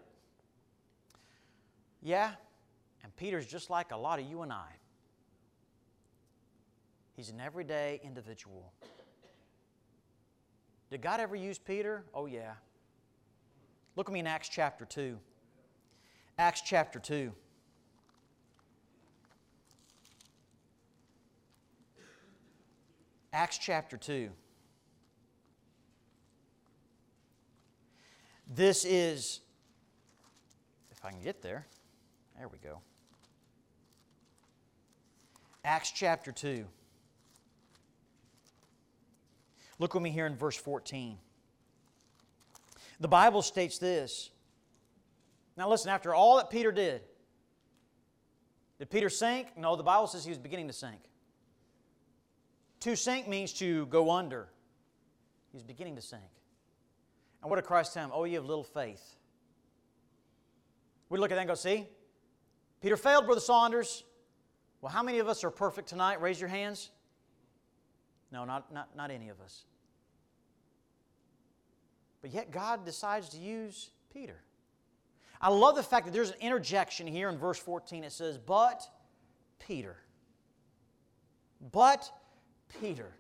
Yeah, 2.05 2.33
and 3.03 3.17
Peter's 3.17 3.47
just 3.47 3.71
like 3.71 3.91
a 3.91 3.97
lot 3.97 4.21
of 4.21 4.27
you 4.27 4.43
and 4.43 4.53
I. 4.53 4.69
He's 7.17 7.31
an 7.31 7.41
everyday 7.41 7.99
individual. 8.05 8.73
Did 10.91 11.01
God 11.01 11.19
ever 11.19 11.35
use 11.35 11.59
Peter? 11.59 12.05
Oh, 12.13 12.27
yeah. 12.27 12.53
Look 13.97 14.09
at 14.09 14.13
me 14.13 14.21
in 14.21 14.27
Acts 14.27 14.51
chapter 14.51 14.85
2. 14.85 15.19
Acts 16.39 16.61
chapter 16.61 16.99
2. 16.99 17.33
Acts 23.33 23.57
chapter 23.57 23.97
2. 23.97 24.29
This 28.55 28.85
is, 28.85 29.41
if 30.93 31.03
I 31.03 31.11
can 31.11 31.23
get 31.23 31.41
there, 31.41 31.67
there 32.37 32.49
we 32.49 32.59
go. 32.59 32.81
Acts 35.65 35.93
chapter 35.93 36.31
2. 36.33 36.65
Look 39.79 39.95
with 39.95 40.03
me 40.03 40.11
here 40.11 40.27
in 40.27 40.37
verse 40.37 40.57
14. 40.57 41.19
The 43.01 43.09
Bible 43.09 43.43
states 43.43 43.79
this. 43.79 44.31
Now, 45.57 45.69
listen, 45.69 45.91
after 45.91 46.15
all 46.15 46.37
that 46.37 46.51
Peter 46.51 46.73
did, 46.73 47.03
did 48.79 48.91
Peter 48.91 49.09
sink? 49.09 49.49
No, 49.57 49.77
the 49.77 49.83
Bible 49.83 50.07
says 50.07 50.25
he 50.25 50.31
was 50.31 50.39
beginning 50.39 50.67
to 50.69 50.73
sink. 50.73 51.01
To 52.81 52.97
sink 52.97 53.29
means 53.29 53.53
to 53.55 53.87
go 53.87 54.11
under. 54.11 54.49
He 55.51 55.57
was 55.57 55.63
beginning 55.63 55.97
to 55.97 56.03
sink. 56.03 56.23
And 57.41 57.51
what 57.51 57.57
did 57.57 57.65
Christ 57.65 57.95
tell 57.95 58.05
him? 58.05 58.11
Oh, 58.13 58.25
you 58.25 58.37
have 58.37 58.45
little 58.45 58.65
faith. 58.65 59.17
We 61.09 61.19
look 61.19 61.31
at 61.31 61.37
that 61.37 61.43
and 61.43 61.49
go, 61.49 61.55
see? 61.55 61.87
Peter 62.81 62.97
failed, 62.97 63.27
Brother 63.27 63.41
Saunders. 63.41 64.05
Well, 64.81 64.93
how 64.93 65.03
many 65.03 65.19
of 65.19 65.29
us 65.29 65.45
are 65.45 65.51
perfect 65.51 65.89
tonight? 65.89 66.21
Raise 66.21 66.41
your 66.41 66.49
hands. 66.49 66.91
No, 68.31 68.45
not, 68.45 68.73
not, 68.73 68.95
not 68.97 69.11
any 69.11 69.29
of 69.29 69.41
us. 69.41 69.65
But 72.21 72.33
yet 72.33 72.51
God 72.51 72.85
decides 72.85 73.29
to 73.31 73.39
use 73.39 73.91
Peter. 74.13 74.37
I 75.41 75.51
love 75.51 75.77
the 75.77 75.83
fact 75.83 76.07
that 76.07 76.13
there's 76.13 76.31
an 76.31 76.41
interjection 76.41 77.07
here 77.07 77.29
in 77.29 77.37
verse 77.37 77.59
14. 77.59 78.05
It 78.05 78.13
says, 78.13 78.39
But 78.39 78.83
Peter. 79.59 79.97
But 81.73 82.11
Peter. 82.81 83.13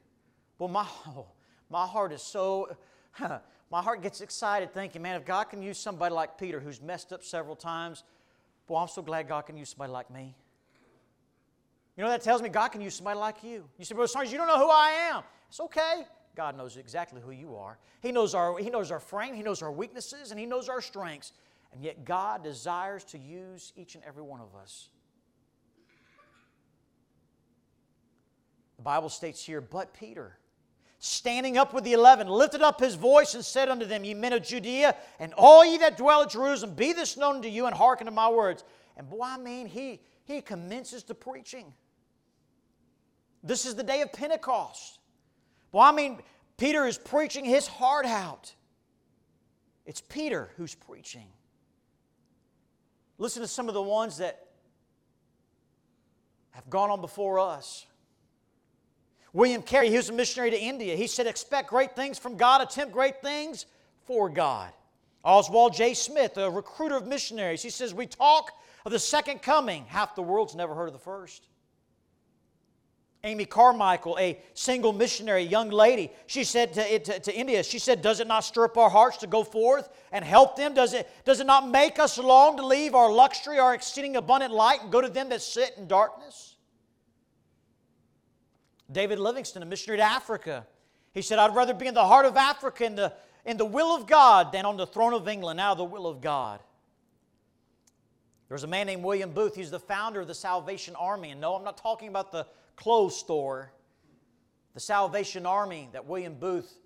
Well, 0.58 0.68
my, 0.68 0.86
my 1.70 1.86
heart 1.86 2.12
is 2.12 2.22
so 2.22 2.76
my 3.70 3.82
heart 3.82 4.02
gets 4.02 4.20
excited 4.20 4.72
thinking, 4.72 5.02
man, 5.02 5.16
if 5.16 5.24
God 5.24 5.44
can 5.44 5.62
use 5.62 5.78
somebody 5.78 6.14
like 6.14 6.38
Peter 6.38 6.60
who's 6.60 6.80
messed 6.80 7.12
up 7.12 7.22
several 7.22 7.56
times, 7.56 8.04
boy, 8.66 8.78
I'm 8.78 8.88
so 8.88 9.02
glad 9.02 9.28
God 9.28 9.42
can 9.42 9.56
use 9.56 9.70
somebody 9.70 9.92
like 9.92 10.10
me. 10.10 10.34
You 11.96 12.02
know, 12.02 12.10
that 12.10 12.22
tells 12.22 12.42
me 12.42 12.48
God 12.48 12.68
can 12.68 12.80
use 12.80 12.94
somebody 12.94 13.18
like 13.18 13.44
you. 13.44 13.64
You 13.78 13.84
say, 13.84 13.94
Brother 13.94 14.08
Saunders, 14.08 14.32
you 14.32 14.38
don't 14.38 14.48
know 14.48 14.58
who 14.58 14.70
I 14.70 14.90
am. 15.12 15.22
It's 15.48 15.60
okay. 15.60 16.06
God 16.34 16.56
knows 16.56 16.76
exactly 16.76 17.20
who 17.20 17.30
you 17.30 17.54
are. 17.54 17.78
He 18.00 18.10
knows, 18.10 18.34
our, 18.34 18.58
he 18.58 18.68
knows 18.68 18.90
our 18.90 18.98
frame, 18.98 19.34
He 19.34 19.42
knows 19.42 19.62
our 19.62 19.70
weaknesses, 19.70 20.30
and 20.30 20.40
He 20.40 20.46
knows 20.46 20.68
our 20.68 20.80
strengths. 20.80 21.32
And 21.72 21.82
yet, 21.82 22.04
God 22.04 22.42
desires 22.42 23.04
to 23.04 23.18
use 23.18 23.72
each 23.76 23.94
and 23.94 24.04
every 24.04 24.22
one 24.22 24.40
of 24.40 24.54
us. 24.60 24.88
The 28.76 28.82
Bible 28.82 29.08
states 29.08 29.44
here, 29.44 29.60
but 29.60 29.94
Peter 29.94 30.36
standing 31.04 31.58
up 31.58 31.74
with 31.74 31.84
the 31.84 31.92
eleven, 31.92 32.26
lifted 32.28 32.62
up 32.62 32.80
his 32.80 32.94
voice 32.94 33.34
and 33.34 33.44
said 33.44 33.68
unto 33.68 33.84
them, 33.84 34.04
Ye 34.04 34.14
men 34.14 34.32
of 34.32 34.42
Judea, 34.42 34.96
and 35.18 35.34
all 35.36 35.62
ye 35.62 35.76
that 35.78 35.98
dwell 35.98 36.22
at 36.22 36.30
Jerusalem, 36.30 36.74
be 36.74 36.94
this 36.94 37.18
known 37.18 37.42
to 37.42 37.48
you, 37.48 37.66
and 37.66 37.74
hearken 37.74 38.06
to 38.06 38.10
my 38.10 38.30
words. 38.30 38.64
And 38.96 39.10
boy, 39.10 39.22
I 39.22 39.36
mean, 39.36 39.66
he, 39.66 40.00
he 40.24 40.40
commences 40.40 41.04
the 41.04 41.14
preaching. 41.14 41.74
This 43.42 43.66
is 43.66 43.74
the 43.74 43.82
day 43.82 44.00
of 44.00 44.14
Pentecost. 44.14 44.98
Well, 45.72 45.82
I 45.82 45.92
mean, 45.92 46.20
Peter 46.56 46.86
is 46.86 46.96
preaching 46.96 47.44
his 47.44 47.66
heart 47.66 48.06
out. 48.06 48.54
It's 49.84 50.00
Peter 50.00 50.52
who's 50.56 50.74
preaching. 50.74 51.26
Listen 53.18 53.42
to 53.42 53.48
some 53.48 53.68
of 53.68 53.74
the 53.74 53.82
ones 53.82 54.16
that 54.16 54.46
have 56.52 56.70
gone 56.70 56.90
on 56.90 57.02
before 57.02 57.38
us. 57.38 57.84
William 59.34 59.62
Carey, 59.62 59.90
he 59.90 59.96
was 59.96 60.08
a 60.08 60.12
missionary 60.12 60.52
to 60.52 60.58
India. 60.58 60.94
He 60.96 61.08
said, 61.08 61.26
Expect 61.26 61.68
great 61.68 61.94
things 61.96 62.18
from 62.18 62.36
God, 62.36 62.62
attempt 62.62 62.94
great 62.94 63.20
things 63.20 63.66
for 64.04 64.30
God. 64.30 64.72
Oswald 65.24 65.74
J. 65.74 65.92
Smith, 65.92 66.36
a 66.36 66.48
recruiter 66.48 66.96
of 66.96 67.06
missionaries, 67.06 67.60
he 67.60 67.70
says, 67.70 67.92
We 67.92 68.06
talk 68.06 68.52
of 68.86 68.92
the 68.92 68.98
second 68.98 69.42
coming. 69.42 69.84
Half 69.86 70.14
the 70.14 70.22
world's 70.22 70.54
never 70.54 70.74
heard 70.74 70.86
of 70.86 70.92
the 70.92 71.00
first. 71.00 71.48
Amy 73.24 73.44
Carmichael, 73.46 74.16
a 74.20 74.38
single 74.52 74.92
missionary, 74.92 75.42
young 75.42 75.70
lady, 75.70 76.12
she 76.26 76.44
said 76.44 76.74
to, 76.74 76.98
to, 77.00 77.18
to, 77.20 77.34
India, 77.34 77.64
she 77.64 77.80
said, 77.80 78.02
Does 78.02 78.20
it 78.20 78.28
not 78.28 78.44
stir 78.44 78.66
up 78.66 78.78
our 78.78 78.90
hearts 78.90 79.16
to 79.16 79.26
go 79.26 79.42
forth 79.42 79.88
and 80.12 80.24
help 80.24 80.54
them? 80.56 80.74
Does 80.74 80.92
it, 80.92 81.10
does 81.24 81.40
it 81.40 81.46
not 81.46 81.68
make 81.68 81.98
us 81.98 82.18
long 82.18 82.56
to 82.58 82.64
leave 82.64 82.94
our 82.94 83.10
luxury, 83.10 83.58
our 83.58 83.74
exceeding 83.74 84.14
abundant 84.14 84.52
light, 84.52 84.82
and 84.82 84.92
go 84.92 85.00
to 85.00 85.08
them 85.08 85.30
that 85.30 85.42
sit 85.42 85.74
in 85.76 85.88
darkness? 85.88 86.53
David 88.90 89.18
Livingstone, 89.18 89.62
a 89.62 89.66
missionary 89.66 89.98
to 89.98 90.04
Africa, 90.04 90.66
he 91.12 91.22
said, 91.22 91.38
I'd 91.38 91.54
rather 91.54 91.74
be 91.74 91.86
in 91.86 91.94
the 91.94 92.04
heart 92.04 92.26
of 92.26 92.36
Africa 92.36 92.84
in 92.84 92.96
the, 92.96 93.12
in 93.44 93.56
the 93.56 93.64
will 93.64 93.94
of 93.94 94.06
God 94.06 94.52
than 94.52 94.64
on 94.64 94.76
the 94.76 94.86
throne 94.86 95.12
of 95.12 95.28
England, 95.28 95.56
now 95.56 95.74
the 95.74 95.84
will 95.84 96.06
of 96.06 96.20
God. 96.20 96.60
There 98.48 98.54
was 98.54 98.64
a 98.64 98.68
man 98.68 98.86
named 98.86 99.02
William 99.02 99.30
Booth. 99.30 99.54
He's 99.54 99.70
the 99.70 99.80
founder 99.80 100.20
of 100.20 100.28
the 100.28 100.34
Salvation 100.34 100.94
Army. 100.96 101.30
And 101.30 101.40
no, 101.40 101.54
I'm 101.54 101.64
not 101.64 101.78
talking 101.78 102.08
about 102.08 102.30
the 102.30 102.46
clothes 102.76 103.16
store, 103.16 103.72
the 104.74 104.80
Salvation 104.80 105.46
Army 105.46 105.88
that 105.92 106.04
William 106.06 106.34
Booth 106.34 106.78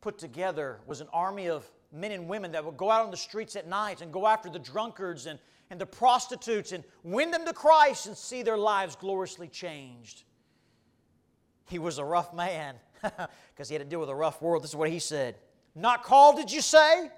put 0.00 0.18
together 0.18 0.80
was 0.86 1.00
an 1.00 1.08
army 1.12 1.48
of 1.48 1.68
men 1.92 2.12
and 2.12 2.28
women 2.28 2.52
that 2.52 2.64
would 2.64 2.76
go 2.76 2.90
out 2.90 3.04
on 3.04 3.10
the 3.10 3.16
streets 3.16 3.56
at 3.56 3.66
night 3.66 4.02
and 4.02 4.12
go 4.12 4.26
after 4.26 4.50
the 4.50 4.58
drunkards 4.58 5.26
and, 5.26 5.38
and 5.70 5.80
the 5.80 5.86
prostitutes 5.86 6.72
and 6.72 6.84
win 7.02 7.30
them 7.30 7.46
to 7.46 7.52
Christ 7.52 8.06
and 8.06 8.16
see 8.16 8.42
their 8.42 8.58
lives 8.58 8.94
gloriously 8.94 9.48
changed. 9.48 10.24
He 11.68 11.78
was 11.78 11.98
a 11.98 12.04
rough 12.04 12.34
man 12.34 12.76
because 13.02 13.68
he 13.68 13.74
had 13.74 13.82
to 13.82 13.88
deal 13.88 14.00
with 14.00 14.08
a 14.08 14.14
rough 14.14 14.40
world. 14.42 14.62
This 14.62 14.70
is 14.70 14.76
what 14.76 14.90
he 14.90 14.98
said. 14.98 15.36
Not 15.74 16.02
called, 16.02 16.36
did 16.36 16.50
you 16.50 16.60
say? 16.60 17.10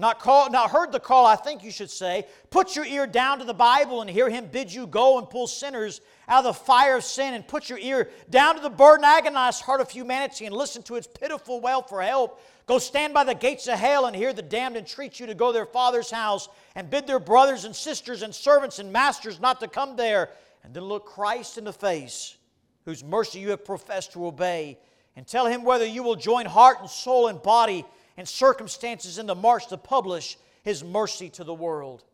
Not, 0.00 0.18
call, 0.18 0.50
not 0.50 0.70
heard 0.70 0.92
the 0.92 1.00
call, 1.00 1.26
I 1.26 1.36
think 1.36 1.62
you 1.62 1.70
should 1.70 1.90
say. 1.90 2.26
Put 2.48 2.74
your 2.74 2.86
ear 2.86 3.06
down 3.06 3.38
to 3.40 3.44
the 3.44 3.52
Bible 3.52 4.00
and 4.00 4.08
hear 4.08 4.30
him 4.30 4.46
bid 4.46 4.72
you 4.72 4.86
go 4.86 5.18
and 5.18 5.28
pull 5.28 5.46
sinners 5.46 6.00
out 6.26 6.38
of 6.38 6.44
the 6.44 6.64
fire 6.64 6.96
of 6.96 7.04
sin, 7.04 7.34
and 7.34 7.46
put 7.46 7.68
your 7.68 7.78
ear 7.78 8.08
down 8.30 8.54
to 8.54 8.62
the 8.62 8.70
burden, 8.70 9.04
agonized 9.04 9.60
heart 9.60 9.82
of 9.82 9.90
humanity 9.90 10.46
and 10.46 10.56
listen 10.56 10.82
to 10.84 10.94
its 10.94 11.06
pitiful 11.06 11.60
wail 11.60 11.82
for 11.82 12.00
help. 12.00 12.40
Go 12.64 12.78
stand 12.78 13.12
by 13.12 13.24
the 13.24 13.34
gates 13.34 13.66
of 13.66 13.78
hell 13.78 14.06
and 14.06 14.16
hear 14.16 14.32
the 14.32 14.40
damned 14.40 14.76
entreat 14.76 15.20
you 15.20 15.26
to 15.26 15.34
go 15.34 15.48
to 15.48 15.52
their 15.52 15.66
father's 15.66 16.10
house 16.10 16.48
and 16.74 16.88
bid 16.88 17.06
their 17.06 17.18
brothers 17.18 17.64
and 17.66 17.76
sisters 17.76 18.22
and 18.22 18.34
servants 18.34 18.78
and 18.78 18.90
masters 18.90 19.38
not 19.38 19.60
to 19.60 19.68
come 19.68 19.96
there. 19.96 20.30
And 20.62 20.72
then 20.72 20.84
look 20.84 21.04
Christ 21.04 21.58
in 21.58 21.64
the 21.64 21.72
face, 21.72 22.36
whose 22.84 23.04
mercy 23.04 23.40
you 23.40 23.50
have 23.50 23.64
professed 23.64 24.12
to 24.12 24.26
obey, 24.26 24.78
and 25.16 25.26
tell 25.26 25.46
him 25.46 25.64
whether 25.64 25.84
you 25.84 26.02
will 26.02 26.16
join 26.16 26.46
heart 26.46 26.78
and 26.80 26.88
soul 26.88 27.28
and 27.28 27.42
body 27.42 27.84
and 28.16 28.28
circumstances 28.28 29.18
in 29.18 29.26
the 29.26 29.34
march 29.34 29.68
to 29.68 29.76
publish 29.76 30.36
his 30.62 30.84
mercy 30.84 31.28
to 31.30 31.44
the 31.44 31.54
world. 31.54 32.04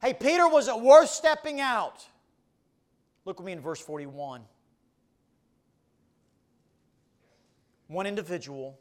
Hey, 0.00 0.14
Peter, 0.14 0.48
was 0.48 0.68
it 0.68 0.80
worth 0.80 1.10
stepping 1.10 1.60
out? 1.60 2.06
Look 3.24 3.38
with 3.38 3.46
me 3.46 3.52
in 3.52 3.60
verse 3.60 3.80
41. 3.80 4.42
One 7.88 8.06
individual 8.06 8.78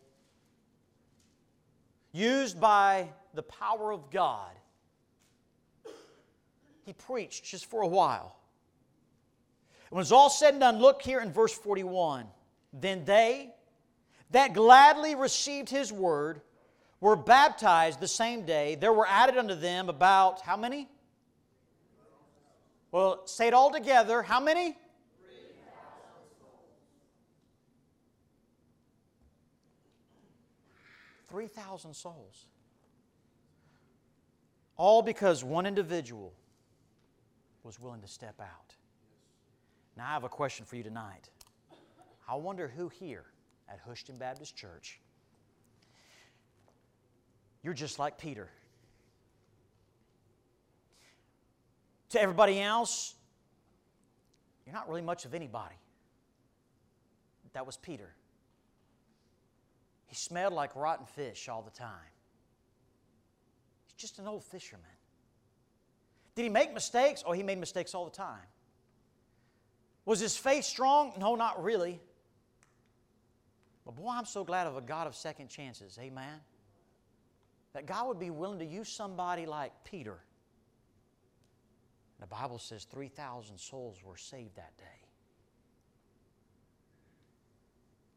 used 2.12 2.60
by 2.60 3.10
the 3.34 3.44
power 3.44 3.92
of 3.92 4.10
God, 4.12 4.52
he 6.86 6.94
preached 6.94 7.44
just 7.44 7.66
for 7.66 7.82
a 7.82 7.88
while. 7.88 8.39
When 9.90 10.02
it's 10.02 10.12
all 10.12 10.30
said 10.30 10.54
and 10.54 10.60
done, 10.60 10.80
look 10.80 11.02
here 11.02 11.20
in 11.20 11.32
verse 11.32 11.54
41. 11.54 12.26
Then 12.74 13.06
they, 13.06 13.50
that 14.32 14.54
gladly 14.54 15.16
received 15.16 15.70
his 15.70 15.92
word 15.92 16.42
were 17.02 17.16
baptized 17.16 18.00
the 18.00 18.08
same 18.08 18.46
day. 18.46 18.76
There 18.76 18.94
were 18.94 19.08
added 19.08 19.38
unto 19.38 19.56
them 19.56 19.90
about 19.90 20.42
how 20.42 20.58
many? 20.58 20.88
Well, 22.92 23.26
say 23.26 23.48
it 23.48 23.54
all 23.54 23.72
together. 23.72 24.22
How 24.22 24.40
many? 24.40 24.76
3,000 31.30 31.94
souls. 31.94 32.48
All 34.78 35.02
because 35.02 35.44
one 35.44 35.66
individual 35.66 36.34
was 37.64 37.80
willing 37.80 38.02
to 38.02 38.08
step 38.08 38.40
out. 38.40 38.69
Now, 40.00 40.12
I 40.12 40.14
have 40.14 40.24
a 40.24 40.30
question 40.30 40.66
for 40.66 40.78
you 40.78 40.84
tonight. 40.84 41.30
I 42.26 42.36
wonder 42.36 42.70
who 42.70 42.88
here 42.88 43.26
at 43.68 43.82
Houston 43.86 44.18
Baptist 44.18 44.56
Church. 44.56 44.98
You're 47.64 47.74
just 47.74 48.00
like 48.00 48.18
Peter. 48.18 48.48
To 52.12 52.22
everybody 52.22 52.62
else, 52.62 53.16
you're 54.66 54.74
not 54.74 54.88
really 54.88 55.02
much 55.02 55.26
of 55.26 55.34
anybody. 55.34 55.76
That 57.52 57.66
was 57.66 57.76
Peter. 57.76 58.16
He 60.08 60.16
smelled 60.16 60.54
like 60.54 60.78
rotten 60.78 61.08
fish 61.08 61.50
all 61.50 61.62
the 61.62 61.78
time. 61.78 61.90
He's 63.86 63.96
just 63.96 64.18
an 64.18 64.28
old 64.28 64.46
fisherman. 64.46 64.86
Did 66.36 66.44
he 66.44 66.50
make 66.50 66.74
mistakes? 66.74 67.22
Oh, 67.26 67.34
he 67.34 67.44
made 67.44 67.58
mistakes 67.58 67.94
all 67.94 68.06
the 68.06 68.16
time. 68.16 68.48
Was 70.10 70.20
his 70.20 70.36
faith 70.36 70.66
strong? 70.66 71.14
No, 71.20 71.36
not 71.36 71.64
really. 71.64 72.00
But 73.86 73.96
boy, 73.96 74.10
I'm 74.10 74.26
so 74.26 74.44
glad 74.44 74.66
of 74.66 74.76
a 74.76 74.82
God 74.82 75.06
of 75.06 75.16
second 75.16 75.50
chances. 75.50 76.00
Amen. 76.02 76.42
That 77.74 77.86
God 77.86 78.08
would 78.08 78.20
be 78.20 78.32
willing 78.32 78.58
to 78.58 78.66
use 78.66 78.90
somebody 78.90 79.46
like 79.46 79.72
Peter. 79.84 80.18
The 82.20 82.26
Bible 82.26 82.58
says 82.58 82.86
3,000 82.86 83.60
souls 83.60 84.00
were 84.04 84.18
saved 84.18 84.56
that 84.56 84.76
day. 84.80 85.06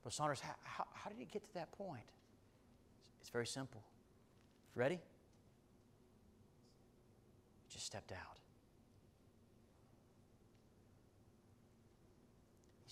But 0.02 0.14
Saunders, 0.14 0.40
how, 0.40 0.54
how, 0.62 0.86
how, 0.94 1.10
did 1.10 1.18
he 1.18 1.26
get 1.26 1.44
to 1.44 1.54
that 1.56 1.72
point? 1.72 2.08
It's 3.20 3.28
very 3.28 3.46
simple. 3.46 3.82
Ready? 4.74 4.98
Just 7.68 7.84
stepped 7.84 8.12
out. 8.12 8.38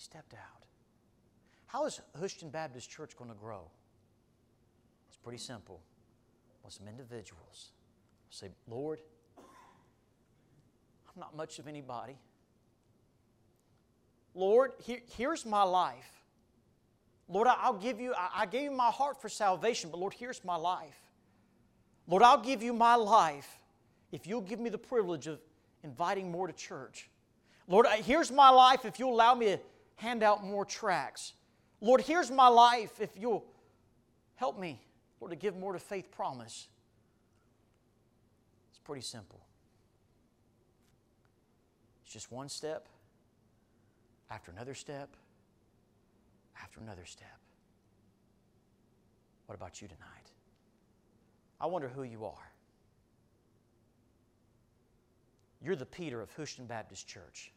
stepped 0.11 0.33
out. 0.33 0.65
How 1.67 1.85
is 1.85 2.01
Houston 2.19 2.49
Baptist 2.49 2.89
Church 2.89 3.15
going 3.15 3.29
to 3.29 3.35
grow? 3.35 3.61
It's 5.07 5.15
pretty 5.15 5.37
simple. 5.37 5.79
With 6.65 6.73
some 6.73 6.87
individuals 6.89 7.71
say, 8.29 8.49
Lord, 8.67 8.99
I'm 9.37 11.19
not 11.19 11.35
much 11.35 11.59
of 11.59 11.67
anybody. 11.67 12.17
Lord, 14.35 14.73
here, 14.79 14.99
here's 15.15 15.45
my 15.45 15.63
life. 15.63 16.11
Lord, 17.29 17.47
I'll 17.47 17.73
give 17.73 18.01
you, 18.01 18.13
I, 18.13 18.41
I 18.41 18.45
gave 18.47 18.63
you 18.63 18.71
my 18.71 18.89
heart 18.89 19.21
for 19.21 19.29
salvation, 19.29 19.91
but 19.91 19.99
Lord, 19.99 20.13
here's 20.13 20.43
my 20.43 20.57
life. 20.57 20.99
Lord, 22.05 22.21
I'll 22.21 22.41
give 22.41 22.61
you 22.61 22.73
my 22.73 22.95
life 22.95 23.49
if 24.11 24.27
you'll 24.27 24.41
give 24.41 24.59
me 24.59 24.69
the 24.69 24.77
privilege 24.77 25.27
of 25.27 25.39
inviting 25.83 26.29
more 26.29 26.47
to 26.47 26.53
church. 26.53 27.09
Lord, 27.69 27.87
here's 28.03 28.29
my 28.29 28.49
life 28.49 28.83
if 28.83 28.99
you'll 28.99 29.13
allow 29.13 29.35
me 29.35 29.45
to 29.45 29.59
hand 30.01 30.23
out 30.23 30.43
more 30.43 30.65
tracts. 30.65 31.33
Lord, 31.79 32.01
here's 32.01 32.31
my 32.31 32.47
life 32.47 32.99
if 32.99 33.11
you'll 33.15 33.45
help 34.35 34.59
me, 34.59 34.81
Lord, 35.19 35.29
to 35.29 35.35
give 35.35 35.55
more 35.55 35.73
to 35.73 35.79
faith 35.79 36.09
promise. 36.11 36.67
It's 38.71 38.79
pretty 38.79 39.03
simple. 39.03 39.39
It's 42.03 42.13
just 42.13 42.31
one 42.31 42.49
step 42.49 42.87
after 44.31 44.51
another 44.51 44.73
step 44.73 45.15
after 46.61 46.79
another 46.79 47.05
step. 47.05 47.39
What 49.45 49.55
about 49.55 49.81
you 49.81 49.87
tonight? 49.87 50.31
I 51.59 51.67
wonder 51.67 51.87
who 51.87 52.03
you 52.03 52.25
are. 52.25 52.51
You're 55.63 55.75
the 55.75 55.85
Peter 55.85 56.21
of 56.21 56.35
Houston 56.35 56.65
Baptist 56.65 57.07
Church. 57.07 57.51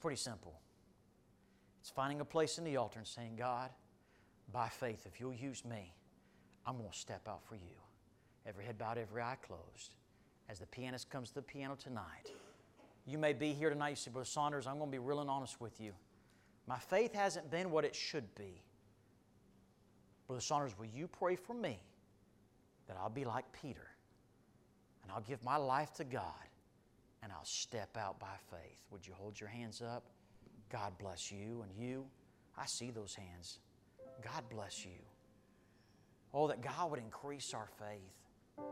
Pretty 0.00 0.16
simple. 0.16 0.58
It's 1.80 1.90
finding 1.90 2.20
a 2.20 2.24
place 2.24 2.58
in 2.58 2.64
the 2.64 2.76
altar 2.76 2.98
and 2.98 3.06
saying, 3.06 3.36
God, 3.36 3.70
by 4.52 4.68
faith, 4.68 5.06
if 5.06 5.20
you'll 5.20 5.34
use 5.34 5.64
me, 5.64 5.92
I'm 6.66 6.76
going 6.76 6.90
to 6.90 6.96
step 6.96 7.28
out 7.28 7.42
for 7.44 7.54
you. 7.54 7.76
Every 8.46 8.64
head 8.64 8.78
bowed, 8.78 8.98
every 8.98 9.22
eye 9.22 9.36
closed. 9.46 9.94
As 10.48 10.58
the 10.58 10.66
pianist 10.66 11.10
comes 11.10 11.28
to 11.28 11.36
the 11.36 11.42
piano 11.42 11.76
tonight, 11.76 12.32
you 13.06 13.18
may 13.18 13.32
be 13.32 13.52
here 13.52 13.70
tonight. 13.70 13.90
You 13.90 13.96
say, 13.96 14.10
Brother 14.10 14.24
Saunders, 14.24 14.66
I'm 14.66 14.78
going 14.78 14.90
to 14.90 14.92
be 14.92 14.98
real 14.98 15.20
and 15.20 15.30
honest 15.30 15.60
with 15.60 15.80
you. 15.80 15.92
My 16.66 16.78
faith 16.78 17.14
hasn't 17.14 17.50
been 17.50 17.70
what 17.70 17.84
it 17.84 17.94
should 17.94 18.34
be. 18.34 18.62
Brother 20.26 20.40
Saunders, 20.40 20.78
will 20.78 20.86
you 20.86 21.08
pray 21.08 21.36
for 21.36 21.54
me 21.54 21.78
that 22.88 22.96
I'll 23.00 23.10
be 23.10 23.24
like 23.24 23.44
Peter 23.52 23.88
and 25.02 25.12
I'll 25.12 25.20
give 25.22 25.42
my 25.42 25.56
life 25.56 25.92
to 25.94 26.04
God 26.04 26.22
and 27.22 27.32
I'll 27.32 27.44
step 27.44 27.96
out 27.96 28.18
by 28.18 28.36
faith? 28.50 28.78
Would 28.90 29.06
you 29.06 29.12
hold 29.14 29.38
your 29.38 29.48
hands 29.48 29.82
up? 29.82 30.04
God 30.70 30.92
bless 30.98 31.30
you 31.30 31.62
and 31.62 31.76
you. 31.76 32.06
I 32.56 32.66
see 32.66 32.90
those 32.90 33.14
hands. 33.14 33.58
God 34.22 34.44
bless 34.50 34.84
you. 34.84 35.00
Oh, 36.32 36.46
that 36.48 36.60
God 36.62 36.90
would 36.90 37.00
increase 37.00 37.54
our 37.54 37.68
faith. 37.78 38.64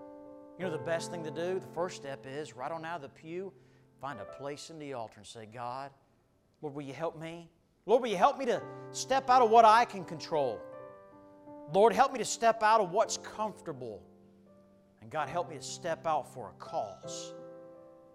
You 0.59 0.65
know, 0.65 0.71
the 0.71 0.79
best 0.79 1.11
thing 1.11 1.25
to 1.25 1.31
do, 1.31 1.61
the 1.61 1.75
first 1.75 1.97
step 1.97 2.27
is 2.27 2.55
right 2.55 2.71
on 2.71 2.85
out 2.85 2.97
of 2.97 3.03
the 3.03 3.09
pew, 3.09 3.53
find 4.01 4.21
a 4.21 4.25
place 4.25 4.71
in 4.71 4.79
the 4.79 4.93
altar 4.93 5.15
and 5.19 5.27
say, 5.27 5.47
God, 5.53 5.91
Lord, 6.63 6.75
will 6.75 6.83
you 6.83 6.93
help 6.93 7.19
me? 7.19 7.49
Lord, 7.87 8.03
will 8.03 8.09
you 8.09 8.17
help 8.17 8.39
me 8.39 8.45
to 8.47 8.61
step 8.93 9.31
out 9.31 9.43
of 9.43 9.51
what 9.51 9.65
I 9.65 9.85
can 9.85 10.05
control? 10.05 10.61
Lord, 11.73 11.93
help 11.93 12.13
me 12.13 12.19
to 12.19 12.25
step 12.25 12.63
out 12.63 12.81
of 12.81 12.91
what's 12.91 13.19
comfortable. 13.19 14.03
And 15.01 15.11
God, 15.11 15.29
help 15.29 15.51
me 15.51 15.57
to 15.57 15.63
step 15.63 16.07
out 16.07 16.33
for 16.33 16.51
a 16.51 16.53
cause. 16.59 17.35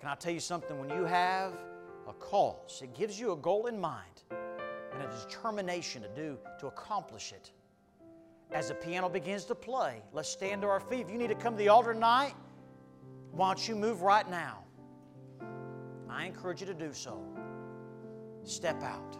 Can 0.04 0.12
I 0.12 0.16
tell 0.16 0.34
you 0.34 0.41
something? 0.41 0.78
When 0.78 0.89
you 0.89 1.06
have 1.06 1.54
a 2.10 2.14
cause, 2.16 2.82
it 2.84 2.93
gives 2.93 3.18
you 3.18 3.32
a 3.32 3.38
goal 3.38 3.68
in 3.68 3.80
mind 3.80 4.24
and 4.32 5.01
a 5.01 5.08
determination 5.26 6.01
to 6.01 6.10
do, 6.10 6.38
to 6.60 6.68
accomplish 6.68 7.32
it. 7.32 7.54
As 8.51 8.68
the 8.68 8.74
piano 8.74 9.08
begins 9.08 9.45
to 9.45 9.56
play, 9.56 10.01
let's 10.12 10.28
stand 10.28 10.62
to 10.64 10.68
our 10.68 10.82
feet. 10.82 11.06
If 11.06 11.10
you 11.10 11.18
need 11.18 11.30
to 11.30 11.36
come 11.36 11.54
to 11.54 11.58
the 11.58 11.70
altar 11.70 11.93
tonight, 11.93 12.34
why 13.32 13.54
don't 13.54 13.66
you 13.66 13.78
move 13.78 14.01
right 14.01 14.30
now? 14.30 14.66
I 16.10 16.26
encourage 16.26 16.60
you 16.60 16.68
to 16.68 16.74
do 16.74 16.91
so. 16.91 17.24
Step 18.43 18.84
out. 18.84 19.18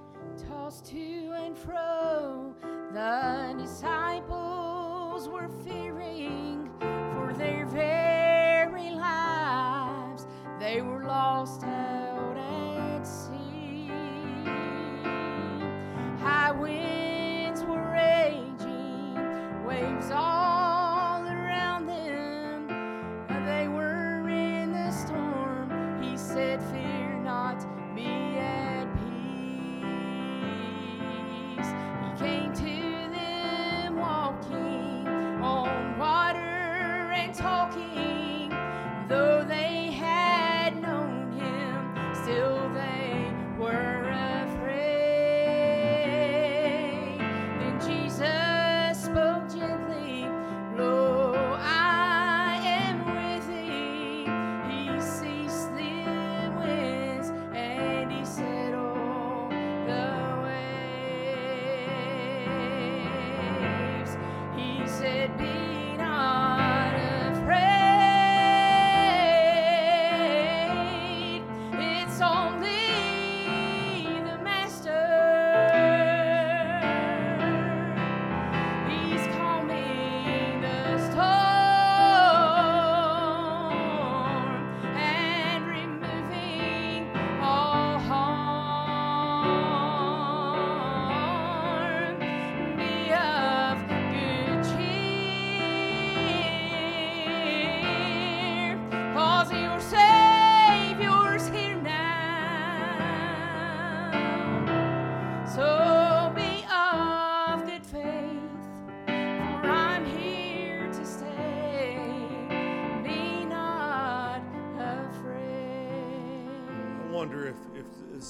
Tossed 0.50 0.88
to 0.88 1.32
and 1.34 1.58
fro, 1.58 2.54
the 2.92 3.56
disciples 3.58 5.30
were 5.30 5.48
fearing 5.64 6.70
for 6.82 7.34
their 7.38 7.68
very 7.68 8.92
lives. 8.92 9.43
They 10.64 10.82
were 10.82 11.04
lost 11.04 11.62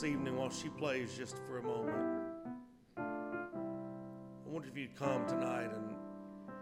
evening, 0.06 0.36
while 0.36 0.50
she 0.50 0.70
plays 0.70 1.18
just 1.18 1.38
for 1.48 1.60
a 1.60 1.64
moment, 1.64 2.24
I 2.98 4.50
wonder 4.50 4.68
if 4.68 4.78
you'd 4.78 4.96
come 4.96 5.26
tonight 5.28 5.70
and 5.74 5.96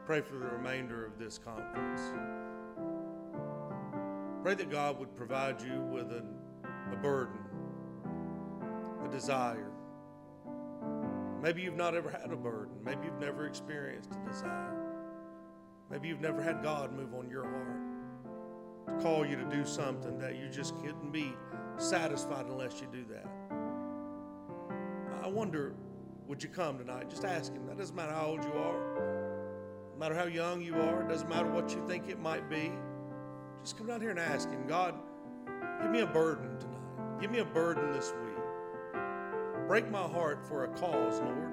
pray 0.05 0.21
for 0.21 0.37
the 0.37 0.45
remainder 0.45 1.05
of 1.05 1.17
this 1.17 1.37
conference. 1.37 2.01
Pray 4.43 4.53
that 4.55 4.69
God 4.69 4.99
would 4.99 5.15
provide 5.15 5.61
you 5.61 5.81
with 5.91 6.11
a, 6.11 6.23
burden, 6.97 7.39
a 9.05 9.09
desire. 9.11 9.71
Maybe 11.41 11.61
you've 11.61 11.75
not 11.75 11.95
ever 11.95 12.09
had 12.09 12.31
a 12.31 12.35
burden. 12.35 12.75
Maybe 12.83 13.05
you've 13.05 13.19
never 13.19 13.47
experienced 13.47 14.11
a 14.11 14.29
desire. 14.29 14.93
Maybe 15.89 16.07
you've 16.07 16.21
never 16.21 16.41
had 16.41 16.61
God 16.61 16.93
move 16.93 17.13
on 17.13 17.29
your 17.29 17.43
heart 17.43 17.80
call 19.01 19.25
you 19.25 19.35
to 19.35 19.45
do 19.45 19.65
something 19.65 20.17
that 20.19 20.35
you 20.35 20.49
just 20.49 20.75
couldn't 20.77 21.11
be 21.11 21.33
satisfied 21.77 22.45
unless 22.45 22.81
you 22.81 22.87
do 22.91 23.05
that. 23.13 23.25
I 25.23 25.27
wonder, 25.27 25.73
would 26.27 26.41
you 26.43 26.49
come 26.49 26.77
tonight? 26.77 27.09
Just 27.09 27.25
ask 27.25 27.53
Him. 27.53 27.65
That 27.67 27.77
doesn't 27.77 27.95
matter 27.95 28.13
how 28.13 28.27
old 28.27 28.43
you 28.43 28.51
are, 28.51 29.91
no 29.93 29.99
matter 29.99 30.15
how 30.15 30.25
young 30.25 30.61
you 30.61 30.75
are, 30.75 31.01
it 31.03 31.09
doesn't 31.09 31.29
matter 31.29 31.49
what 31.49 31.71
you 31.71 31.85
think 31.87 32.09
it 32.09 32.19
might 32.19 32.49
be. 32.49 32.71
Just 33.63 33.77
come 33.77 33.87
down 33.87 34.01
here 34.01 34.09
and 34.09 34.19
ask 34.19 34.49
Him, 34.49 34.65
God, 34.67 34.95
give 35.81 35.91
me 35.91 35.99
a 36.01 36.07
burden 36.07 36.57
tonight. 36.59 37.19
Give 37.21 37.29
me 37.29 37.39
a 37.39 37.45
burden 37.45 37.91
this 37.91 38.11
week. 38.23 38.31
Break 39.67 39.89
my 39.91 40.01
heart 40.01 40.45
for 40.47 40.65
a 40.65 40.67
cause, 40.69 41.19
Lord. 41.19 41.51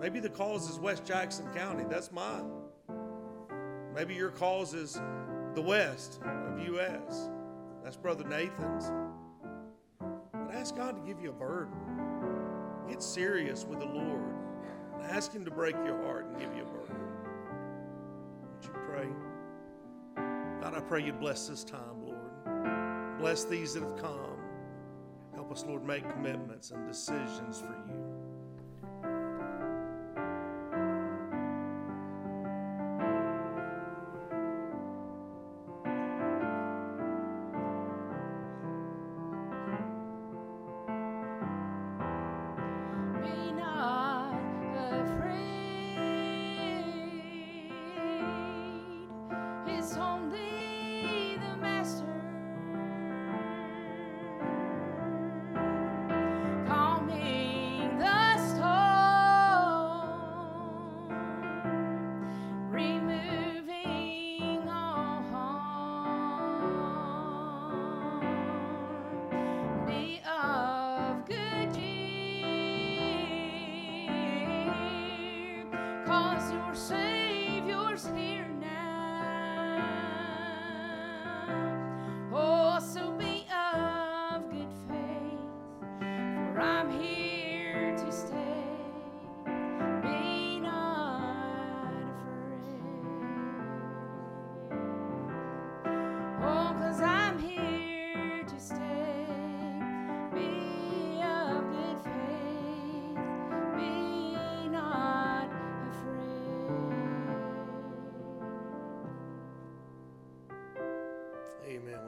Maybe 0.00 0.20
the 0.20 0.28
cause 0.28 0.68
is 0.68 0.78
West 0.78 1.04
Jackson 1.04 1.46
County. 1.54 1.84
That's 1.88 2.12
mine. 2.12 2.50
Maybe 3.94 4.14
your 4.14 4.30
cause 4.30 4.74
is 4.74 5.00
the 5.54 5.62
West 5.62 6.20
of 6.24 6.66
U.S. 6.66 7.28
That's 7.84 7.96
Brother 7.96 8.24
Nathan's. 8.24 8.90
But 10.00 10.54
ask 10.54 10.76
God 10.76 10.96
to 10.96 11.02
give 11.06 11.22
you 11.22 11.30
a 11.30 11.34
burden. 11.34 11.74
Get 12.88 13.02
serious 13.02 13.64
with 13.64 13.80
the 13.80 13.86
Lord. 13.86 14.34
And 14.94 15.02
ask 15.10 15.32
Him 15.32 15.44
to 15.44 15.50
break 15.50 15.74
your 15.84 16.02
heart 16.02 16.26
and 16.26 16.38
give 16.38 16.54
you 16.56 16.62
a 16.62 16.66
burden. 16.66 16.96
Would 18.42 18.64
you 18.64 18.70
pray? 18.86 19.08
God, 20.60 20.74
I 20.74 20.80
pray 20.80 21.02
you'd 21.04 21.20
bless 21.20 21.48
this 21.48 21.64
time, 21.64 22.02
Lord. 22.04 23.18
Bless 23.18 23.44
these 23.44 23.74
that 23.74 23.82
have 23.82 23.96
come. 23.96 24.38
Help 25.34 25.50
us, 25.50 25.64
Lord, 25.66 25.84
make 25.84 26.08
commitments 26.10 26.70
and 26.70 26.86
decisions 26.86 27.60
for 27.60 27.74
you. 27.88 28.01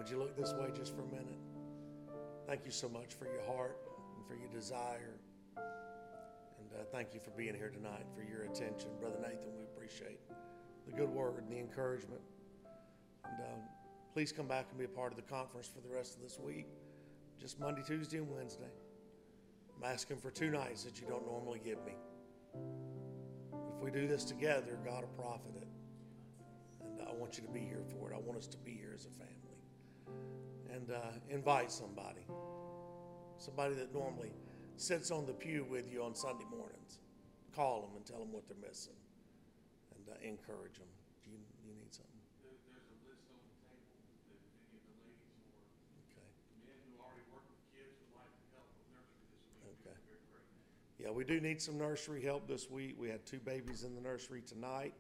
Would 0.04 0.10
you 0.10 0.18
look 0.18 0.36
this 0.36 0.52
way 0.52 0.68
just 0.76 0.94
for 0.94 1.00
a 1.00 1.06
minute? 1.06 1.38
Thank 2.46 2.66
you 2.66 2.70
so 2.70 2.90
much 2.90 3.14
for 3.14 3.24
your 3.24 3.40
heart 3.46 3.78
and 4.14 4.26
for 4.26 4.34
your 4.34 4.50
desire. 4.50 5.18
And 5.56 6.68
uh, 6.78 6.84
thank 6.92 7.14
you 7.14 7.20
for 7.20 7.30
being 7.30 7.54
here 7.54 7.70
tonight, 7.70 8.04
for 8.14 8.22
your 8.22 8.42
attention. 8.42 8.90
Brother 9.00 9.16
Nathan, 9.22 9.56
we 9.56 9.62
appreciate 9.62 10.20
the 10.84 10.92
good 10.92 11.08
word 11.08 11.38
and 11.38 11.50
the 11.50 11.58
encouragement. 11.58 12.20
And 13.24 13.40
um, 13.46 13.60
please 14.12 14.30
come 14.30 14.46
back 14.46 14.66
and 14.68 14.78
be 14.78 14.84
a 14.84 14.88
part 14.88 15.10
of 15.10 15.16
the 15.16 15.22
conference 15.22 15.68
for 15.68 15.80
the 15.80 15.88
rest 15.88 16.16
of 16.16 16.20
this 16.20 16.38
week, 16.38 16.66
just 17.40 17.58
Monday, 17.58 17.80
Tuesday, 17.86 18.18
and 18.18 18.30
Wednesday. 18.30 18.74
I'm 19.74 19.90
asking 19.90 20.18
for 20.18 20.30
two 20.30 20.50
nights 20.50 20.84
that 20.84 21.00
you 21.00 21.06
don't 21.06 21.24
normally 21.24 21.62
give 21.64 21.82
me. 21.82 21.94
If 23.74 23.82
we 23.82 23.90
do 23.90 24.06
this 24.06 24.24
together, 24.24 24.78
God 24.84 25.04
will 25.04 25.24
profit 25.24 25.56
it. 25.56 25.68
And 26.82 27.08
I 27.08 27.14
want 27.14 27.38
you 27.38 27.42
to 27.44 27.50
be 27.50 27.60
here 27.60 27.84
for 27.90 28.12
it. 28.12 28.14
I 28.14 28.18
want 28.18 28.36
us 28.36 28.46
to 28.48 28.58
be 28.58 28.72
here 28.72 28.92
as 28.94 29.06
a 29.06 29.08
family. 29.08 29.43
And 30.74 30.90
uh, 30.90 31.14
invite 31.30 31.70
somebody. 31.70 32.26
Somebody 33.38 33.74
that 33.78 33.94
normally 33.94 34.32
sits 34.76 35.12
on 35.12 35.24
the 35.24 35.32
pew 35.32 35.64
with 35.70 35.86
you 35.92 36.02
on 36.02 36.16
Sunday 36.16 36.46
mornings. 36.50 36.98
Call 37.54 37.82
them 37.86 37.94
and 37.94 38.02
tell 38.04 38.18
them 38.18 38.32
what 38.34 38.42
they're 38.50 38.58
missing. 38.58 38.98
And 39.94 40.02
uh, 40.10 40.18
encourage 40.26 40.74
them. 40.82 40.90
Do 41.22 41.30
you, 41.30 41.38
you 41.62 41.78
need 41.78 41.94
something? 41.94 42.10
There- 42.42 42.58
There's 42.66 42.90
a 42.90 42.98
list 43.06 43.22
on 43.30 43.38
the 43.46 43.54
table 43.62 43.86
that 44.02 44.34
if 44.34 44.42
any 44.66 44.74
of 44.74 44.82
the 44.82 44.98
ladies 44.98 45.30
or 45.46 45.62
Okay. 46.10 46.26
men 46.66 46.78
who 46.90 46.98
already 46.98 47.22
work 47.30 47.46
with 47.46 47.62
kids 47.70 47.94
would 48.02 48.14
like 48.18 48.34
to 48.34 48.46
help 48.58 48.66
with 48.74 48.90
nursery 48.90 49.30
this 49.30 49.46
week. 49.62 49.78
Okay. 49.78 49.98
Yeah, 50.98 51.14
we 51.14 51.22
do 51.22 51.38
need 51.38 51.62
some 51.62 51.78
nursery 51.78 52.18
help 52.26 52.50
this 52.50 52.66
week. 52.66 52.98
We 52.98 53.06
had 53.14 53.22
two 53.22 53.38
babies 53.38 53.86
in 53.86 53.94
the 53.94 54.02
nursery 54.02 54.42
tonight, 54.42 54.98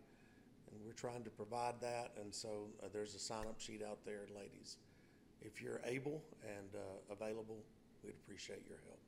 and 0.70 0.78
we're 0.86 0.94
trying 0.94 1.26
to 1.26 1.34
provide 1.34 1.82
that. 1.82 2.14
And 2.14 2.30
so 2.30 2.70
uh, 2.78 2.86
there's 2.94 3.18
a 3.18 3.22
sign 3.22 3.50
up 3.50 3.58
sheet 3.58 3.82
out 3.82 4.06
there, 4.06 4.30
ladies. 4.38 4.78
If 5.44 5.60
you're 5.62 5.80
able 5.84 6.22
and 6.42 6.74
uh, 6.74 7.12
available, 7.12 7.58
we'd 8.02 8.14
appreciate 8.24 8.62
your 8.68 8.78
help. 8.86 9.00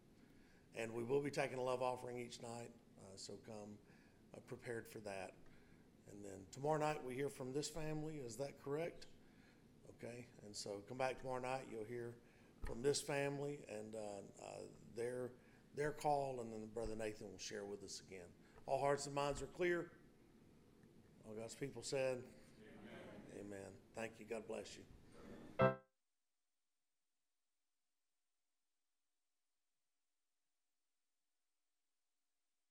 And 0.77 0.93
we 0.93 1.03
will 1.03 1.21
be 1.21 1.31
taking 1.31 1.59
a 1.59 1.63
love 1.63 1.83
offering 1.83 2.19
each 2.19 2.43
night, 2.43 2.71
uh, 3.01 3.17
so 3.17 3.33
come 3.47 3.73
uh, 4.35 4.41
prepared 4.47 4.87
for 4.87 4.99
that. 4.99 5.33
And 6.13 6.23
then 6.23 6.39
tomorrow 6.53 6.79
night 6.79 7.03
we 7.05 7.15
hear 7.15 7.31
from 7.31 7.53
this 7.53 7.69
family. 7.69 8.21
Is 8.25 8.37
that 8.37 8.63
correct? 8.63 9.07
Okay, 9.99 10.27
and 10.45 10.55
so 10.55 10.83
come 10.89 10.99
back 10.99 11.19
tomorrow 11.19 11.41
night. 11.41 11.63
You'll 11.71 11.85
hear 11.89 12.15
from 12.67 12.83
this 12.83 13.01
family 13.01 13.61
and 13.69 13.95
uh, 13.95 14.45
uh, 14.45 14.49
their 14.95 15.31
their 15.75 15.93
call, 15.93 16.39
and 16.41 16.53
then 16.53 16.69
Brother 16.75 16.95
Nathan 16.97 17.31
will 17.31 17.39
share 17.39 17.65
with 17.65 17.83
us 17.85 18.03
again. 18.07 18.27
All 18.67 18.81
hearts 18.81 19.07
and 19.07 19.15
minds 19.15 19.43
are 19.43 19.47
clear. 19.47 19.87
All 21.27 21.35
God's 21.35 21.55
people 21.55 21.83
said, 21.83 22.19
Amen. 23.39 23.47
Amen. 23.47 23.71
Thank 23.95 24.13
you. 24.19 24.27
God 24.29 24.47
bless 24.49 24.77
you. 24.77 24.96